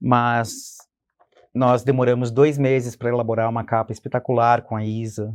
Mas 0.00 0.76
nós 1.54 1.82
demoramos 1.82 2.30
dois 2.30 2.58
meses 2.58 2.96
para 2.96 3.08
elaborar 3.08 3.48
uma 3.48 3.64
capa 3.64 3.92
espetacular 3.92 4.62
com 4.62 4.76
a 4.76 4.84
Isa. 4.84 5.34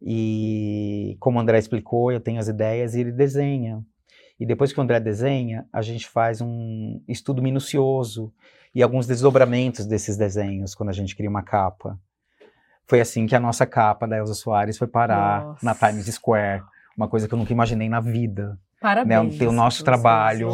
E 0.00 1.16
como 1.20 1.38
o 1.38 1.40
André 1.40 1.58
explicou, 1.58 2.10
eu 2.10 2.20
tenho 2.20 2.38
as 2.40 2.48
ideias 2.48 2.94
e 2.94 3.00
ele 3.00 3.12
desenha. 3.12 3.82
E 4.38 4.44
depois 4.44 4.72
que 4.72 4.80
o 4.80 4.82
André 4.82 4.98
desenha, 4.98 5.66
a 5.72 5.80
gente 5.80 6.08
faz 6.08 6.40
um 6.40 7.00
estudo 7.06 7.40
minucioso 7.40 8.32
e 8.74 8.82
alguns 8.82 9.06
desdobramentos 9.06 9.86
desses 9.86 10.16
desenhos 10.16 10.74
quando 10.74 10.88
a 10.88 10.92
gente 10.92 11.14
cria 11.14 11.30
uma 11.30 11.42
capa. 11.42 11.98
Foi 12.86 13.00
assim 13.00 13.26
que 13.26 13.34
a 13.34 13.40
nossa 13.40 13.64
capa 13.64 14.06
da 14.06 14.18
Elza 14.18 14.34
Soares 14.34 14.76
foi 14.76 14.86
parar 14.86 15.44
Nossa. 15.44 15.64
na 15.64 15.74
Times 15.74 16.06
Square. 16.06 16.62
Uma 16.96 17.08
coisa 17.08 17.26
que 17.26 17.34
eu 17.34 17.38
nunca 17.38 17.52
imaginei 17.52 17.88
na 17.88 18.00
vida. 18.00 18.58
Parabéns. 18.80 19.32
né, 19.32 19.38
tem 19.38 19.48
o 19.48 19.52
nosso 19.52 19.84
trabalho. 19.84 20.48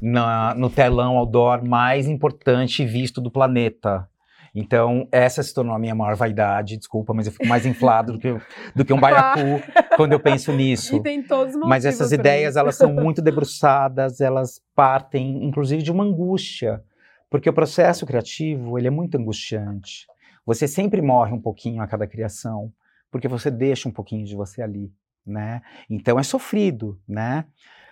Na, 0.00 0.54
no 0.54 0.70
telão 0.70 1.16
outdoor 1.16 1.64
mais 1.64 2.06
importante 2.06 2.84
visto 2.84 3.20
do 3.20 3.30
planeta. 3.30 4.08
Então, 4.54 5.06
essa 5.12 5.42
se 5.42 5.52
tornou 5.52 5.74
a 5.74 5.78
minha 5.78 5.94
maior 5.94 6.16
vaidade. 6.16 6.76
Desculpa, 6.76 7.12
mas 7.12 7.26
eu 7.26 7.32
fico 7.32 7.46
mais 7.46 7.66
inflado 7.66 8.14
do 8.14 8.18
que, 8.18 8.36
do 8.74 8.84
que 8.84 8.92
um 8.92 8.98
baiacu 9.00 9.60
quando 9.96 10.12
eu 10.12 10.20
penso 10.20 10.52
nisso. 10.52 10.96
E 10.98 11.02
tem 11.02 11.22
todos 11.22 11.54
os 11.54 11.68
Mas 11.68 11.84
essas 11.84 12.12
ideias, 12.12 12.50
isso. 12.50 12.58
elas 12.58 12.76
são 12.76 12.90
muito 12.94 13.20
debruçadas, 13.20 14.20
elas 14.20 14.60
partem, 14.74 15.44
inclusive, 15.44 15.82
de 15.82 15.92
uma 15.92 16.04
angústia. 16.04 16.82
Porque 17.30 17.48
o 17.48 17.52
processo 17.52 18.06
criativo, 18.06 18.78
ele 18.78 18.88
é 18.88 18.90
muito 18.90 19.16
angustiante. 19.16 20.06
Você 20.48 20.66
sempre 20.66 21.02
morre 21.02 21.30
um 21.30 21.40
pouquinho 21.42 21.82
a 21.82 21.86
cada 21.86 22.06
criação, 22.06 22.72
porque 23.10 23.28
você 23.28 23.50
deixa 23.50 23.86
um 23.86 23.92
pouquinho 23.92 24.24
de 24.24 24.34
você 24.34 24.62
ali, 24.62 24.90
né? 25.26 25.60
Então 25.90 26.18
é 26.18 26.22
sofrido, 26.22 26.98
né? 27.06 27.44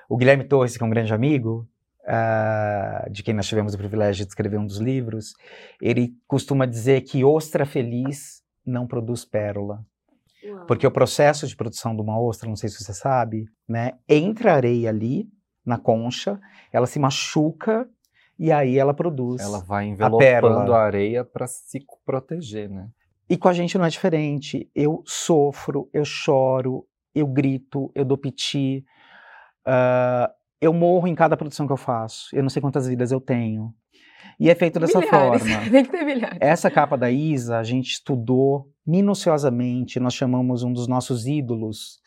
O 0.08 0.16
Guilherme 0.16 0.42
Torres, 0.42 0.74
que 0.74 0.82
é 0.82 0.86
um 0.86 0.88
grande 0.88 1.12
amigo, 1.12 1.68
ah, 2.06 3.06
de 3.10 3.22
quem 3.22 3.34
nós 3.34 3.46
tivemos 3.46 3.74
o 3.74 3.76
privilégio 3.76 4.24
de 4.24 4.30
escrever 4.30 4.56
um 4.56 4.66
dos 4.66 4.78
livros, 4.78 5.34
ele 5.82 6.14
costuma 6.26 6.64
dizer 6.64 7.02
que 7.02 7.22
ostra 7.22 7.66
feliz 7.66 8.42
não 8.64 8.86
produz 8.86 9.22
pérola. 9.22 9.84
Uau. 10.42 10.64
Porque 10.64 10.86
o 10.86 10.90
processo 10.90 11.46
de 11.46 11.54
produção 11.54 11.94
de 11.94 12.00
uma 12.00 12.18
ostra, 12.18 12.48
não 12.48 12.56
sei 12.56 12.70
se 12.70 12.82
você 12.82 12.94
sabe, 12.94 13.50
né? 13.68 13.98
Entra 14.08 14.54
areia 14.54 14.88
ali 14.88 15.28
na 15.62 15.76
concha, 15.76 16.40
ela 16.72 16.86
se 16.86 16.98
machuca 16.98 17.86
e 18.38 18.52
aí 18.52 18.78
ela 18.78 18.94
produz. 18.94 19.40
Ela 19.40 19.60
vai 19.60 19.86
envelopando 19.86 20.72
a, 20.72 20.82
areia 20.82 21.24
para 21.24 21.46
se 21.46 21.84
proteger, 22.04 22.68
né? 22.68 22.88
E 23.28 23.36
com 23.36 23.48
a 23.48 23.52
gente 23.52 23.76
não 23.76 23.84
é 23.84 23.88
diferente. 23.88 24.70
Eu 24.74 25.02
sofro, 25.04 25.88
eu 25.92 26.04
choro, 26.04 26.86
eu 27.14 27.26
grito, 27.26 27.90
eu 27.94 28.04
dou 28.04 28.16
piti. 28.16 28.84
ah, 29.64 30.30
eu 30.60 30.72
morro 30.72 31.06
em 31.06 31.14
cada 31.14 31.36
produção 31.36 31.66
que 31.66 31.72
eu 31.72 31.76
faço. 31.76 32.34
Eu 32.34 32.42
não 32.42 32.50
sei 32.50 32.62
quantas 32.62 32.86
vidas 32.86 33.12
eu 33.12 33.20
tenho. 33.20 33.74
E 34.38 34.50
é 34.50 34.54
feito 34.54 34.78
dessa 34.78 34.98
Milhares. 35.00 35.42
forma. 35.42 35.64
Tem 35.70 35.84
que 35.84 35.90
ter 35.90 36.04
milhares. 36.04 36.38
Essa 36.40 36.70
capa 36.70 36.96
da 36.96 37.10
Isa, 37.10 37.58
a 37.58 37.62
gente 37.62 37.90
estudou 37.90 38.70
minuciosamente, 38.86 39.98
nós 39.98 40.14
chamamos 40.14 40.62
um 40.62 40.72
dos 40.72 40.86
nossos 40.86 41.26
ídolos, 41.26 41.98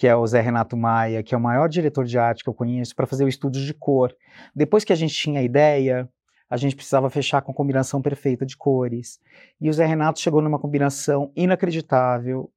que 0.00 0.08
é 0.08 0.16
o 0.16 0.26
Zé 0.26 0.40
Renato 0.40 0.78
Maia, 0.78 1.22
que 1.22 1.34
é 1.34 1.36
o 1.36 1.40
maior 1.40 1.68
diretor 1.68 2.06
de 2.06 2.18
arte 2.18 2.42
que 2.42 2.48
eu 2.48 2.54
conheço, 2.54 2.96
para 2.96 3.06
fazer 3.06 3.22
o 3.22 3.28
estudo 3.28 3.60
de 3.60 3.74
cor. 3.74 4.16
Depois 4.56 4.82
que 4.82 4.94
a 4.94 4.96
gente 4.96 5.12
tinha 5.12 5.40
a 5.40 5.42
ideia, 5.42 6.08
a 6.48 6.56
gente 6.56 6.74
precisava 6.74 7.10
fechar 7.10 7.42
com 7.42 7.52
a 7.52 7.54
combinação 7.54 8.00
perfeita 8.00 8.46
de 8.46 8.56
cores. 8.56 9.20
E 9.60 9.68
o 9.68 9.72
Zé 9.74 9.84
Renato 9.84 10.18
chegou 10.18 10.40
numa 10.40 10.58
combinação 10.58 11.30
inacreditável, 11.36 12.50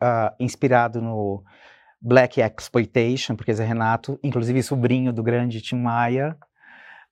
ah, 0.00 0.32
inspirado 0.38 1.02
no 1.02 1.42
Black 2.00 2.40
Exploitation, 2.40 3.34
porque 3.34 3.52
Zé 3.52 3.64
Renato, 3.64 4.16
inclusive 4.22 4.62
sobrinho 4.62 5.12
do 5.12 5.24
grande 5.24 5.60
Tim 5.60 5.82
Maia, 5.82 6.36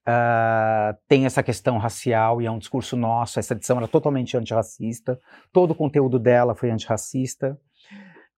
ah, 0.06 0.96
tem 1.08 1.26
essa 1.26 1.42
questão 1.42 1.78
racial 1.78 2.40
e 2.40 2.46
é 2.46 2.50
um 2.50 2.58
discurso 2.58 2.96
nosso. 2.96 3.40
Essa 3.40 3.54
edição 3.54 3.78
era 3.78 3.88
totalmente 3.88 4.36
antirracista, 4.36 5.18
todo 5.52 5.72
o 5.72 5.74
conteúdo 5.74 6.16
dela 6.20 6.54
foi 6.54 6.70
antirracista. 6.70 7.58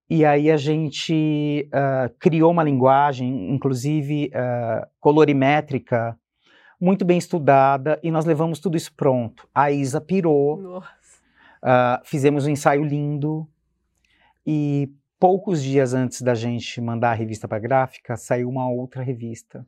E 0.09 0.23
aí 0.23 0.49
a 0.49 0.57
gente 0.57 1.67
ah, 1.71 2.09
criou 2.19 2.51
uma 2.51 2.63
linguagem, 2.63 3.53
inclusive 3.53 4.31
ah, 4.33 4.87
colorimétrica, 4.99 6.17
muito 6.79 7.03
bem 7.03 7.17
estudada, 7.17 7.99
e 8.01 8.09
nós 8.11 8.25
levamos 8.25 8.59
tudo 8.59 8.77
isso 8.77 8.93
pronto. 8.93 9.47
A 9.53 9.69
Isa 9.71 9.99
pirou, 9.99 10.57
Nossa. 10.61 10.87
ah, 11.61 12.01
fizemos 12.05 12.45
um 12.45 12.49
ensaio 12.49 12.83
lindo, 12.83 13.47
e 14.45 14.89
poucos 15.19 15.61
dias 15.61 15.93
antes 15.93 16.21
da 16.21 16.33
gente 16.33 16.79
mandar 16.79 17.11
a 17.11 17.13
revista 17.13 17.47
para 17.47 17.57
a 17.57 17.61
gráfica, 17.61 18.15
saiu 18.15 18.47
uma 18.47 18.69
outra 18.69 19.03
revista, 19.03 19.67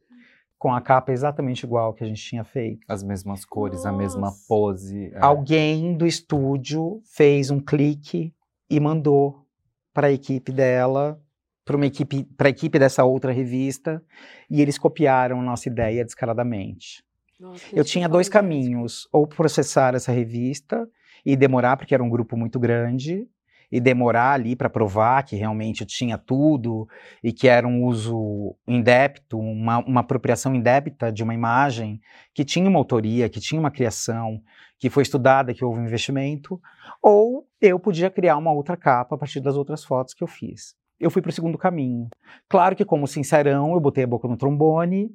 com 0.57 0.73
a 0.73 0.79
capa 0.79 1.11
exatamente 1.11 1.63
igual 1.63 1.93
que 1.93 2.03
a 2.03 2.07
gente 2.07 2.21
tinha 2.21 2.45
feito. 2.45 2.85
As 2.87 3.03
mesmas 3.03 3.43
cores, 3.43 3.85
a 3.85 3.91
mesma 3.91 4.27
Nossa. 4.27 4.45
pose. 4.47 5.11
é. 5.13 5.19
Alguém 5.19 5.97
do 5.97 6.05
estúdio 6.05 7.01
fez 7.03 7.51
um 7.51 7.59
clique 7.59 8.33
e 8.69 8.79
mandou 8.79 9.45
para 9.93 10.07
a 10.07 10.11
equipe 10.11 10.51
dela, 10.51 11.21
para 11.65 11.75
uma 11.75 11.85
equipe, 11.85 12.23
para 12.35 12.47
a 12.47 12.49
equipe 12.49 12.79
dessa 12.79 13.03
outra 13.03 13.31
revista, 13.31 14.03
e 14.49 14.61
eles 14.61 14.77
copiaram 14.77 15.41
nossa 15.41 15.69
ideia 15.69 16.03
descaradamente. 16.03 17.03
Nossa, 17.39 17.63
Eu 17.71 17.83
tinha 17.83 18.09
dois 18.09 18.27
caminhos, 18.27 19.07
ou 19.11 19.27
processar 19.27 19.95
essa 19.95 20.11
revista 20.11 20.89
e 21.25 21.35
demorar, 21.35 21.77
porque 21.77 21.93
era 21.93 22.03
um 22.03 22.09
grupo 22.09 22.35
muito 22.35 22.59
grande, 22.59 23.27
e 23.71 23.79
demorar 23.79 24.33
ali 24.33 24.55
para 24.55 24.69
provar 24.69 25.23
que 25.23 25.35
realmente 25.35 25.85
tinha 25.85 26.17
tudo 26.17 26.87
e 27.23 27.31
que 27.31 27.47
era 27.47 27.67
um 27.67 27.85
uso 27.85 28.55
indébito, 28.67 29.37
uma, 29.37 29.79
uma 29.79 30.01
apropriação 30.01 30.55
indébita 30.55 31.11
de 31.11 31.23
uma 31.23 31.33
imagem 31.33 32.01
que 32.33 32.43
tinha 32.43 32.69
uma 32.69 32.79
autoria, 32.79 33.29
que 33.29 33.39
tinha 33.39 33.59
uma 33.59 33.71
criação, 33.71 34.41
que 34.77 34.89
foi 34.89 35.03
estudada, 35.03 35.53
que 35.53 35.63
houve 35.63 35.79
um 35.79 35.85
investimento, 35.85 36.59
ou 37.01 37.47
eu 37.61 37.79
podia 37.79 38.09
criar 38.09 38.37
uma 38.37 38.51
outra 38.51 38.77
capa 38.77 39.15
a 39.15 39.17
partir 39.17 39.39
das 39.41 39.55
outras 39.55 39.83
fotos 39.83 40.13
que 40.13 40.23
eu 40.23 40.27
fiz. 40.27 40.73
Eu 40.99 41.11
fui 41.11 41.21
para 41.21 41.29
o 41.29 41.33
segundo 41.33 41.57
caminho. 41.57 42.09
Claro 42.47 42.75
que, 42.75 42.83
como 42.83 43.07
sincerão, 43.07 43.73
eu 43.73 43.79
botei 43.79 44.03
a 44.03 44.07
boca 44.07 44.27
no 44.27 44.35
trombone, 44.35 45.09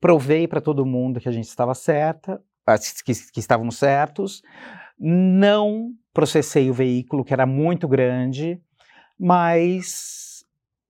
provei 0.00 0.46
para 0.46 0.60
todo 0.60 0.84
mundo 0.84 1.20
que 1.20 1.28
a 1.28 1.32
gente 1.32 1.48
estava 1.48 1.74
certa, 1.74 2.40
que, 3.04 3.12
que 3.32 3.40
estávamos 3.40 3.76
certos, 3.76 4.42
não 4.98 5.92
processei 6.12 6.70
o 6.70 6.74
veículo, 6.74 7.24
que 7.24 7.32
era 7.32 7.46
muito 7.46 7.88
grande, 7.88 8.60
mas 9.18 10.44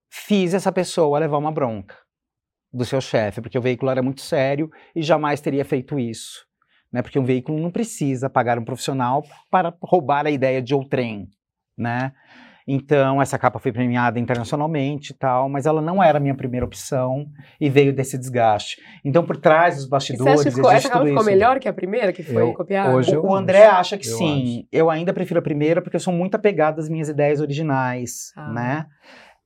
fiz 0.08 0.54
essa 0.54 0.70
pessoa 0.70 1.18
levar 1.18 1.38
uma 1.38 1.52
bronca 1.52 1.96
do 2.72 2.84
seu 2.84 3.00
chefe, 3.00 3.40
porque 3.40 3.58
o 3.58 3.62
veículo 3.62 3.90
era 3.90 4.02
muito 4.02 4.20
sério 4.20 4.70
e 4.94 5.02
jamais 5.02 5.40
teria 5.40 5.64
feito 5.64 5.98
isso. 5.98 6.44
Né? 6.92 7.02
Porque 7.02 7.18
um 7.18 7.24
veículo 7.24 7.60
não 7.60 7.70
precisa 7.70 8.28
pagar 8.28 8.58
um 8.58 8.64
profissional 8.64 9.24
para 9.50 9.76
roubar 9.80 10.26
a 10.26 10.30
ideia 10.30 10.60
de 10.60 10.74
outrem, 10.74 11.28
né? 11.76 12.12
Então, 12.66 13.20
essa 13.20 13.38
capa 13.38 13.58
foi 13.58 13.70
premiada 13.72 14.18
internacionalmente 14.18 15.12
e 15.12 15.14
tal, 15.14 15.48
mas 15.50 15.66
ela 15.66 15.82
não 15.82 16.02
era 16.02 16.16
a 16.16 16.20
minha 16.20 16.34
primeira 16.34 16.64
opção 16.64 17.26
e 17.60 17.68
veio 17.68 17.92
desse 17.94 18.16
desgaste. 18.16 18.80
Então, 19.04 19.22
por 19.24 19.36
trás 19.36 19.76
dos 19.76 19.84
E 19.86 19.90
bastidores, 19.90 20.40
Você 20.42 20.48
acha 20.48 20.60
que 20.60 20.66
essa 20.76 20.88
capa 20.88 21.00
tudo 21.00 21.08
ficou 21.08 21.22
isso. 21.22 21.30
melhor 21.30 21.58
que 21.60 21.68
a 21.68 21.72
primeira 21.74 22.12
que 22.12 22.22
foi 22.22 22.42
Eu- 22.42 22.54
copiada? 22.54 22.94
hoje 22.94 23.14
O, 23.16 23.26
o 23.26 23.34
André 23.34 23.66
acho, 23.66 23.80
acha 23.80 23.98
que 23.98 24.08
eu 24.08 24.16
sim. 24.16 24.66
Eu 24.72 24.88
ainda 24.88 25.12
prefiro 25.12 25.40
a 25.40 25.42
primeira 25.42 25.82
porque 25.82 25.96
eu 25.96 26.00
sou 26.00 26.12
muito 26.12 26.36
apegado 26.36 26.78
às 26.80 26.88
minhas 26.88 27.08
ideias 27.10 27.38
originais, 27.40 28.32
Ah. 28.36 28.52
né? 28.52 28.86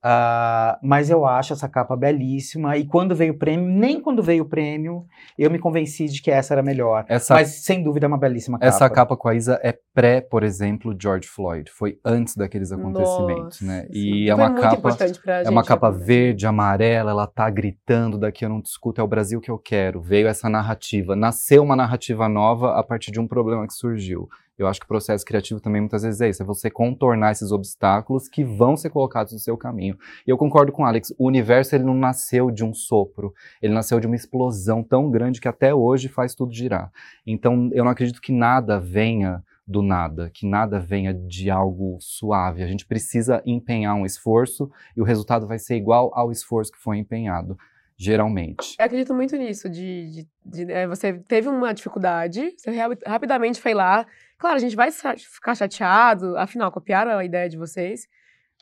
Uh, 0.03 0.79
mas 0.81 1.09
eu 1.09 1.25
acho 1.25 1.51
essa 1.51 1.67
capa 1.67 1.95
belíssima. 1.95 2.77
E 2.77 2.85
quando 2.85 3.13
veio 3.13 3.33
o 3.33 3.37
prêmio, 3.37 3.67
nem 3.67 3.99
quando 3.99 4.23
veio 4.23 4.43
o 4.43 4.47
prêmio, 4.47 5.05
eu 5.37 5.51
me 5.51 5.59
convenci 5.59 6.05
de 6.05 6.21
que 6.21 6.31
essa 6.31 6.53
era 6.53 6.63
melhor. 6.63 7.05
Essa, 7.09 7.33
mas 7.33 7.65
sem 7.65 7.83
dúvida 7.83 8.05
é 8.05 8.07
uma 8.07 8.17
belíssima 8.17 8.57
capa. 8.57 8.67
Essa 8.67 8.89
capa 8.89 9.17
com 9.17 9.27
a 9.27 9.35
Isa 9.35 9.59
é 9.61 9.77
pré, 9.93 10.21
por 10.21 10.43
exemplo, 10.43 10.95
George 10.97 11.27
Floyd. 11.27 11.69
Foi 11.69 11.99
antes 12.05 12.35
daqueles 12.35 12.71
acontecimentos, 12.71 13.61
Nossa, 13.61 13.65
né? 13.65 13.81
sim. 13.83 13.89
E 13.91 14.29
é 14.29 14.35
Foi 14.35 14.43
uma 14.43 14.49
muito 14.49 14.61
capa. 14.61 14.89
É 14.89 15.07
gente, 15.07 15.49
uma 15.49 15.63
capa 15.63 15.91
né? 15.91 15.97
verde, 15.97 16.47
amarela, 16.47 17.11
ela 17.11 17.27
tá 17.27 17.49
gritando, 17.49 18.17
daqui 18.17 18.45
eu 18.45 18.49
não 18.49 18.61
discuto, 18.61 19.01
é 19.01 19.03
o 19.03 19.07
Brasil 19.07 19.41
que 19.41 19.51
eu 19.51 19.57
quero. 19.57 20.01
Veio 20.01 20.27
essa 20.27 20.49
narrativa, 20.49 21.15
nasceu 21.15 21.61
uma 21.61 21.75
narrativa 21.75 22.29
nova 22.29 22.79
a 22.79 22.83
partir 22.83 23.11
de 23.11 23.19
um 23.19 23.27
problema 23.27 23.67
que 23.67 23.73
surgiu. 23.73 24.29
Eu 24.59 24.67
acho 24.67 24.79
que 24.79 24.85
o 24.85 24.87
processo 24.87 25.25
criativo 25.25 25.61
também 25.61 25.81
muitas 25.81 26.03
vezes 26.03 26.19
é 26.21 26.29
isso, 26.29 26.43
é 26.43 26.45
você 26.45 26.69
contornar 26.69 27.31
esses 27.31 27.51
obstáculos 27.51 28.27
que 28.27 28.43
vão 28.43 28.75
ser 28.75 28.89
colocados 28.89 29.31
no 29.31 29.39
seu 29.39 29.57
caminho. 29.57 29.97
E 30.27 30.29
eu 30.29 30.37
concordo 30.37 30.71
com 30.71 30.83
o 30.83 30.85
Alex, 30.85 31.13
o 31.17 31.27
universo 31.27 31.75
ele 31.75 31.85
não 31.85 31.95
nasceu 31.95 32.51
de 32.51 32.63
um 32.63 32.73
sopro, 32.73 33.33
ele 33.61 33.73
nasceu 33.73 33.99
de 33.99 34.07
uma 34.07 34.15
explosão 34.15 34.83
tão 34.83 35.09
grande 35.09 35.39
que 35.39 35.47
até 35.47 35.73
hoje 35.73 36.09
faz 36.09 36.35
tudo 36.35 36.53
girar. 36.53 36.91
Então 37.25 37.69
eu 37.73 37.83
não 37.83 37.91
acredito 37.91 38.21
que 38.21 38.33
nada 38.33 38.79
venha 38.79 39.43
do 39.69 39.83
nada, 39.83 40.31
que 40.31 40.47
nada 40.47 40.79
venha 40.79 41.13
de 41.13 41.51
algo 41.51 41.97
suave. 41.99 42.63
A 42.63 42.67
gente 42.67 42.87
precisa 42.87 43.41
empenhar 43.45 43.95
um 43.95 44.05
esforço 44.05 44.69
e 44.97 45.01
o 45.01 45.03
resultado 45.03 45.47
vai 45.47 45.59
ser 45.59 45.75
igual 45.75 46.11
ao 46.15 46.31
esforço 46.31 46.71
que 46.71 46.79
foi 46.79 46.97
empenhado, 46.97 47.55
geralmente. 47.99 48.75
Eu 48.79 48.85
acredito 48.85 49.13
muito 49.13 49.35
nisso, 49.35 49.69
de, 49.69 50.09
de- 50.09 50.27
de, 50.65 50.71
é, 50.71 50.87
você 50.87 51.13
teve 51.27 51.49
uma 51.49 51.73
dificuldade, 51.73 52.53
você 52.57 52.71
rapidamente 53.05 53.59
foi 53.59 53.73
lá. 53.73 54.05
Claro, 54.37 54.55
a 54.55 54.59
gente 54.59 54.75
vai 54.75 54.89
ficar 54.89 55.53
chateado, 55.53 56.37
afinal, 56.37 56.71
copiaram 56.71 57.11
a 57.17 57.25
ideia 57.25 57.49
de 57.49 57.57
vocês. 57.57 58.07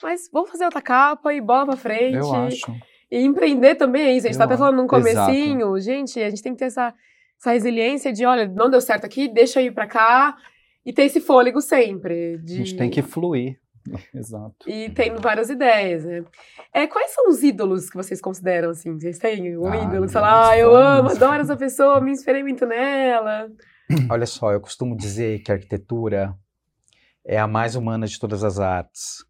Mas 0.01 0.27
vamos 0.33 0.49
fazer 0.49 0.65
outra 0.65 0.81
capa 0.81 1.33
e 1.33 1.39
bola 1.39 1.67
pra 1.67 1.75
frente. 1.77 2.15
Eu 2.17 2.33
acho. 2.33 2.75
E 3.11 3.19
empreender 3.23 3.75
também 3.75 4.07
é 4.07 4.11
isso. 4.17 4.25
A 4.27 4.29
gente 4.31 4.35
Eu 4.35 4.39
tá 4.39 4.45
até 4.45 4.57
falando 4.57 4.77
num 4.77 4.87
comecinho. 4.87 5.79
Gente, 5.79 6.19
a 6.21 6.29
gente 6.29 6.41
tem 6.41 6.53
que 6.53 6.59
ter 6.59 6.65
essa, 6.65 6.93
essa 7.39 7.51
resiliência 7.51 8.11
de, 8.11 8.25
olha, 8.25 8.47
não 8.47 8.69
deu 8.69 8.81
certo 8.81 9.05
aqui, 9.05 9.27
deixa 9.27 9.61
eu 9.61 9.67
ir 9.67 9.71
pra 9.71 9.87
cá. 9.87 10.35
E 10.85 10.91
ter 10.93 11.03
esse 11.03 11.19
fôlego 11.21 11.61
sempre. 11.61 12.37
De... 12.39 12.53
A 12.53 12.57
gente 12.57 12.75
tem 12.75 12.89
que 12.89 13.01
fluir. 13.01 13.59
Exato. 14.13 14.69
E 14.69 14.89
tendo 14.89 15.21
várias 15.21 15.49
ideias, 15.49 16.05
né? 16.05 16.23
É, 16.73 16.87
quais 16.87 17.11
são 17.11 17.29
os 17.29 17.43
ídolos 17.43 17.89
que 17.89 17.95
vocês 17.95 18.21
consideram, 18.21 18.69
assim? 18.69 18.93
Vocês 18.93 19.17
têm 19.17 19.57
um 19.57 19.67
Ah, 19.67 19.77
ídolo 19.77 20.07
que 20.07 20.13
fala, 20.13 20.49
ah, 20.49 20.57
eu 20.57 20.75
amo, 20.75 21.09
adoro 21.09 21.41
essa 21.41 21.55
pessoa, 21.55 22.01
me 22.01 22.11
inspirei 22.11 22.43
muito 22.43 22.65
nela. 22.65 23.49
Olha 24.11 24.25
só, 24.25 24.51
eu 24.51 24.59
costumo 24.61 24.95
dizer 24.95 25.39
que 25.39 25.51
a 25.51 25.55
arquitetura 25.55 26.35
é 27.25 27.37
a 27.39 27.47
mais 27.47 27.75
humana 27.75 28.05
de 28.07 28.19
todas 28.19 28.43
as 28.43 28.59
artes. 28.59 29.25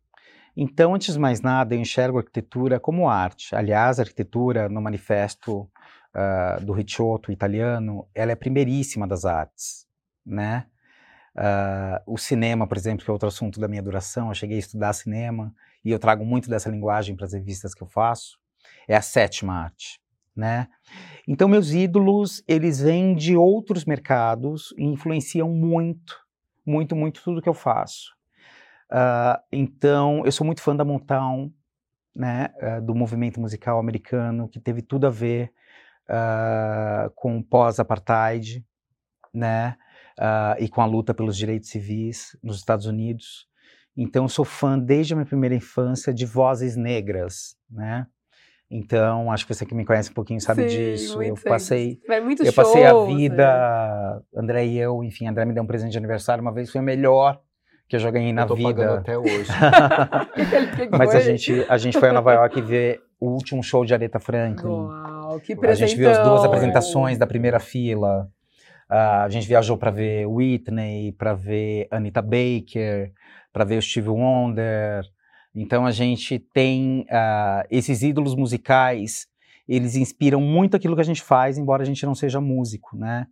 Então, 0.56 0.96
antes 0.96 1.14
de 1.14 1.20
mais 1.20 1.42
nada, 1.42 1.76
eu 1.76 1.80
enxergo 1.80 2.18
a 2.18 2.22
arquitetura 2.22 2.80
como 2.80 3.08
arte. 3.08 3.56
Aliás, 3.56 4.00
a 4.00 4.04
arquitetura, 4.04 4.68
no 4.68 4.82
manifesto 4.82 5.70
ah, 6.14 6.58
do 6.62 6.74
Ricciotto 6.74 7.32
italiano, 7.32 8.08
ela 8.16 8.32
é 8.32 8.34
a 8.34 8.38
primeiríssima 8.38 9.08
das 9.08 9.24
artes, 9.24 9.86
né? 10.26 10.66
Ah, 11.38 12.02
o 12.08 12.18
cinema, 12.18 12.66
por 12.68 12.78
exemplo, 12.78 13.06
que 13.06 13.12
é 13.12 13.14
outro 13.14 13.28
assunto 13.28 13.60
da 13.60 13.68
minha 13.68 13.84
duração, 13.84 14.30
eu 14.30 14.34
cheguei 14.34 14.58
a 14.58 14.60
estudar 14.60 14.92
cinema 14.94 15.54
e 15.86 15.92
eu 15.92 16.00
trago 16.00 16.26
muito 16.26 16.50
dessa 16.50 16.70
linguagem 16.70 17.16
para 17.16 17.26
as 17.26 17.34
revistas 17.34 17.76
que 17.76 17.84
eu 17.84 17.88
faço, 17.88 18.40
é 18.88 18.96
a 18.96 19.02
sétima 19.02 19.54
arte, 19.54 20.00
né? 20.36 20.68
Então, 21.28 21.48
meus 21.48 21.72
ídolos, 21.72 22.44
eles 22.48 22.80
vêm 22.82 23.16
de 23.16 23.36
outros 23.38 23.86
mercados 23.86 24.74
e 24.78 24.84
influenciam 24.84 25.50
muito, 25.50 26.16
muito, 26.66 26.96
muito 26.96 27.24
tudo 27.24 27.42
que 27.42 27.50
eu 27.50 27.54
faço. 27.54 28.16
Ah, 28.90 29.42
então, 29.52 30.24
eu 30.26 30.32
sou 30.32 30.46
muito 30.46 30.62
fã 30.62 30.76
da 30.76 30.86
Motown, 30.86 31.52
né, 32.16 32.50
ah, 32.62 32.80
do 32.80 32.96
movimento 32.96 33.40
musical 33.40 33.78
americano, 33.80 34.50
que 34.50 34.60
teve 34.60 34.82
tudo 34.82 35.08
a 35.08 35.12
ver 35.12 35.54
com 37.16 37.44
pós-apartheid, 37.44 38.66
né, 39.34 39.76
ah, 40.20 40.56
e 40.60 40.68
com 40.68 40.82
a 40.82 40.86
luta 40.86 41.14
pelos 41.14 41.38
direitos 41.38 41.70
civis 41.70 42.38
nos 42.44 42.58
Estados 42.58 42.86
Unidos. 42.86 43.48
Então, 43.96 44.26
eu 44.26 44.30
sou 44.30 44.46
fã 44.46 44.78
desde 44.78 45.14
a 45.14 45.16
minha 45.16 45.26
primeira 45.26 45.56
infância 45.56 46.14
de 46.14 46.26
vozes 46.26 46.76
negras, 46.76 47.56
né? 47.70 48.06
Então, 48.70 49.32
acho 49.32 49.48
que 49.48 49.54
você 49.54 49.66
que 49.66 49.74
me 49.74 49.86
conhece 49.86 50.12
um 50.12 50.14
pouquinho 50.14 50.42
sabe 50.42 50.70
Sim, 50.70 50.76
disso. 50.76 51.24
Eu 51.24 51.36
passei 51.36 52.00
Vai 52.08 52.20
muito 52.20 52.44
eu 52.44 52.52
passei 52.52 52.86
a 52.86 52.94
vida, 53.06 53.46
né? 53.46 54.22
André 54.36 54.66
e 54.66 54.78
eu, 54.78 55.04
enfim, 55.04 55.26
André 55.26 55.46
me 55.46 55.54
deu 55.54 55.64
um 55.64 55.68
presente 55.68 55.94
de 55.94 55.98
aniversário 55.98 56.42
uma 56.42 56.54
vez, 56.54 56.70
foi 56.70 56.82
o 56.82 56.84
melhor 56.84 57.40
que 57.88 57.96
eu 57.96 58.00
já 58.00 58.12
ganhei 58.12 58.34
na 58.34 58.42
eu 58.42 58.48
tô 58.48 58.56
pagando 58.56 58.90
vida. 58.90 59.00
até 59.00 59.18
hoje. 59.18 59.50
Mas 60.92 61.16
a 61.16 61.22
gente, 61.22 61.66
a 61.70 61.78
gente 61.78 61.98
foi 61.98 62.10
a 62.10 62.14
Nova 62.14 62.34
York 62.34 62.62
ver 62.62 63.02
o 63.20 63.30
último 63.30 63.64
show 63.64 63.86
de 63.86 63.94
Aretha 63.94 64.20
Franklin. 64.20 64.70
Uau, 64.70 65.40
que 65.40 65.54
A 65.54 65.58
presentão. 65.58 65.88
gente 65.88 65.98
viu 65.98 66.12
as 66.12 66.20
duas 66.20 66.44
apresentações 66.44 67.18
da 67.18 67.26
primeira 67.26 67.60
fila. 67.60 68.30
Ah, 68.90 69.24
a 69.24 69.30
gente 69.30 69.48
viajou 69.48 69.78
para 69.78 69.92
ver 69.92 70.26
Whitney, 70.26 71.12
para 71.12 71.34
ver 71.34 71.88
Anita 71.92 72.22
Baker, 72.22 73.12
para 73.52 73.66
ver 73.66 73.78
o 73.78 73.82
Steve 73.82 74.10
Wonder. 74.10 75.04
Então 75.54 75.86
a 75.86 75.92
gente 75.92 76.40
tem 76.54 77.06
ah, 77.10 77.66
esses 77.70 78.02
ídolos 78.04 78.36
musicais, 78.36 79.28
eles 79.68 79.96
inspiram 79.96 80.40
muito 80.40 80.78
aquilo 80.78 80.96
que 80.96 81.02
a 81.02 81.06
gente 81.06 81.22
faz, 81.22 81.58
embora 81.58 81.84
a 81.84 81.86
gente 81.86 82.06
não 82.06 82.16
seja 82.16 82.40
músico, 82.40 82.96
né? 82.96 83.28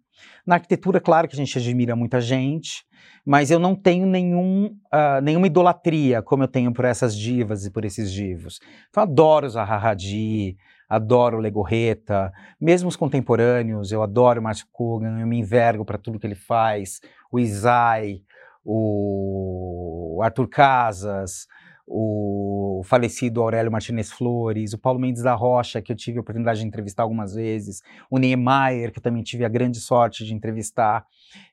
Na 0.45 0.55
arquitetura, 0.55 0.99
claro 0.99 1.27
que 1.27 1.35
a 1.35 1.37
gente 1.37 1.57
admira 1.57 1.95
muita 1.95 2.19
gente, 2.19 2.85
mas 3.25 3.51
eu 3.51 3.59
não 3.59 3.75
tenho 3.75 4.05
nenhum, 4.05 4.77
ah, 4.91 5.21
nenhuma 5.21 5.47
idolatria 5.47 6.21
como 6.21 6.43
eu 6.43 6.47
tenho 6.47 6.73
por 6.73 6.85
essas 6.85 7.15
divas 7.15 7.65
e 7.65 7.71
por 7.71 7.85
esses 7.85 8.11
divos. 8.11 8.59
Eu 8.95 9.03
adoro 9.03 9.49
Zaha 9.49 9.77
Hadid, 9.77 10.57
adoro 10.89 11.39
Legorreta, 11.39 12.31
mesmo 12.59 12.89
os 12.89 12.95
contemporâneos, 12.95 13.91
eu 13.91 14.01
adoro 14.01 14.41
Márcio 14.41 14.67
Kogan, 14.71 15.19
eu 15.19 15.27
me 15.27 15.39
envergo 15.39 15.85
para 15.85 15.97
tudo 15.97 16.19
que 16.19 16.27
ele 16.27 16.35
faz, 16.35 17.01
o 17.31 17.39
Isai, 17.39 18.21
o 18.63 20.19
Arthur 20.23 20.47
Casas, 20.47 21.47
o 21.87 22.81
falecido 22.83 23.41
Aurélio 23.41 23.71
Martinez 23.71 24.11
Flores, 24.11 24.73
o 24.73 24.77
Paulo 24.77 24.99
Mendes 24.99 25.21
da 25.21 25.35
Rocha, 25.35 25.81
que 25.81 25.91
eu 25.91 25.95
tive 25.95 26.17
a 26.17 26.21
oportunidade 26.21 26.59
de 26.59 26.65
entrevistar 26.65 27.03
algumas 27.03 27.35
vezes, 27.35 27.81
o 28.09 28.17
Niemeyer, 28.17 28.91
que 28.91 28.97
eu 28.97 29.03
também 29.03 29.21
tive 29.21 29.45
a 29.45 29.49
grande 29.49 29.79
sorte 29.79 30.25
de 30.25 30.33
entrevistar. 30.33 31.05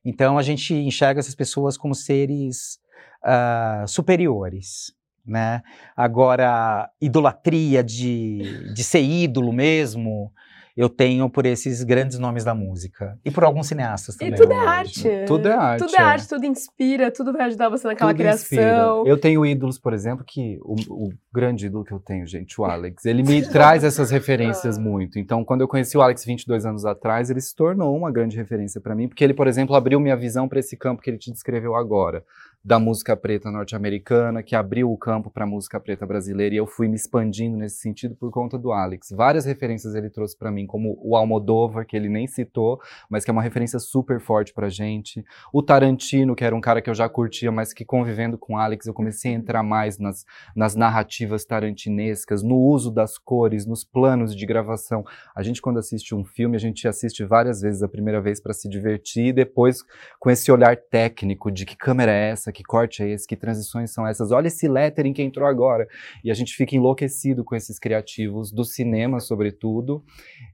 Então 0.04 0.38
a 0.38 0.42
gente 0.42 0.74
enxerga 0.74 1.20
essas 1.20 1.34
pessoas 1.34 1.76
como 1.76 1.94
seres 1.94 2.80
ah, 3.22 3.84
superiores. 3.86 4.94
Né? 5.24 5.62
Agora, 5.96 6.88
idolatria 7.00 7.82
de, 7.82 8.72
de 8.74 8.82
ser 8.84 9.02
ídolo 9.02 9.52
mesmo, 9.52 10.32
eu 10.76 10.88
tenho 10.88 11.28
por 11.28 11.44
esses 11.44 11.82
grandes 11.84 12.18
nomes 12.18 12.44
da 12.44 12.54
música. 12.54 13.18
E 13.24 13.30
por 13.30 13.44
alguns 13.44 13.66
cineastas 13.66 14.14
E 14.14 14.18
também. 14.18 14.34
tudo 14.34 14.52
é 14.52 14.66
arte. 14.66 15.08
Tudo 15.26 15.48
é 15.48 15.52
arte, 15.52 15.78
Tudo 15.84 15.94
é 15.94 16.00
é. 16.00 16.02
arte, 16.02 16.28
tudo 16.28 16.46
inspira, 16.46 17.10
tudo 17.10 17.32
vai 17.32 17.42
ajudar 17.42 17.68
você 17.68 17.86
naquela 17.86 18.10
Tudo 18.10 18.18
criação. 18.18 18.40
inspira. 18.58 19.02
Eu 19.04 19.18
tenho 19.18 19.44
ídolos, 19.44 19.78
por 19.78 19.92
exemplo, 19.92 20.24
que 20.26 20.58
o, 20.62 20.74
o 20.88 21.12
grande 21.32 21.66
ídolo 21.66 21.84
que 21.84 21.92
eu 21.92 22.00
tenho, 22.00 22.26
gente, 22.26 22.58
o 22.60 22.64
Alex, 22.64 23.04
ele 23.04 23.22
me 23.22 23.46
traz 23.46 23.84
essas 23.84 24.10
referências 24.10 24.76
muito. 24.78 25.18
Então, 25.18 25.44
quando 25.44 25.60
eu 25.60 25.68
conheci 25.68 25.96
o 25.96 26.00
Alex 26.02 26.24
22 26.24 26.64
anos 26.64 26.84
atrás, 26.86 27.28
ele 27.28 27.40
se 27.40 27.54
tornou 27.54 27.94
uma 27.94 28.10
grande 28.10 28.36
referência 28.36 28.80
para 28.80 28.94
mim, 28.94 29.08
porque 29.08 29.22
ele, 29.22 29.34
por 29.34 29.46
exemplo, 29.46 29.76
abriu 29.76 30.00
minha 30.00 30.16
visão 30.16 30.48
para 30.48 30.58
esse 30.58 30.74
campo 30.76 31.02
que 31.02 31.10
ele 31.10 31.18
te 31.18 31.30
descreveu 31.30 31.74
agora, 31.76 32.24
da 32.64 32.78
música 32.78 33.16
preta 33.16 33.50
norte-americana, 33.50 34.42
que 34.42 34.54
abriu 34.54 34.92
o 34.92 34.96
campo 34.96 35.30
para 35.30 35.44
a 35.44 35.46
música 35.46 35.80
preta 35.80 36.06
brasileira, 36.06 36.54
e 36.54 36.58
eu 36.58 36.66
fui 36.66 36.86
me 36.86 36.94
expandindo 36.94 37.56
nesse 37.56 37.78
sentido 37.78 38.14
por 38.14 38.30
conta 38.30 38.56
do 38.56 38.70
Alex. 38.70 39.08
Várias 39.10 39.44
referências 39.44 39.94
ele 39.96 40.08
trouxe 40.08 40.36
para 40.38 40.50
mim, 40.50 40.64
como 40.64 40.96
o 41.02 41.16
Almodóvar, 41.16 41.84
que 41.84 41.96
ele 41.96 42.08
nem 42.08 42.28
citou, 42.28 42.80
mas 43.10 43.24
que 43.24 43.30
é 43.30 43.32
uma 43.32 43.42
referência 43.42 43.80
super 43.80 44.20
forte 44.20 44.54
pra 44.54 44.68
gente. 44.68 45.24
O 45.52 45.60
Tarantino, 45.60 46.36
que 46.36 46.44
era 46.44 46.54
um 46.54 46.60
cara 46.60 46.80
que 46.80 46.88
eu 46.88 46.94
já 46.94 47.08
curtia, 47.08 47.50
mas 47.50 47.72
que 47.72 47.84
convivendo 47.84 48.38
com 48.38 48.54
o 48.54 48.56
Alex, 48.56 48.86
eu 48.86 48.94
comecei 48.94 49.32
a 49.32 49.34
entrar 49.34 49.62
mais 49.64 49.98
nas, 49.98 50.24
nas 50.54 50.76
narrativas 50.76 51.44
tarantinescas, 51.44 52.44
no 52.44 52.56
uso 52.56 52.92
das 52.92 53.18
cores, 53.18 53.66
nos 53.66 53.84
planos 53.84 54.36
de 54.36 54.46
gravação. 54.46 55.04
A 55.34 55.42
gente, 55.42 55.60
quando 55.60 55.78
assiste 55.78 56.14
um 56.14 56.24
filme, 56.24 56.56
a 56.56 56.60
gente 56.60 56.86
assiste 56.86 57.24
várias 57.24 57.60
vezes 57.60 57.82
a 57.82 57.88
primeira 57.88 58.20
vez 58.20 58.40
para 58.40 58.52
se 58.52 58.68
divertir, 58.68 59.26
e 59.26 59.32
depois 59.32 59.82
com 60.20 60.30
esse 60.30 60.52
olhar 60.52 60.76
técnico 60.76 61.50
de 61.50 61.66
que 61.66 61.76
câmera 61.76 62.12
é 62.12 62.30
essa, 62.30 62.51
que 62.52 62.62
corte 62.62 63.02
é 63.02 63.08
esse, 63.10 63.26
que 63.26 63.36
transições 63.36 63.90
são 63.90 64.06
essas, 64.06 64.30
olha 64.30 64.48
esse 64.48 64.68
lettering 64.68 65.12
que 65.12 65.22
entrou 65.22 65.46
agora. 65.46 65.88
E 66.22 66.30
a 66.30 66.34
gente 66.34 66.54
fica 66.54 66.76
enlouquecido 66.76 67.42
com 67.44 67.54
esses 67.54 67.78
criativos 67.78 68.52
do 68.52 68.64
cinema, 68.64 69.20
sobretudo. 69.20 70.04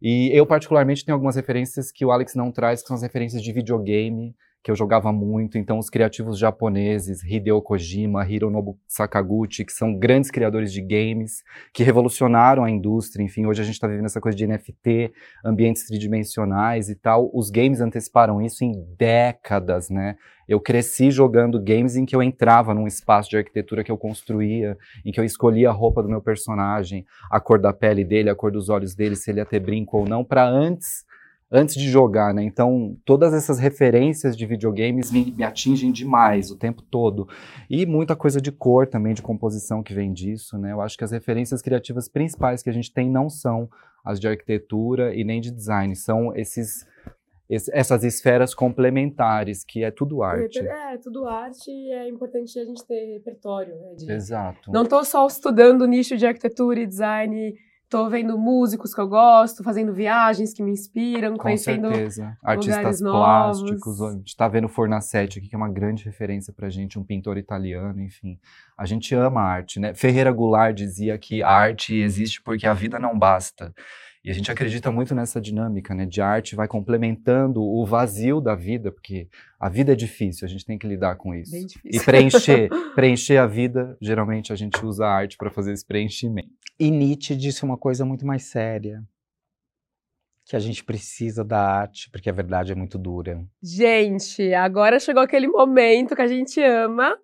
E 0.01 0.31
eu, 0.33 0.47
particularmente, 0.47 1.05
tenho 1.05 1.15
algumas 1.15 1.37
referências 1.37 1.91
que 1.93 2.05
o 2.05 2.11
Alex 2.11 2.35
não 2.35 2.51
traz, 2.51 2.81
que 2.83 2.89
são 2.89 2.97
as 2.97 3.03
referências 3.03 3.43
de 3.43 3.53
videogame, 3.53 4.35
que 4.69 4.73
eu 4.73 4.77
jogava 4.77 5.11
muito. 5.11 5.57
Então, 5.57 5.79
os 5.79 5.89
criativos 5.89 6.39
japoneses, 6.39 7.25
Hideo 7.25 7.63
Kojima, 7.63 8.29
Hironobu 8.29 8.79
Sakaguchi, 8.87 9.65
que 9.65 9.73
são 9.73 9.99
grandes 9.99 10.31
criadores 10.31 10.71
de 10.71 10.83
games, 10.83 11.43
que 11.73 11.83
revolucionaram 11.83 12.65
a 12.65 12.71
indústria. 12.71 13.25
Enfim, 13.25 13.47
hoje 13.47 13.63
a 13.63 13.65
gente 13.65 13.77
está 13.77 13.89
vivendo 13.89 14.05
essa 14.05 14.21
coisa 14.21 14.37
de 14.37 14.47
NFT, 14.47 15.11
ambientes 15.43 15.87
tridimensionais 15.87 16.91
e 16.91 16.95
tal. 16.95 17.31
Os 17.33 17.49
games 17.49 17.81
anteciparam 17.81 18.43
isso 18.43 18.63
em 18.63 18.73
décadas, 18.99 19.89
né? 19.89 20.17
Eu 20.47 20.61
cresci 20.61 21.11
jogando 21.11 21.59
games 21.59 21.97
em 21.97 22.05
que 22.05 22.15
eu 22.15 22.23
entrava 22.23 22.75
num 22.75 22.87
espaço 22.87 23.31
de 23.31 23.39
arquitetura 23.39 23.83
que 23.83 23.91
eu 23.91 23.97
construía, 23.97 24.77
em 25.03 25.11
que 25.11 25.19
eu 25.19 25.25
escolhia 25.25 25.71
a 25.71 25.73
roupa 25.73 26.03
do 26.03 26.11
meu 26.11 26.21
personagem, 26.21 27.07
a 27.31 27.41
cor 27.41 27.59
da 27.59 27.73
pele 27.73 28.05
dele, 28.05 28.29
a 28.29 28.35
cor 28.35 28.53
dos 28.53 28.69
olhos 28.69 28.95
dele, 28.95 29.17
se 29.17 29.31
ele 29.31 29.41
ia 29.41 29.47
ter 29.47 29.61
brinco 29.61 29.97
ou 29.97 30.07
não, 30.07 30.23
para 30.23 30.47
antes 30.47 31.08
antes 31.51 31.75
de 31.75 31.89
jogar, 31.89 32.35
né? 32.35 32.43
Então, 32.43 32.97
todas 33.05 33.33
essas 33.33 33.59
referências 33.59 34.37
de 34.37 34.45
videogames 34.45 35.11
me, 35.11 35.33
me, 35.33 35.43
atingem 35.43 35.91
demais 35.91 36.51
o 36.51 36.57
tempo 36.57 36.83
todo. 36.83 37.27
E 37.71 37.87
muita 37.87 38.15
coisa 38.15 38.41
de 38.41 38.53
cor 38.53 38.87
também, 38.87 39.15
de 39.15 39.23
composição 39.23 39.83
que 39.83 39.95
vem 39.95 40.13
disso, 40.13 40.59
né? 40.59 40.73
Eu 40.73 40.81
acho 40.81 40.97
que 40.97 41.05
as 41.05 41.11
referências 41.11 41.63
criativas 41.63 42.09
principais 42.09 42.63
que 42.63 42.69
a 42.69 42.73
gente 42.73 42.93
tem 42.93 43.11
não 43.11 43.31
são 43.31 43.69
as 44.05 44.21
de 44.21 44.29
arquitetura 44.29 45.15
e 45.15 45.25
nem 45.25 45.41
de 45.41 45.51
design, 45.51 45.95
são 45.97 46.35
esses 46.35 46.87
essas 47.51 48.05
esferas 48.05 48.55
complementares, 48.55 49.65
que 49.65 49.83
é 49.83 49.91
tudo 49.91 50.23
arte. 50.23 50.59
É, 50.59 50.95
é, 50.95 50.99
tudo 50.99 51.27
arte 51.27 51.71
e 51.71 51.91
é 51.93 52.07
importante 52.07 52.59
a 52.59 52.65
gente 52.65 52.87
ter 52.87 53.15
repertório, 53.15 53.75
né? 53.75 53.95
De... 53.95 54.13
Exato. 54.13 54.71
Não 54.71 54.83
estou 54.83 55.03
só 55.03 55.27
estudando 55.27 55.81
o 55.81 55.87
nicho 55.87 56.15
de 56.15 56.27
arquitetura 56.27 56.81
e 56.81 56.87
design, 56.87 57.55
estou 57.89 58.09
vendo 58.11 58.39
músicos 58.39 58.95
que 58.95 59.01
eu 59.01 59.09
gosto, 59.09 59.65
fazendo 59.65 59.95
viagens 59.95 60.53
que 60.53 60.63
me 60.63 60.71
inspiram, 60.71 61.33
Com 61.33 61.45
conhecendo 61.45 61.89
certeza. 61.89 62.37
artistas 62.43 63.01
plásticos. 63.01 64.03
A 64.03 64.13
gente 64.13 64.29
está 64.29 64.47
vendo 64.47 64.69
Fornacetti 64.69 65.39
aqui, 65.39 65.49
que 65.49 65.55
é 65.55 65.59
uma 65.59 65.71
grande 65.71 66.05
referência 66.05 66.53
para 66.53 66.67
a 66.67 66.71
gente, 66.71 66.99
um 66.99 67.03
pintor 67.03 67.39
italiano, 67.39 68.01
enfim. 68.03 68.39
A 68.77 68.85
gente 68.85 69.15
ama 69.15 69.41
a 69.41 69.45
arte, 69.45 69.81
né? 69.81 69.95
Ferreira 69.95 70.31
Goulart 70.31 70.77
dizia 70.77 71.17
que 71.17 71.43
a 71.43 71.51
arte 71.51 71.95
existe 71.97 72.43
porque 72.43 72.67
a 72.67 72.75
vida 72.75 72.99
não 72.99 73.19
basta. 73.19 73.75
E 74.29 74.31
a 74.31 74.35
gente 74.35 74.53
acredita 74.53 74.93
muito 74.93 75.15
nessa 75.15 75.41
dinâmica, 75.41 75.95
né, 75.95 76.05
de 76.05 76.21
arte 76.21 76.55
vai 76.55 76.69
complementando 76.69 77.63
o 77.63 77.87
vazio 77.87 78.43
da 78.43 78.55
vida, 78.55 78.93
porque 78.93 79.27
a 79.59 79.71
vida 79.71 79.93
é 79.93 79.97
difícil, 79.97 80.45
a 80.45 80.49
gente 80.51 80.67
tem 80.67 80.77
que 80.77 80.87
lidar 80.87 81.17
com 81.17 81.35
isso. 81.35 81.51
Bem 81.51 81.65
difícil. 81.65 82.03
E 82.03 82.05
preencher, 82.05 82.69
preencher 82.95 83.39
a 83.39 83.47
vida, 83.47 83.97
geralmente 84.03 84.53
a 84.53 84.57
gente 84.57 84.85
usa 84.85 85.07
a 85.07 85.11
arte 85.11 85.39
para 85.39 85.51
fazer 85.51 85.73
esse 85.73 85.87
preenchimento. 85.87 86.51
E 86.79 86.91
Nietzsche 86.91 87.35
disse 87.35 87.65
uma 87.65 87.79
coisa 87.79 88.05
muito 88.05 88.27
mais 88.27 88.43
séria, 88.43 89.03
que 90.45 90.55
a 90.55 90.59
gente 90.59 90.85
precisa 90.85 91.43
da 91.43 91.63
arte, 91.63 92.11
porque 92.11 92.29
a 92.29 92.33
verdade 92.35 92.71
é 92.71 92.75
muito 92.75 92.99
dura. 92.99 93.43
Gente, 93.63 94.53
agora 94.53 95.01
chegou 95.01 95.23
aquele 95.23 95.49
momento 95.49 96.15
que 96.15 96.21
a 96.21 96.29
gente 96.29 96.61
ama, 96.61 97.17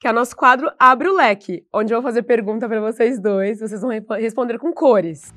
que 0.00 0.08
é 0.08 0.10
o 0.10 0.14
nosso 0.14 0.34
quadro 0.34 0.72
Abre 0.76 1.06
o 1.06 1.14
Leque, 1.14 1.64
onde 1.72 1.94
eu 1.94 2.02
vou 2.02 2.10
fazer 2.10 2.24
pergunta 2.24 2.68
para 2.68 2.80
vocês 2.80 3.20
dois, 3.20 3.60
vocês 3.60 3.80
vão 3.80 3.90
responder 4.18 4.58
com 4.58 4.72
cores. 4.72 5.32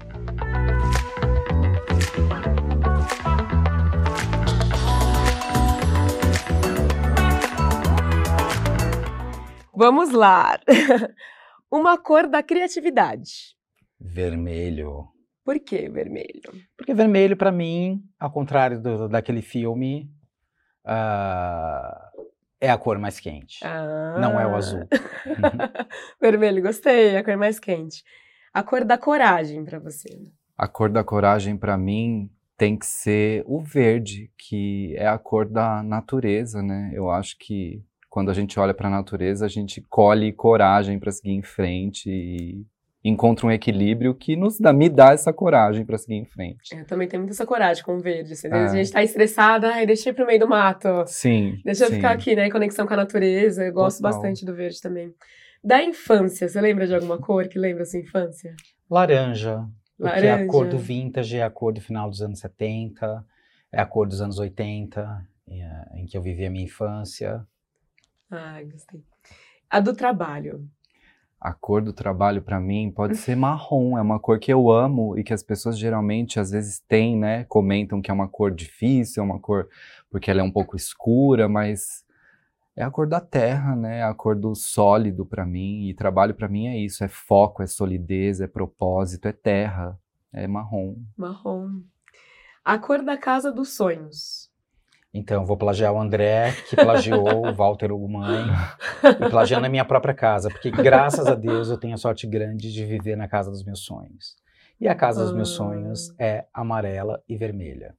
Vamos 9.82 10.12
lá. 10.12 10.60
Uma 11.72 11.98
cor 11.98 12.28
da 12.28 12.44
criatividade. 12.44 13.56
Vermelho. 14.00 15.08
Por 15.44 15.60
que 15.60 15.90
vermelho? 15.90 16.54
Porque 16.78 16.94
vermelho, 16.94 17.36
para 17.36 17.52
mim, 17.52 18.00
ao 18.20 18.30
contrário 18.30 18.80
do, 18.80 19.10
daquele 19.10 19.42
filme, 19.42 20.08
uh, 20.86 22.22
é 22.60 22.70
a 22.70 22.78
cor 22.78 23.00
mais 23.00 23.20
quente. 23.20 23.66
Ah. 23.66 24.18
Não 24.20 24.40
é 24.40 24.46
o 24.46 24.56
azul. 24.56 24.88
vermelho, 26.22 26.62
gostei. 26.62 27.18
A 27.18 27.24
cor 27.24 27.38
mais 27.38 27.58
quente. 27.60 28.04
A 28.54 28.62
cor 28.62 28.86
da 28.86 29.00
coragem 29.00 29.66
para 29.66 29.80
você. 29.80 30.16
A 30.56 30.68
cor 30.68 30.92
da 30.92 31.04
coragem 31.04 31.58
para 31.58 31.76
mim 31.76 32.30
tem 32.56 32.78
que 32.78 32.86
ser 32.86 33.44
o 33.48 33.60
verde, 33.60 34.32
que 34.38 34.96
é 34.96 35.08
a 35.08 35.18
cor 35.18 35.50
da 35.50 35.82
natureza, 35.82 36.62
né? 36.62 36.92
Eu 36.94 37.10
acho 37.10 37.36
que 37.40 37.84
quando 38.12 38.30
a 38.30 38.34
gente 38.34 38.60
olha 38.60 38.74
para 38.74 38.90
a 38.90 38.92
natureza, 38.92 39.46
a 39.46 39.50
gente 39.50 39.80
colhe 39.90 40.34
coragem 40.34 41.00
para 41.00 41.14
seguir 41.14 41.32
em 41.32 41.42
frente 41.42 42.10
e 42.10 42.66
encontra 43.02 43.48
um 43.48 43.52
equilíbrio 43.52 44.14
que 44.14 44.36
nos 44.36 44.60
dá, 44.60 44.74
me 44.74 44.90
dá 44.90 45.14
essa 45.14 45.32
coragem 45.32 45.86
para 45.86 45.98
seguir 45.98 46.16
em 46.16 46.26
frente. 46.26 46.76
Eu 46.76 46.86
também 46.86 47.08
tenho 47.08 47.22
muita 47.22 47.34
essa 47.34 47.46
coragem 47.46 47.82
com 47.86 47.96
o 47.96 48.02
verde. 48.02 48.34
Assim, 48.34 48.50
é. 48.50 48.54
A 48.54 48.68
gente 48.68 48.82
está 48.82 49.02
estressada, 49.02 49.82
e 49.82 49.86
deixa 49.86 50.10
eu 50.10 50.12
ir 50.12 50.16
pro 50.16 50.28
meio 50.28 50.42
do 50.42 50.48
mato. 50.48 51.06
Sim. 51.08 51.58
Deixa 51.64 51.86
sim. 51.86 51.94
eu 51.94 51.96
ficar 51.96 52.12
aqui, 52.12 52.36
né, 52.36 52.48
em 52.48 52.52
conexão 52.52 52.86
com 52.86 52.94
a 52.94 52.98
natureza. 52.98 53.64
Eu 53.64 53.72
gosto 53.72 54.02
Total. 54.02 54.12
bastante 54.12 54.46
do 54.46 54.54
verde 54.54 54.82
também. 54.82 55.14
Da 55.64 55.82
infância, 55.82 56.50
você 56.50 56.60
lembra 56.60 56.86
de 56.86 56.94
alguma 56.94 57.18
cor 57.18 57.48
que 57.48 57.58
lembra 57.58 57.84
a 57.84 57.86
sua 57.86 58.02
infância? 58.02 58.54
Laranja. 58.90 59.66
Porque 59.98 60.16
Laranja. 60.16 60.28
é 60.28 60.44
a 60.44 60.48
cor 60.48 60.68
do 60.68 60.78
vintage, 60.78 61.38
é 61.38 61.44
a 61.44 61.50
cor 61.50 61.72
do 61.72 61.80
final 61.80 62.10
dos 62.10 62.22
anos 62.22 62.40
70, 62.40 63.26
é 63.72 63.80
a 63.80 63.86
cor 63.86 64.06
dos 64.06 64.20
anos 64.20 64.38
80, 64.38 65.26
é, 65.48 66.00
em 66.00 66.06
que 66.06 66.18
eu 66.18 66.22
vivi 66.22 66.46
a 66.46 66.50
minha 66.50 66.66
infância. 66.66 67.48
Ah, 68.32 68.64
gostei. 68.64 69.04
A 69.70 69.80
do 69.80 69.94
trabalho. 69.94 70.66
A 71.40 71.54
cor 71.54 71.82
do 71.82 71.92
trabalho 71.92 72.42
para 72.42 72.60
mim 72.60 72.92
pode 72.92 73.18
ser 73.18 73.36
marrom, 73.36 73.98
é 73.98 74.02
uma 74.02 74.20
cor 74.20 74.40
que 74.40 74.54
eu 74.54 74.72
amo 74.72 75.18
e 75.18 75.24
que 75.24 75.34
as 75.34 75.42
pessoas 75.42 75.78
geralmente 75.78 76.40
às 76.40 76.52
vezes 76.52 76.80
têm, 76.80 77.18
né? 77.18 77.44
Comentam 77.46 78.02
que 78.02 78.12
é 78.12 78.14
uma 78.14 78.28
cor 78.28 78.52
difícil, 78.52 79.22
é 79.22 79.26
uma 79.26 79.40
cor 79.40 79.68
porque 80.10 80.30
ela 80.30 80.42
é 80.42 80.44
um 80.44 80.52
pouco 80.52 80.76
escura, 80.76 81.50
mas 81.50 82.06
é 82.76 82.84
a 82.84 82.92
cor 82.92 83.08
da 83.08 83.20
terra, 83.20 83.76
né? 83.76 84.00
É 84.00 84.04
a 84.04 84.14
cor 84.14 84.36
do 84.36 84.56
sólido 84.56 85.26
para 85.26 85.46
mim 85.46 85.90
e 85.90 85.94
trabalho 85.94 86.34
para 86.34 86.48
mim 86.48 86.68
é 86.68 86.78
isso, 86.78 87.04
é 87.04 87.08
foco, 87.08 87.62
é 87.62 87.68
solidez, 87.68 88.40
é 88.40 88.48
propósito, 88.48 89.28
é 89.28 89.34
terra, 89.34 90.00
é 90.32 90.48
marrom. 90.48 90.96
Marrom. 91.18 91.82
A 92.64 92.78
cor 92.78 93.04
da 93.04 93.18
casa 93.18 93.52
dos 93.52 93.76
sonhos. 93.76 94.41
Então, 95.14 95.46
vou 95.46 95.58
plagiar 95.58 95.94
o 95.94 96.00
André, 96.00 96.54
que 96.70 96.76
plagiou 96.76 97.26
o 97.46 97.54
Walter 97.54 97.92
Ugumãe, 97.92 98.46
e 99.04 99.30
plagiando 99.30 99.66
a 99.66 99.70
minha 99.70 99.84
própria 99.84 100.14
casa, 100.14 100.50
porque 100.50 100.72
graças 100.72 101.28
a 101.28 101.36
Deus 101.36 101.70
eu 101.70 101.78
tenho 101.78 101.94
a 101.94 101.98
sorte 101.98 102.26
grande 102.26 102.72
de 102.72 102.86
viver 102.86 103.18
na 103.18 103.28
casa 103.28 103.52
dos 103.52 103.64
meus 103.64 103.82
sonhos. 103.82 104.38
E 104.80 104.88
a 104.88 104.96
casa 104.96 105.24
dos 105.24 105.34
meus 105.34 105.50
sonhos 105.50 106.12
ah. 106.12 106.24
é 106.24 106.48
amarela 106.54 107.22
e 107.28 107.38
vermelha. 107.38 107.96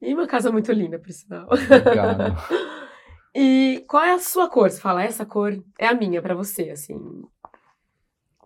E 0.00 0.14
uma 0.14 0.26
casa 0.26 0.52
muito 0.52 0.70
linda, 0.72 0.98
por 0.98 1.10
sinal. 1.10 1.46
Obrigado. 1.46 2.36
e 3.34 3.84
qual 3.88 4.04
é 4.04 4.14
a 4.14 4.18
sua 4.18 4.48
cor? 4.48 4.70
Você 4.70 4.80
fala, 4.80 5.02
essa 5.02 5.26
cor 5.26 5.52
é 5.78 5.86
a 5.86 5.94
minha 5.94 6.22
para 6.22 6.34
você, 6.34 6.70
assim. 6.70 6.96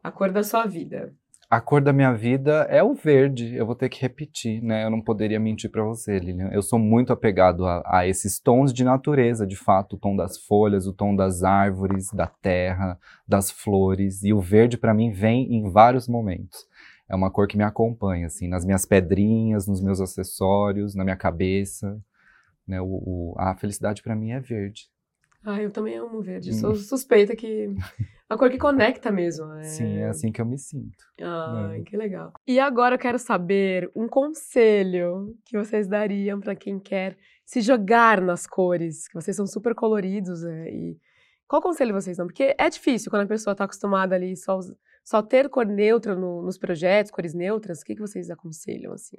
A 0.03 0.11
cor 0.11 0.33
da 0.33 0.43
sua 0.43 0.65
vida. 0.65 1.15
A 1.51 1.61
cor 1.61 1.81
da 1.81 1.93
minha 1.93 2.13
vida 2.13 2.65
é 2.71 2.81
o 2.81 2.95
verde. 2.95 3.57
Eu 3.57 3.67
vou 3.67 3.75
ter 3.75 3.89
que 3.89 4.01
repetir, 4.01 4.63
né? 4.63 4.85
Eu 4.85 4.91
não 4.91 5.03
poderia 5.03 5.41
mentir 5.41 5.69
para 5.69 5.83
você, 5.83 6.17
Lilian. 6.17 6.49
Eu 6.53 6.63
sou 6.63 6.79
muito 6.79 7.13
apegado 7.13 7.67
a, 7.67 7.83
a, 7.85 8.07
esses 8.07 8.39
tons 8.39 8.73
de 8.73 8.85
natureza, 8.85 9.45
de 9.45 9.57
fato, 9.57 9.97
o 9.97 9.99
tom 9.99 10.15
das 10.15 10.39
folhas, 10.39 10.87
o 10.87 10.93
tom 10.93 11.17
das 11.17 11.43
árvores, 11.43 12.09
da 12.13 12.29
terra, 12.29 12.97
das 13.27 13.51
flores. 13.51 14.23
E 14.23 14.33
o 14.33 14.41
verde 14.41 14.79
para 14.79 14.95
mim 14.95 15.11
vem 15.11 15.53
em 15.53 15.69
vários 15.69 16.07
momentos. 16.07 16.69
É 17.09 17.17
uma 17.17 17.33
cor 17.33 17.49
que 17.49 17.57
me 17.57 17.65
acompanha, 17.65 18.29
assim, 18.29 18.47
nas 18.47 18.65
minhas 18.65 18.87
pedrinhas, 18.87 19.67
nos 19.67 19.83
meus 19.83 20.01
acessórios, 20.01 20.95
na 20.95 21.03
minha 21.03 21.17
cabeça. 21.17 22.01
Né? 22.65 22.81
O, 22.81 22.85
o 22.87 23.35
a 23.37 23.57
felicidade 23.57 24.05
para 24.05 24.15
mim 24.15 24.31
é 24.31 24.39
verde. 24.39 24.89
Ah, 25.45 25.61
eu 25.61 25.73
também 25.73 25.97
amo 25.97 26.23
verde. 26.23 26.51
Hum. 26.51 26.55
Sou 26.55 26.77
suspeita 26.77 27.35
que 27.35 27.75
a 28.31 28.39
cor 28.39 28.49
que 28.49 28.59
conecta 28.59 29.11
mesmo. 29.11 29.53
É... 29.55 29.65
Sim, 29.65 29.99
é 29.99 30.09
assim 30.09 30.31
que 30.31 30.41
eu 30.41 30.47
me 30.47 30.57
sinto. 30.57 31.05
Ai, 31.21 31.81
é. 31.81 31.83
que 31.83 31.97
legal. 31.97 32.33
E 32.47 32.61
agora 32.61 32.95
eu 32.95 32.99
quero 32.99 33.19
saber 33.19 33.91
um 33.95 34.07
conselho 34.07 35.35
que 35.45 35.59
vocês 35.59 35.89
dariam 35.89 36.39
para 36.39 36.55
quem 36.55 36.79
quer 36.79 37.19
se 37.45 37.61
jogar 37.61 38.21
nas 38.21 38.47
cores, 38.47 39.09
que 39.09 39.15
vocês 39.15 39.37
são 39.37 39.49
super 39.49 39.75
coloridos. 39.75 40.45
É, 40.45 40.71
e 40.71 40.97
qual 41.49 41.61
conselho 41.61 41.93
vocês 41.93 42.17
dão? 42.17 42.27
Porque 42.29 42.55
é 42.57 42.71
difícil 42.71 43.11
quando 43.11 43.25
a 43.25 43.27
pessoa 43.27 43.51
está 43.51 43.65
acostumada 43.65 44.15
ali 44.15 44.37
só, 44.37 44.61
só 45.05 45.21
ter 45.21 45.49
cor 45.49 45.67
neutra 45.67 46.15
no, 46.15 46.41
nos 46.41 46.57
projetos, 46.57 47.11
cores 47.11 47.35
neutras. 47.35 47.81
O 47.81 47.85
que, 47.85 47.97
que 47.97 48.01
vocês 48.01 48.31
aconselham 48.31 48.93
assim? 48.93 49.19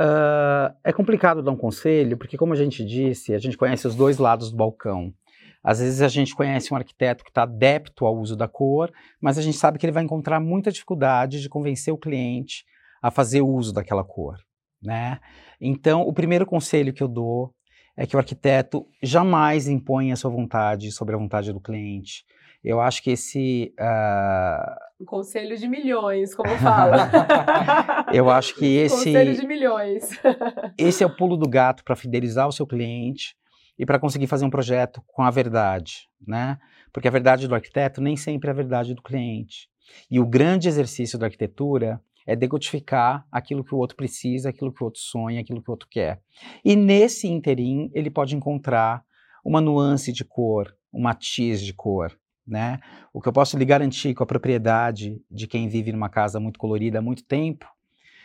Uh, 0.00 0.70
é 0.84 0.92
complicado 0.92 1.42
dar 1.42 1.50
um 1.50 1.56
conselho, 1.56 2.16
porque 2.16 2.36
como 2.36 2.52
a 2.52 2.56
gente 2.56 2.84
disse, 2.84 3.34
a 3.34 3.38
gente 3.38 3.58
conhece 3.58 3.88
os 3.88 3.96
dois 3.96 4.18
lados 4.18 4.52
do 4.52 4.56
balcão. 4.56 5.12
Às 5.64 5.80
vezes 5.80 6.02
a 6.02 6.08
gente 6.08 6.34
conhece 6.36 6.74
um 6.74 6.76
arquiteto 6.76 7.24
que 7.24 7.30
está 7.30 7.44
adepto 7.44 8.04
ao 8.04 8.14
uso 8.14 8.36
da 8.36 8.46
cor, 8.46 8.92
mas 9.18 9.38
a 9.38 9.42
gente 9.42 9.56
sabe 9.56 9.78
que 9.78 9.86
ele 9.86 9.92
vai 9.92 10.02
encontrar 10.02 10.38
muita 10.38 10.70
dificuldade 10.70 11.40
de 11.40 11.48
convencer 11.48 11.92
o 11.92 11.98
cliente 11.98 12.66
a 13.02 13.10
fazer 13.10 13.40
uso 13.40 13.72
daquela 13.72 14.04
cor, 14.04 14.36
né? 14.82 15.18
Então, 15.58 16.02
o 16.02 16.12
primeiro 16.12 16.44
conselho 16.44 16.92
que 16.92 17.02
eu 17.02 17.08
dou 17.08 17.54
é 17.96 18.06
que 18.06 18.14
o 18.14 18.18
arquiteto 18.18 18.86
jamais 19.02 19.66
imponha 19.66 20.12
a 20.12 20.16
sua 20.16 20.30
vontade 20.30 20.92
sobre 20.92 21.14
a 21.14 21.18
vontade 21.18 21.50
do 21.50 21.60
cliente. 21.60 22.24
Eu 22.62 22.80
acho 22.80 23.02
que 23.02 23.10
esse. 23.10 23.72
Uh... 23.78 25.02
Um 25.02 25.04
conselho 25.06 25.56
de 25.56 25.68
milhões, 25.68 26.34
como 26.34 26.48
fala. 26.58 27.10
eu 28.12 28.28
acho 28.30 28.54
que 28.54 28.66
esse. 28.76 28.96
Conselho 28.96 29.34
de 29.34 29.46
milhões. 29.46 30.08
esse 30.78 31.02
é 31.02 31.06
o 31.06 31.14
pulo 31.14 31.36
do 31.36 31.48
gato 31.48 31.84
para 31.84 31.96
fidelizar 31.96 32.48
o 32.48 32.52
seu 32.52 32.66
cliente 32.66 33.34
e 33.78 33.84
para 33.84 33.98
conseguir 33.98 34.26
fazer 34.26 34.44
um 34.44 34.50
projeto 34.50 35.02
com 35.06 35.22
a 35.22 35.30
verdade, 35.30 36.08
né? 36.26 36.58
Porque 36.92 37.08
a 37.08 37.10
verdade 37.10 37.48
do 37.48 37.54
arquiteto 37.54 38.00
nem 38.00 38.16
sempre 38.16 38.48
é 38.48 38.52
a 38.52 38.54
verdade 38.54 38.94
do 38.94 39.02
cliente. 39.02 39.68
E 40.10 40.20
o 40.20 40.26
grande 40.26 40.68
exercício 40.68 41.18
da 41.18 41.26
arquitetura 41.26 42.00
é 42.26 42.34
decodificar 42.34 43.26
aquilo 43.30 43.64
que 43.64 43.74
o 43.74 43.78
outro 43.78 43.96
precisa, 43.96 44.48
aquilo 44.48 44.72
que 44.72 44.82
o 44.82 44.86
outro 44.86 45.00
sonha, 45.00 45.40
aquilo 45.40 45.62
que 45.62 45.68
o 45.68 45.72
outro 45.72 45.88
quer. 45.90 46.20
E 46.64 46.74
nesse 46.74 47.28
interim, 47.28 47.90
ele 47.92 48.10
pode 48.10 48.34
encontrar 48.34 49.04
uma 49.44 49.60
nuance 49.60 50.10
de 50.12 50.24
cor, 50.24 50.74
um 50.92 51.02
matiz 51.02 51.60
de 51.60 51.74
cor, 51.74 52.18
né? 52.46 52.78
O 53.12 53.20
que 53.20 53.28
eu 53.28 53.32
posso 53.32 53.58
lhe 53.58 53.64
garantir 53.64 54.14
com 54.14 54.22
a 54.22 54.26
propriedade 54.26 55.20
de 55.30 55.46
quem 55.46 55.68
vive 55.68 55.92
numa 55.92 56.08
casa 56.08 56.40
muito 56.40 56.58
colorida 56.58 56.98
há 56.98 57.02
muito 57.02 57.24
tempo 57.24 57.66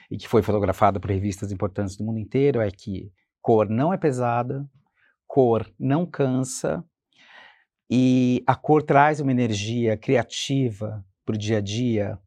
e 0.10 0.18
que 0.18 0.28
foi 0.28 0.42
fotografada 0.42 1.00
por 1.00 1.12
revistas 1.12 1.52
importantes 1.52 1.98
do 1.98 2.04
mundo 2.04 2.20
inteiro 2.20 2.62
é 2.62 2.72
que 2.72 3.12
cor 3.42 3.70
não 3.70 3.94
é 3.94 3.98
pesada, 3.98 4.66
cor 5.30 5.72
não 5.80 6.08
cansa 6.08 6.84
e 7.90 8.44
a 8.48 8.56
cor 8.56 8.82
traz 8.82 9.20
uma 9.20 9.32
energia 9.32 9.96
criativa 9.96 11.06
para 11.24 11.36
o 11.36 11.38
dia 11.38 11.60
a 11.60 11.62
dia 11.62 12.20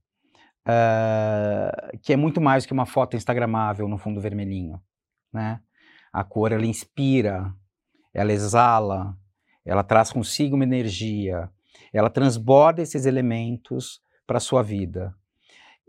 uh, 0.62 1.98
que 2.00 2.12
é 2.12 2.16
muito 2.16 2.40
mais 2.40 2.64
que 2.64 2.72
uma 2.72 2.86
foto 2.86 3.16
instagramável 3.16 3.88
no 3.88 3.98
fundo 3.98 4.20
vermelhinho, 4.20 4.80
né? 5.32 5.60
A 6.12 6.22
cor 6.22 6.52
ela 6.52 6.64
inspira, 6.64 7.52
ela 8.14 8.32
exala, 8.32 9.16
ela 9.64 9.82
traz 9.82 10.12
consigo 10.12 10.54
uma 10.54 10.64
energia, 10.64 11.50
ela 11.92 12.10
transborda 12.10 12.82
esses 12.82 13.04
elementos 13.06 14.00
para 14.26 14.36
a 14.36 14.40
sua 14.40 14.62
vida. 14.62 15.14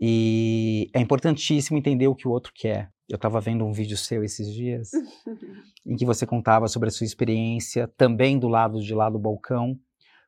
E 0.00 0.90
é 0.92 1.00
importantíssimo 1.00 1.78
entender 1.78 2.08
o 2.08 2.14
que 2.14 2.26
o 2.26 2.30
outro 2.30 2.52
quer. 2.54 2.90
Eu 3.08 3.16
estava 3.16 3.40
vendo 3.40 3.66
um 3.66 3.72
vídeo 3.72 3.96
seu 3.96 4.24
esses 4.24 4.52
dias, 4.52 4.90
em 5.84 5.94
que 5.94 6.06
você 6.06 6.26
contava 6.26 6.68
sobre 6.68 6.88
a 6.88 6.92
sua 6.92 7.04
experiência 7.04 7.86
também 7.96 8.38
do 8.38 8.48
lado 8.48 8.80
de 8.80 8.94
lá 8.94 9.10
do 9.10 9.18
balcão, 9.18 9.78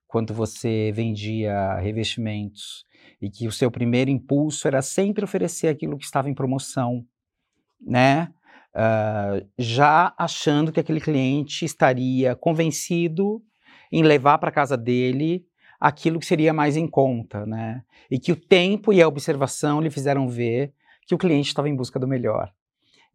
quando 0.07 0.35
você 0.35 0.93
vendia 0.95 1.74
revestimentos 1.77 2.85
e 3.20 3.31
que 3.31 3.47
o 3.47 3.53
seu 3.53 3.70
primeiro 3.70 4.11
impulso 4.11 4.68
era 4.68 4.83
sempre 4.83 5.24
oferecer 5.24 5.68
aquilo 5.68 5.97
que 5.97 6.05
estava 6.05 6.29
em 6.29 6.35
promoção, 6.35 7.05
né? 7.81 8.33
Uh, 8.74 9.49
já 9.59 10.14
achando 10.18 10.70
que 10.70 10.79
aquele 10.79 11.01
cliente 11.01 11.64
estaria 11.64 12.37
convencido 12.37 13.43
em 13.91 14.03
levar 14.03 14.37
para 14.37 14.51
casa 14.51 14.77
dele 14.77 15.47
aquilo 15.81 16.18
que 16.20 16.27
seria 16.27 16.53
mais 16.53 16.77
em 16.77 16.87
conta, 16.87 17.47
né? 17.47 17.83
E 18.11 18.18
que 18.18 18.33
o 18.33 18.37
tempo 18.37 18.93
e 18.93 19.01
a 19.01 19.09
observação 19.09 19.81
lhe 19.81 19.91
fizeram 19.91 20.29
ver 20.29 20.74
que 21.07 21.14
o 21.14 21.18
cliente 21.18 21.49
estava 21.49 21.68
em 21.68 21.77
busca 21.77 21.99
do 21.99 22.07
melhor. 22.07 22.53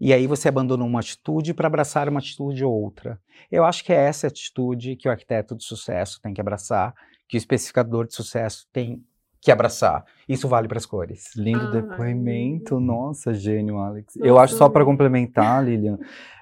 E 0.03 0.11
aí 0.11 0.25
você 0.25 0.49
abandonou 0.49 0.87
uma 0.87 0.99
atitude 0.99 1.53
para 1.53 1.67
abraçar 1.67 2.09
uma 2.09 2.19
atitude 2.19 2.65
outra. 2.65 3.21
Eu 3.51 3.63
acho 3.63 3.85
que 3.85 3.93
é 3.93 3.97
essa 3.97 4.25
atitude 4.25 4.95
que 4.95 5.07
o 5.07 5.11
arquiteto 5.11 5.55
de 5.55 5.63
sucesso 5.63 6.19
tem 6.19 6.33
que 6.33 6.41
abraçar, 6.41 6.95
que 7.29 7.37
o 7.37 7.39
especificador 7.39 8.07
de 8.07 8.15
sucesso 8.15 8.67
tem 8.73 9.05
que 9.39 9.51
abraçar. 9.51 10.03
Isso 10.27 10.47
vale 10.47 10.67
para 10.67 10.79
as 10.79 10.87
cores. 10.87 11.35
Lindo 11.35 11.67
Ai. 11.67 11.83
depoimento, 11.83 12.79
nossa, 12.79 13.31
gênio, 13.31 13.77
Alex. 13.77 14.15
Nossa. 14.15 14.27
Eu 14.27 14.39
acho 14.39 14.55
só 14.55 14.67
para 14.67 14.83
complementar, 14.83 15.63
Lilian, 15.63 15.99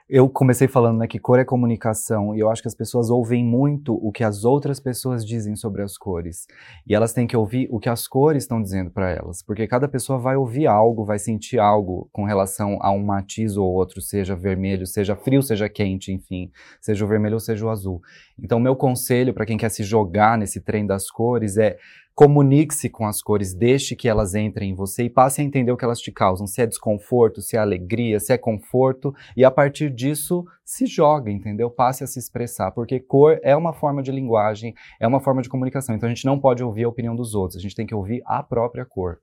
eu 0.09 0.27
comecei 0.27 0.67
falando 0.67 0.97
né, 0.97 1.07
que 1.07 1.19
cor 1.19 1.37
é 1.37 1.45
comunicação 1.45 2.35
e 2.35 2.39
eu 2.39 2.49
acho 2.49 2.63
que 2.63 2.67
as 2.67 2.73
pessoas 2.73 3.11
ouvem 3.11 3.45
muito 3.45 3.93
o 3.93 4.11
que 4.11 4.23
as 4.23 4.43
outras 4.43 4.79
pessoas 4.79 5.23
dizem 5.23 5.55
sobre 5.55 5.83
as 5.83 5.99
cores 5.99 6.47
e 6.87 6.95
elas 6.95 7.13
têm 7.13 7.27
que 7.27 7.37
ouvir 7.37 7.67
o 7.69 7.79
que 7.79 7.87
as 7.87 8.07
cores 8.07 8.43
estão 8.43 8.59
dizendo 8.59 8.89
para 8.89 9.11
elas, 9.11 9.43
porque 9.43 9.67
cada 9.67 9.87
pessoa 9.87 10.17
vai 10.17 10.35
ouvir 10.35 10.65
algo, 10.65 11.05
vai 11.05 11.19
sentir 11.19 11.59
algo 11.59 12.09
com 12.11 12.23
relação 12.23 12.79
a 12.81 12.91
um 12.91 13.05
matiz 13.05 13.55
ou 13.55 13.71
outro, 13.71 14.01
seja 14.01 14.35
vermelho, 14.35 14.87
seja 14.87 15.15
frio, 15.15 15.43
seja 15.43 15.69
quente, 15.69 16.11
enfim, 16.11 16.51
seja 16.81 17.05
o 17.05 17.07
vermelho 17.07 17.35
ou 17.35 17.39
seja 17.39 17.63
o 17.63 17.69
azul. 17.69 18.01
Então, 18.41 18.59
meu 18.59 18.75
conselho 18.75 19.31
para 19.31 19.45
quem 19.45 19.57
quer 19.57 19.69
se 19.69 19.83
jogar 19.83 20.39
nesse 20.39 20.59
trem 20.59 20.87
das 20.87 21.11
cores 21.11 21.55
é 21.55 21.77
Comunique-se 22.19 22.89
com 22.89 23.07
as 23.07 23.21
cores, 23.21 23.53
deixe 23.53 23.95
que 23.95 24.09
elas 24.09 24.35
entrem 24.35 24.71
em 24.71 24.75
você 24.75 25.03
e 25.03 25.09
passe 25.09 25.39
a 25.39 25.43
entender 25.45 25.71
o 25.71 25.77
que 25.77 25.85
elas 25.85 26.01
te 26.01 26.11
causam, 26.11 26.45
se 26.45 26.61
é 26.61 26.65
desconforto, 26.65 27.41
se 27.41 27.55
é 27.55 27.59
alegria, 27.61 28.19
se 28.19 28.33
é 28.33 28.37
conforto, 28.37 29.15
e 29.37 29.45
a 29.45 29.49
partir 29.49 29.89
disso 29.89 30.43
se 30.65 30.85
joga, 30.85 31.31
entendeu? 31.31 31.71
Passe 31.71 32.03
a 32.03 32.07
se 32.07 32.19
expressar, 32.19 32.71
porque 32.71 32.99
cor 32.99 33.39
é 33.41 33.55
uma 33.55 33.71
forma 33.71 34.03
de 34.03 34.11
linguagem, 34.11 34.75
é 34.99 35.07
uma 35.07 35.21
forma 35.21 35.41
de 35.41 35.47
comunicação. 35.47 35.95
Então 35.95 36.07
a 36.07 36.13
gente 36.13 36.25
não 36.25 36.37
pode 36.37 36.61
ouvir 36.61 36.83
a 36.83 36.89
opinião 36.89 37.15
dos 37.15 37.33
outros, 37.33 37.57
a 37.57 37.61
gente 37.61 37.73
tem 37.73 37.87
que 37.87 37.95
ouvir 37.95 38.21
a 38.25 38.43
própria 38.43 38.83
cor. 38.83 39.19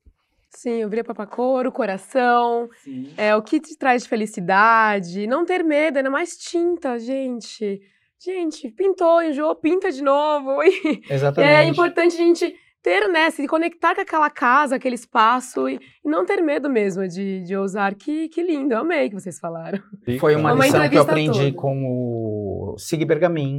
Sim, 0.48 0.82
ouvir 0.82 1.00
a 1.00 1.04
própria 1.04 1.26
cor, 1.26 1.66
o 1.66 1.72
coração, 1.72 2.66
Sim. 2.82 3.12
é 3.18 3.36
o 3.36 3.42
que 3.42 3.60
te 3.60 3.76
traz 3.76 4.04
de 4.04 4.08
felicidade, 4.08 5.26
não 5.26 5.44
ter 5.44 5.62
medo, 5.62 5.98
ainda 5.98 6.08
mais 6.08 6.34
tinta, 6.38 6.98
gente. 6.98 7.78
Gente, 8.18 8.70
pintou, 8.70 9.22
enjoou, 9.22 9.54
pinta 9.54 9.92
de 9.92 10.02
novo. 10.02 10.62
Exatamente. 11.10 11.52
é 11.52 11.64
importante 11.64 12.14
a 12.14 12.16
gente 12.16 12.65
ter, 12.86 13.08
né, 13.08 13.28
se 13.32 13.48
conectar 13.48 13.96
com 13.96 14.00
aquela 14.00 14.30
casa, 14.30 14.76
aquele 14.76 14.94
espaço 14.94 15.68
e, 15.68 15.74
e 15.74 16.08
não 16.08 16.24
ter 16.24 16.40
medo 16.40 16.70
mesmo 16.70 17.08
de, 17.08 17.42
de 17.42 17.56
ousar. 17.56 17.96
Que, 17.96 18.28
que 18.28 18.40
lindo, 18.40 18.74
eu 18.74 18.78
amei 18.78 19.08
que 19.08 19.16
vocês 19.16 19.40
falaram. 19.40 19.82
Foi 20.20 20.36
uma, 20.36 20.52
uma 20.52 20.64
lição 20.64 20.88
que 20.88 20.96
eu 20.96 21.02
aprendi 21.02 21.50
toda. 21.50 21.56
com 21.56 21.84
o 21.84 22.78
Sig 22.78 23.04
Bergamin, 23.04 23.58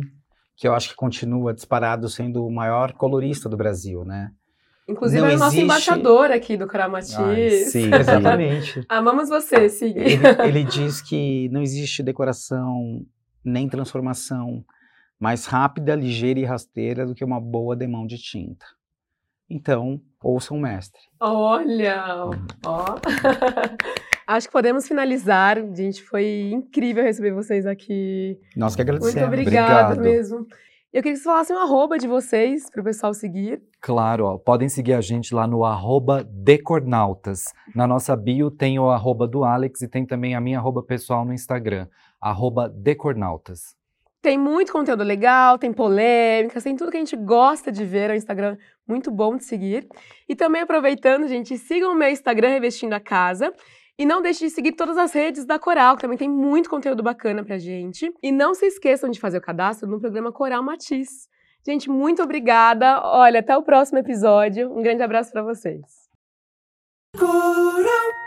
que 0.56 0.66
eu 0.66 0.74
acho 0.74 0.88
que 0.88 0.96
continua 0.96 1.54
disparado 1.54 2.08
sendo 2.08 2.46
o 2.46 2.50
maior 2.50 2.94
colorista 2.94 3.50
do 3.50 3.58
Brasil, 3.58 4.06
né? 4.06 4.30
Inclusive 4.88 5.22
não 5.22 5.28
é 5.28 5.36
o 5.36 5.40
nosso 5.40 5.60
embaixador 5.60 6.32
aqui 6.32 6.56
do 6.56 6.66
Caramatiz. 6.66 7.70
sim, 7.70 7.92
exatamente. 7.94 8.82
Amamos 8.88 9.28
você, 9.28 9.68
Sig. 9.68 9.94
Ele, 9.98 10.22
ele 10.48 10.64
diz 10.64 11.02
que 11.02 11.50
não 11.50 11.62
existe 11.62 12.02
decoração 12.02 13.06
nem 13.44 13.68
transformação 13.68 14.64
mais 15.20 15.46
rápida, 15.46 15.96
ligeira 15.96 16.40
e 16.40 16.46
rasteira 16.46 17.06
do 17.06 17.14
que 17.14 17.26
uma 17.26 17.42
boa 17.42 17.76
demão 17.76 18.08
de 18.08 18.18
tinta. 18.18 18.66
Então, 19.50 20.02
ouça 20.22 20.54
o 20.54 20.60
mestre. 20.60 21.00
Olha, 21.20 22.30
ó. 22.66 22.96
Acho 24.28 24.48
que 24.48 24.52
podemos 24.52 24.86
finalizar. 24.86 25.58
Gente, 25.74 26.04
foi 26.04 26.52
incrível 26.52 27.04
receber 27.04 27.32
vocês 27.32 27.66
aqui. 27.66 28.38
Nós 28.56 28.76
que 28.76 28.82
agradecemos. 28.82 29.16
Muito 29.16 29.28
obrigada 29.28 29.94
Obrigado. 29.94 30.02
mesmo. 30.02 30.48
Eu 30.92 31.04
queria 31.04 31.14
que 31.14 31.20
vocês 31.20 31.24
falassem 31.24 31.56
um 31.56 31.60
arroba 31.60 31.98
de 31.98 32.08
vocês 32.08 32.70
para 32.70 32.82
o 32.82 32.84
pessoal 32.84 33.14
seguir. 33.14 33.62
Claro, 33.80 34.26
ó, 34.26 34.38
podem 34.38 34.68
seguir 34.68 34.94
a 34.94 35.02
gente 35.02 35.34
lá 35.34 35.46
no 35.46 35.64
arroba 35.64 36.26
Decornautas. 36.30 37.46
Na 37.76 37.86
nossa 37.86 38.16
bio 38.16 38.50
tem 38.50 38.80
o 38.80 38.90
arroba 38.90 39.28
do 39.28 39.44
Alex 39.44 39.82
e 39.82 39.88
tem 39.88 40.06
também 40.06 40.34
a 40.34 40.42
minha 40.42 40.58
arroba 40.58 40.82
pessoal 40.82 41.24
no 41.24 41.34
Instagram, 41.34 41.88
arroba 42.20 42.68
Decornautas. 42.68 43.77
Tem 44.28 44.38
muito 44.38 44.74
conteúdo 44.74 45.06
legal, 45.06 45.58
tem 45.58 45.72
polêmicas, 45.72 46.62
tem 46.62 46.76
tudo 46.76 46.92
que 46.92 46.98
a 46.98 47.00
gente 47.00 47.16
gosta 47.16 47.72
de 47.72 47.86
ver. 47.86 48.10
É 48.10 48.14
um 48.14 48.18
Instagram 48.18 48.58
muito 48.86 49.10
bom 49.10 49.38
de 49.38 49.46
seguir. 49.46 49.88
E 50.28 50.36
também 50.36 50.64
aproveitando, 50.64 51.30
gente, 51.30 51.58
sigam 51.58 51.94
o 51.94 51.96
meu 51.96 52.10
Instagram 52.10 52.50
Revestindo 52.50 52.94
a 52.94 53.00
Casa. 53.00 53.54
E 53.98 54.06
não 54.06 54.22
deixe 54.22 54.44
de 54.44 54.50
seguir 54.50 54.74
todas 54.74 54.98
as 54.98 55.14
redes 55.14 55.46
da 55.46 55.58
Coral, 55.58 55.96
que 55.96 56.02
também 56.02 56.18
tem 56.18 56.28
muito 56.28 56.70
conteúdo 56.70 57.02
bacana 57.02 57.42
pra 57.42 57.58
gente. 57.58 58.12
E 58.22 58.30
não 58.30 58.54
se 58.54 58.66
esqueçam 58.66 59.10
de 59.10 59.18
fazer 59.18 59.38
o 59.38 59.42
cadastro 59.42 59.88
no 59.88 59.98
programa 59.98 60.30
Coral 60.30 60.62
Matiz. 60.62 61.30
Gente, 61.66 61.90
muito 61.90 62.22
obrigada. 62.22 63.00
Olha, 63.06 63.40
até 63.40 63.56
o 63.56 63.64
próximo 63.64 63.98
episódio. 63.98 64.70
Um 64.78 64.82
grande 64.82 65.04
abraço 65.04 65.32
para 65.32 65.42
vocês. 65.42 65.86
Coral. 67.18 68.27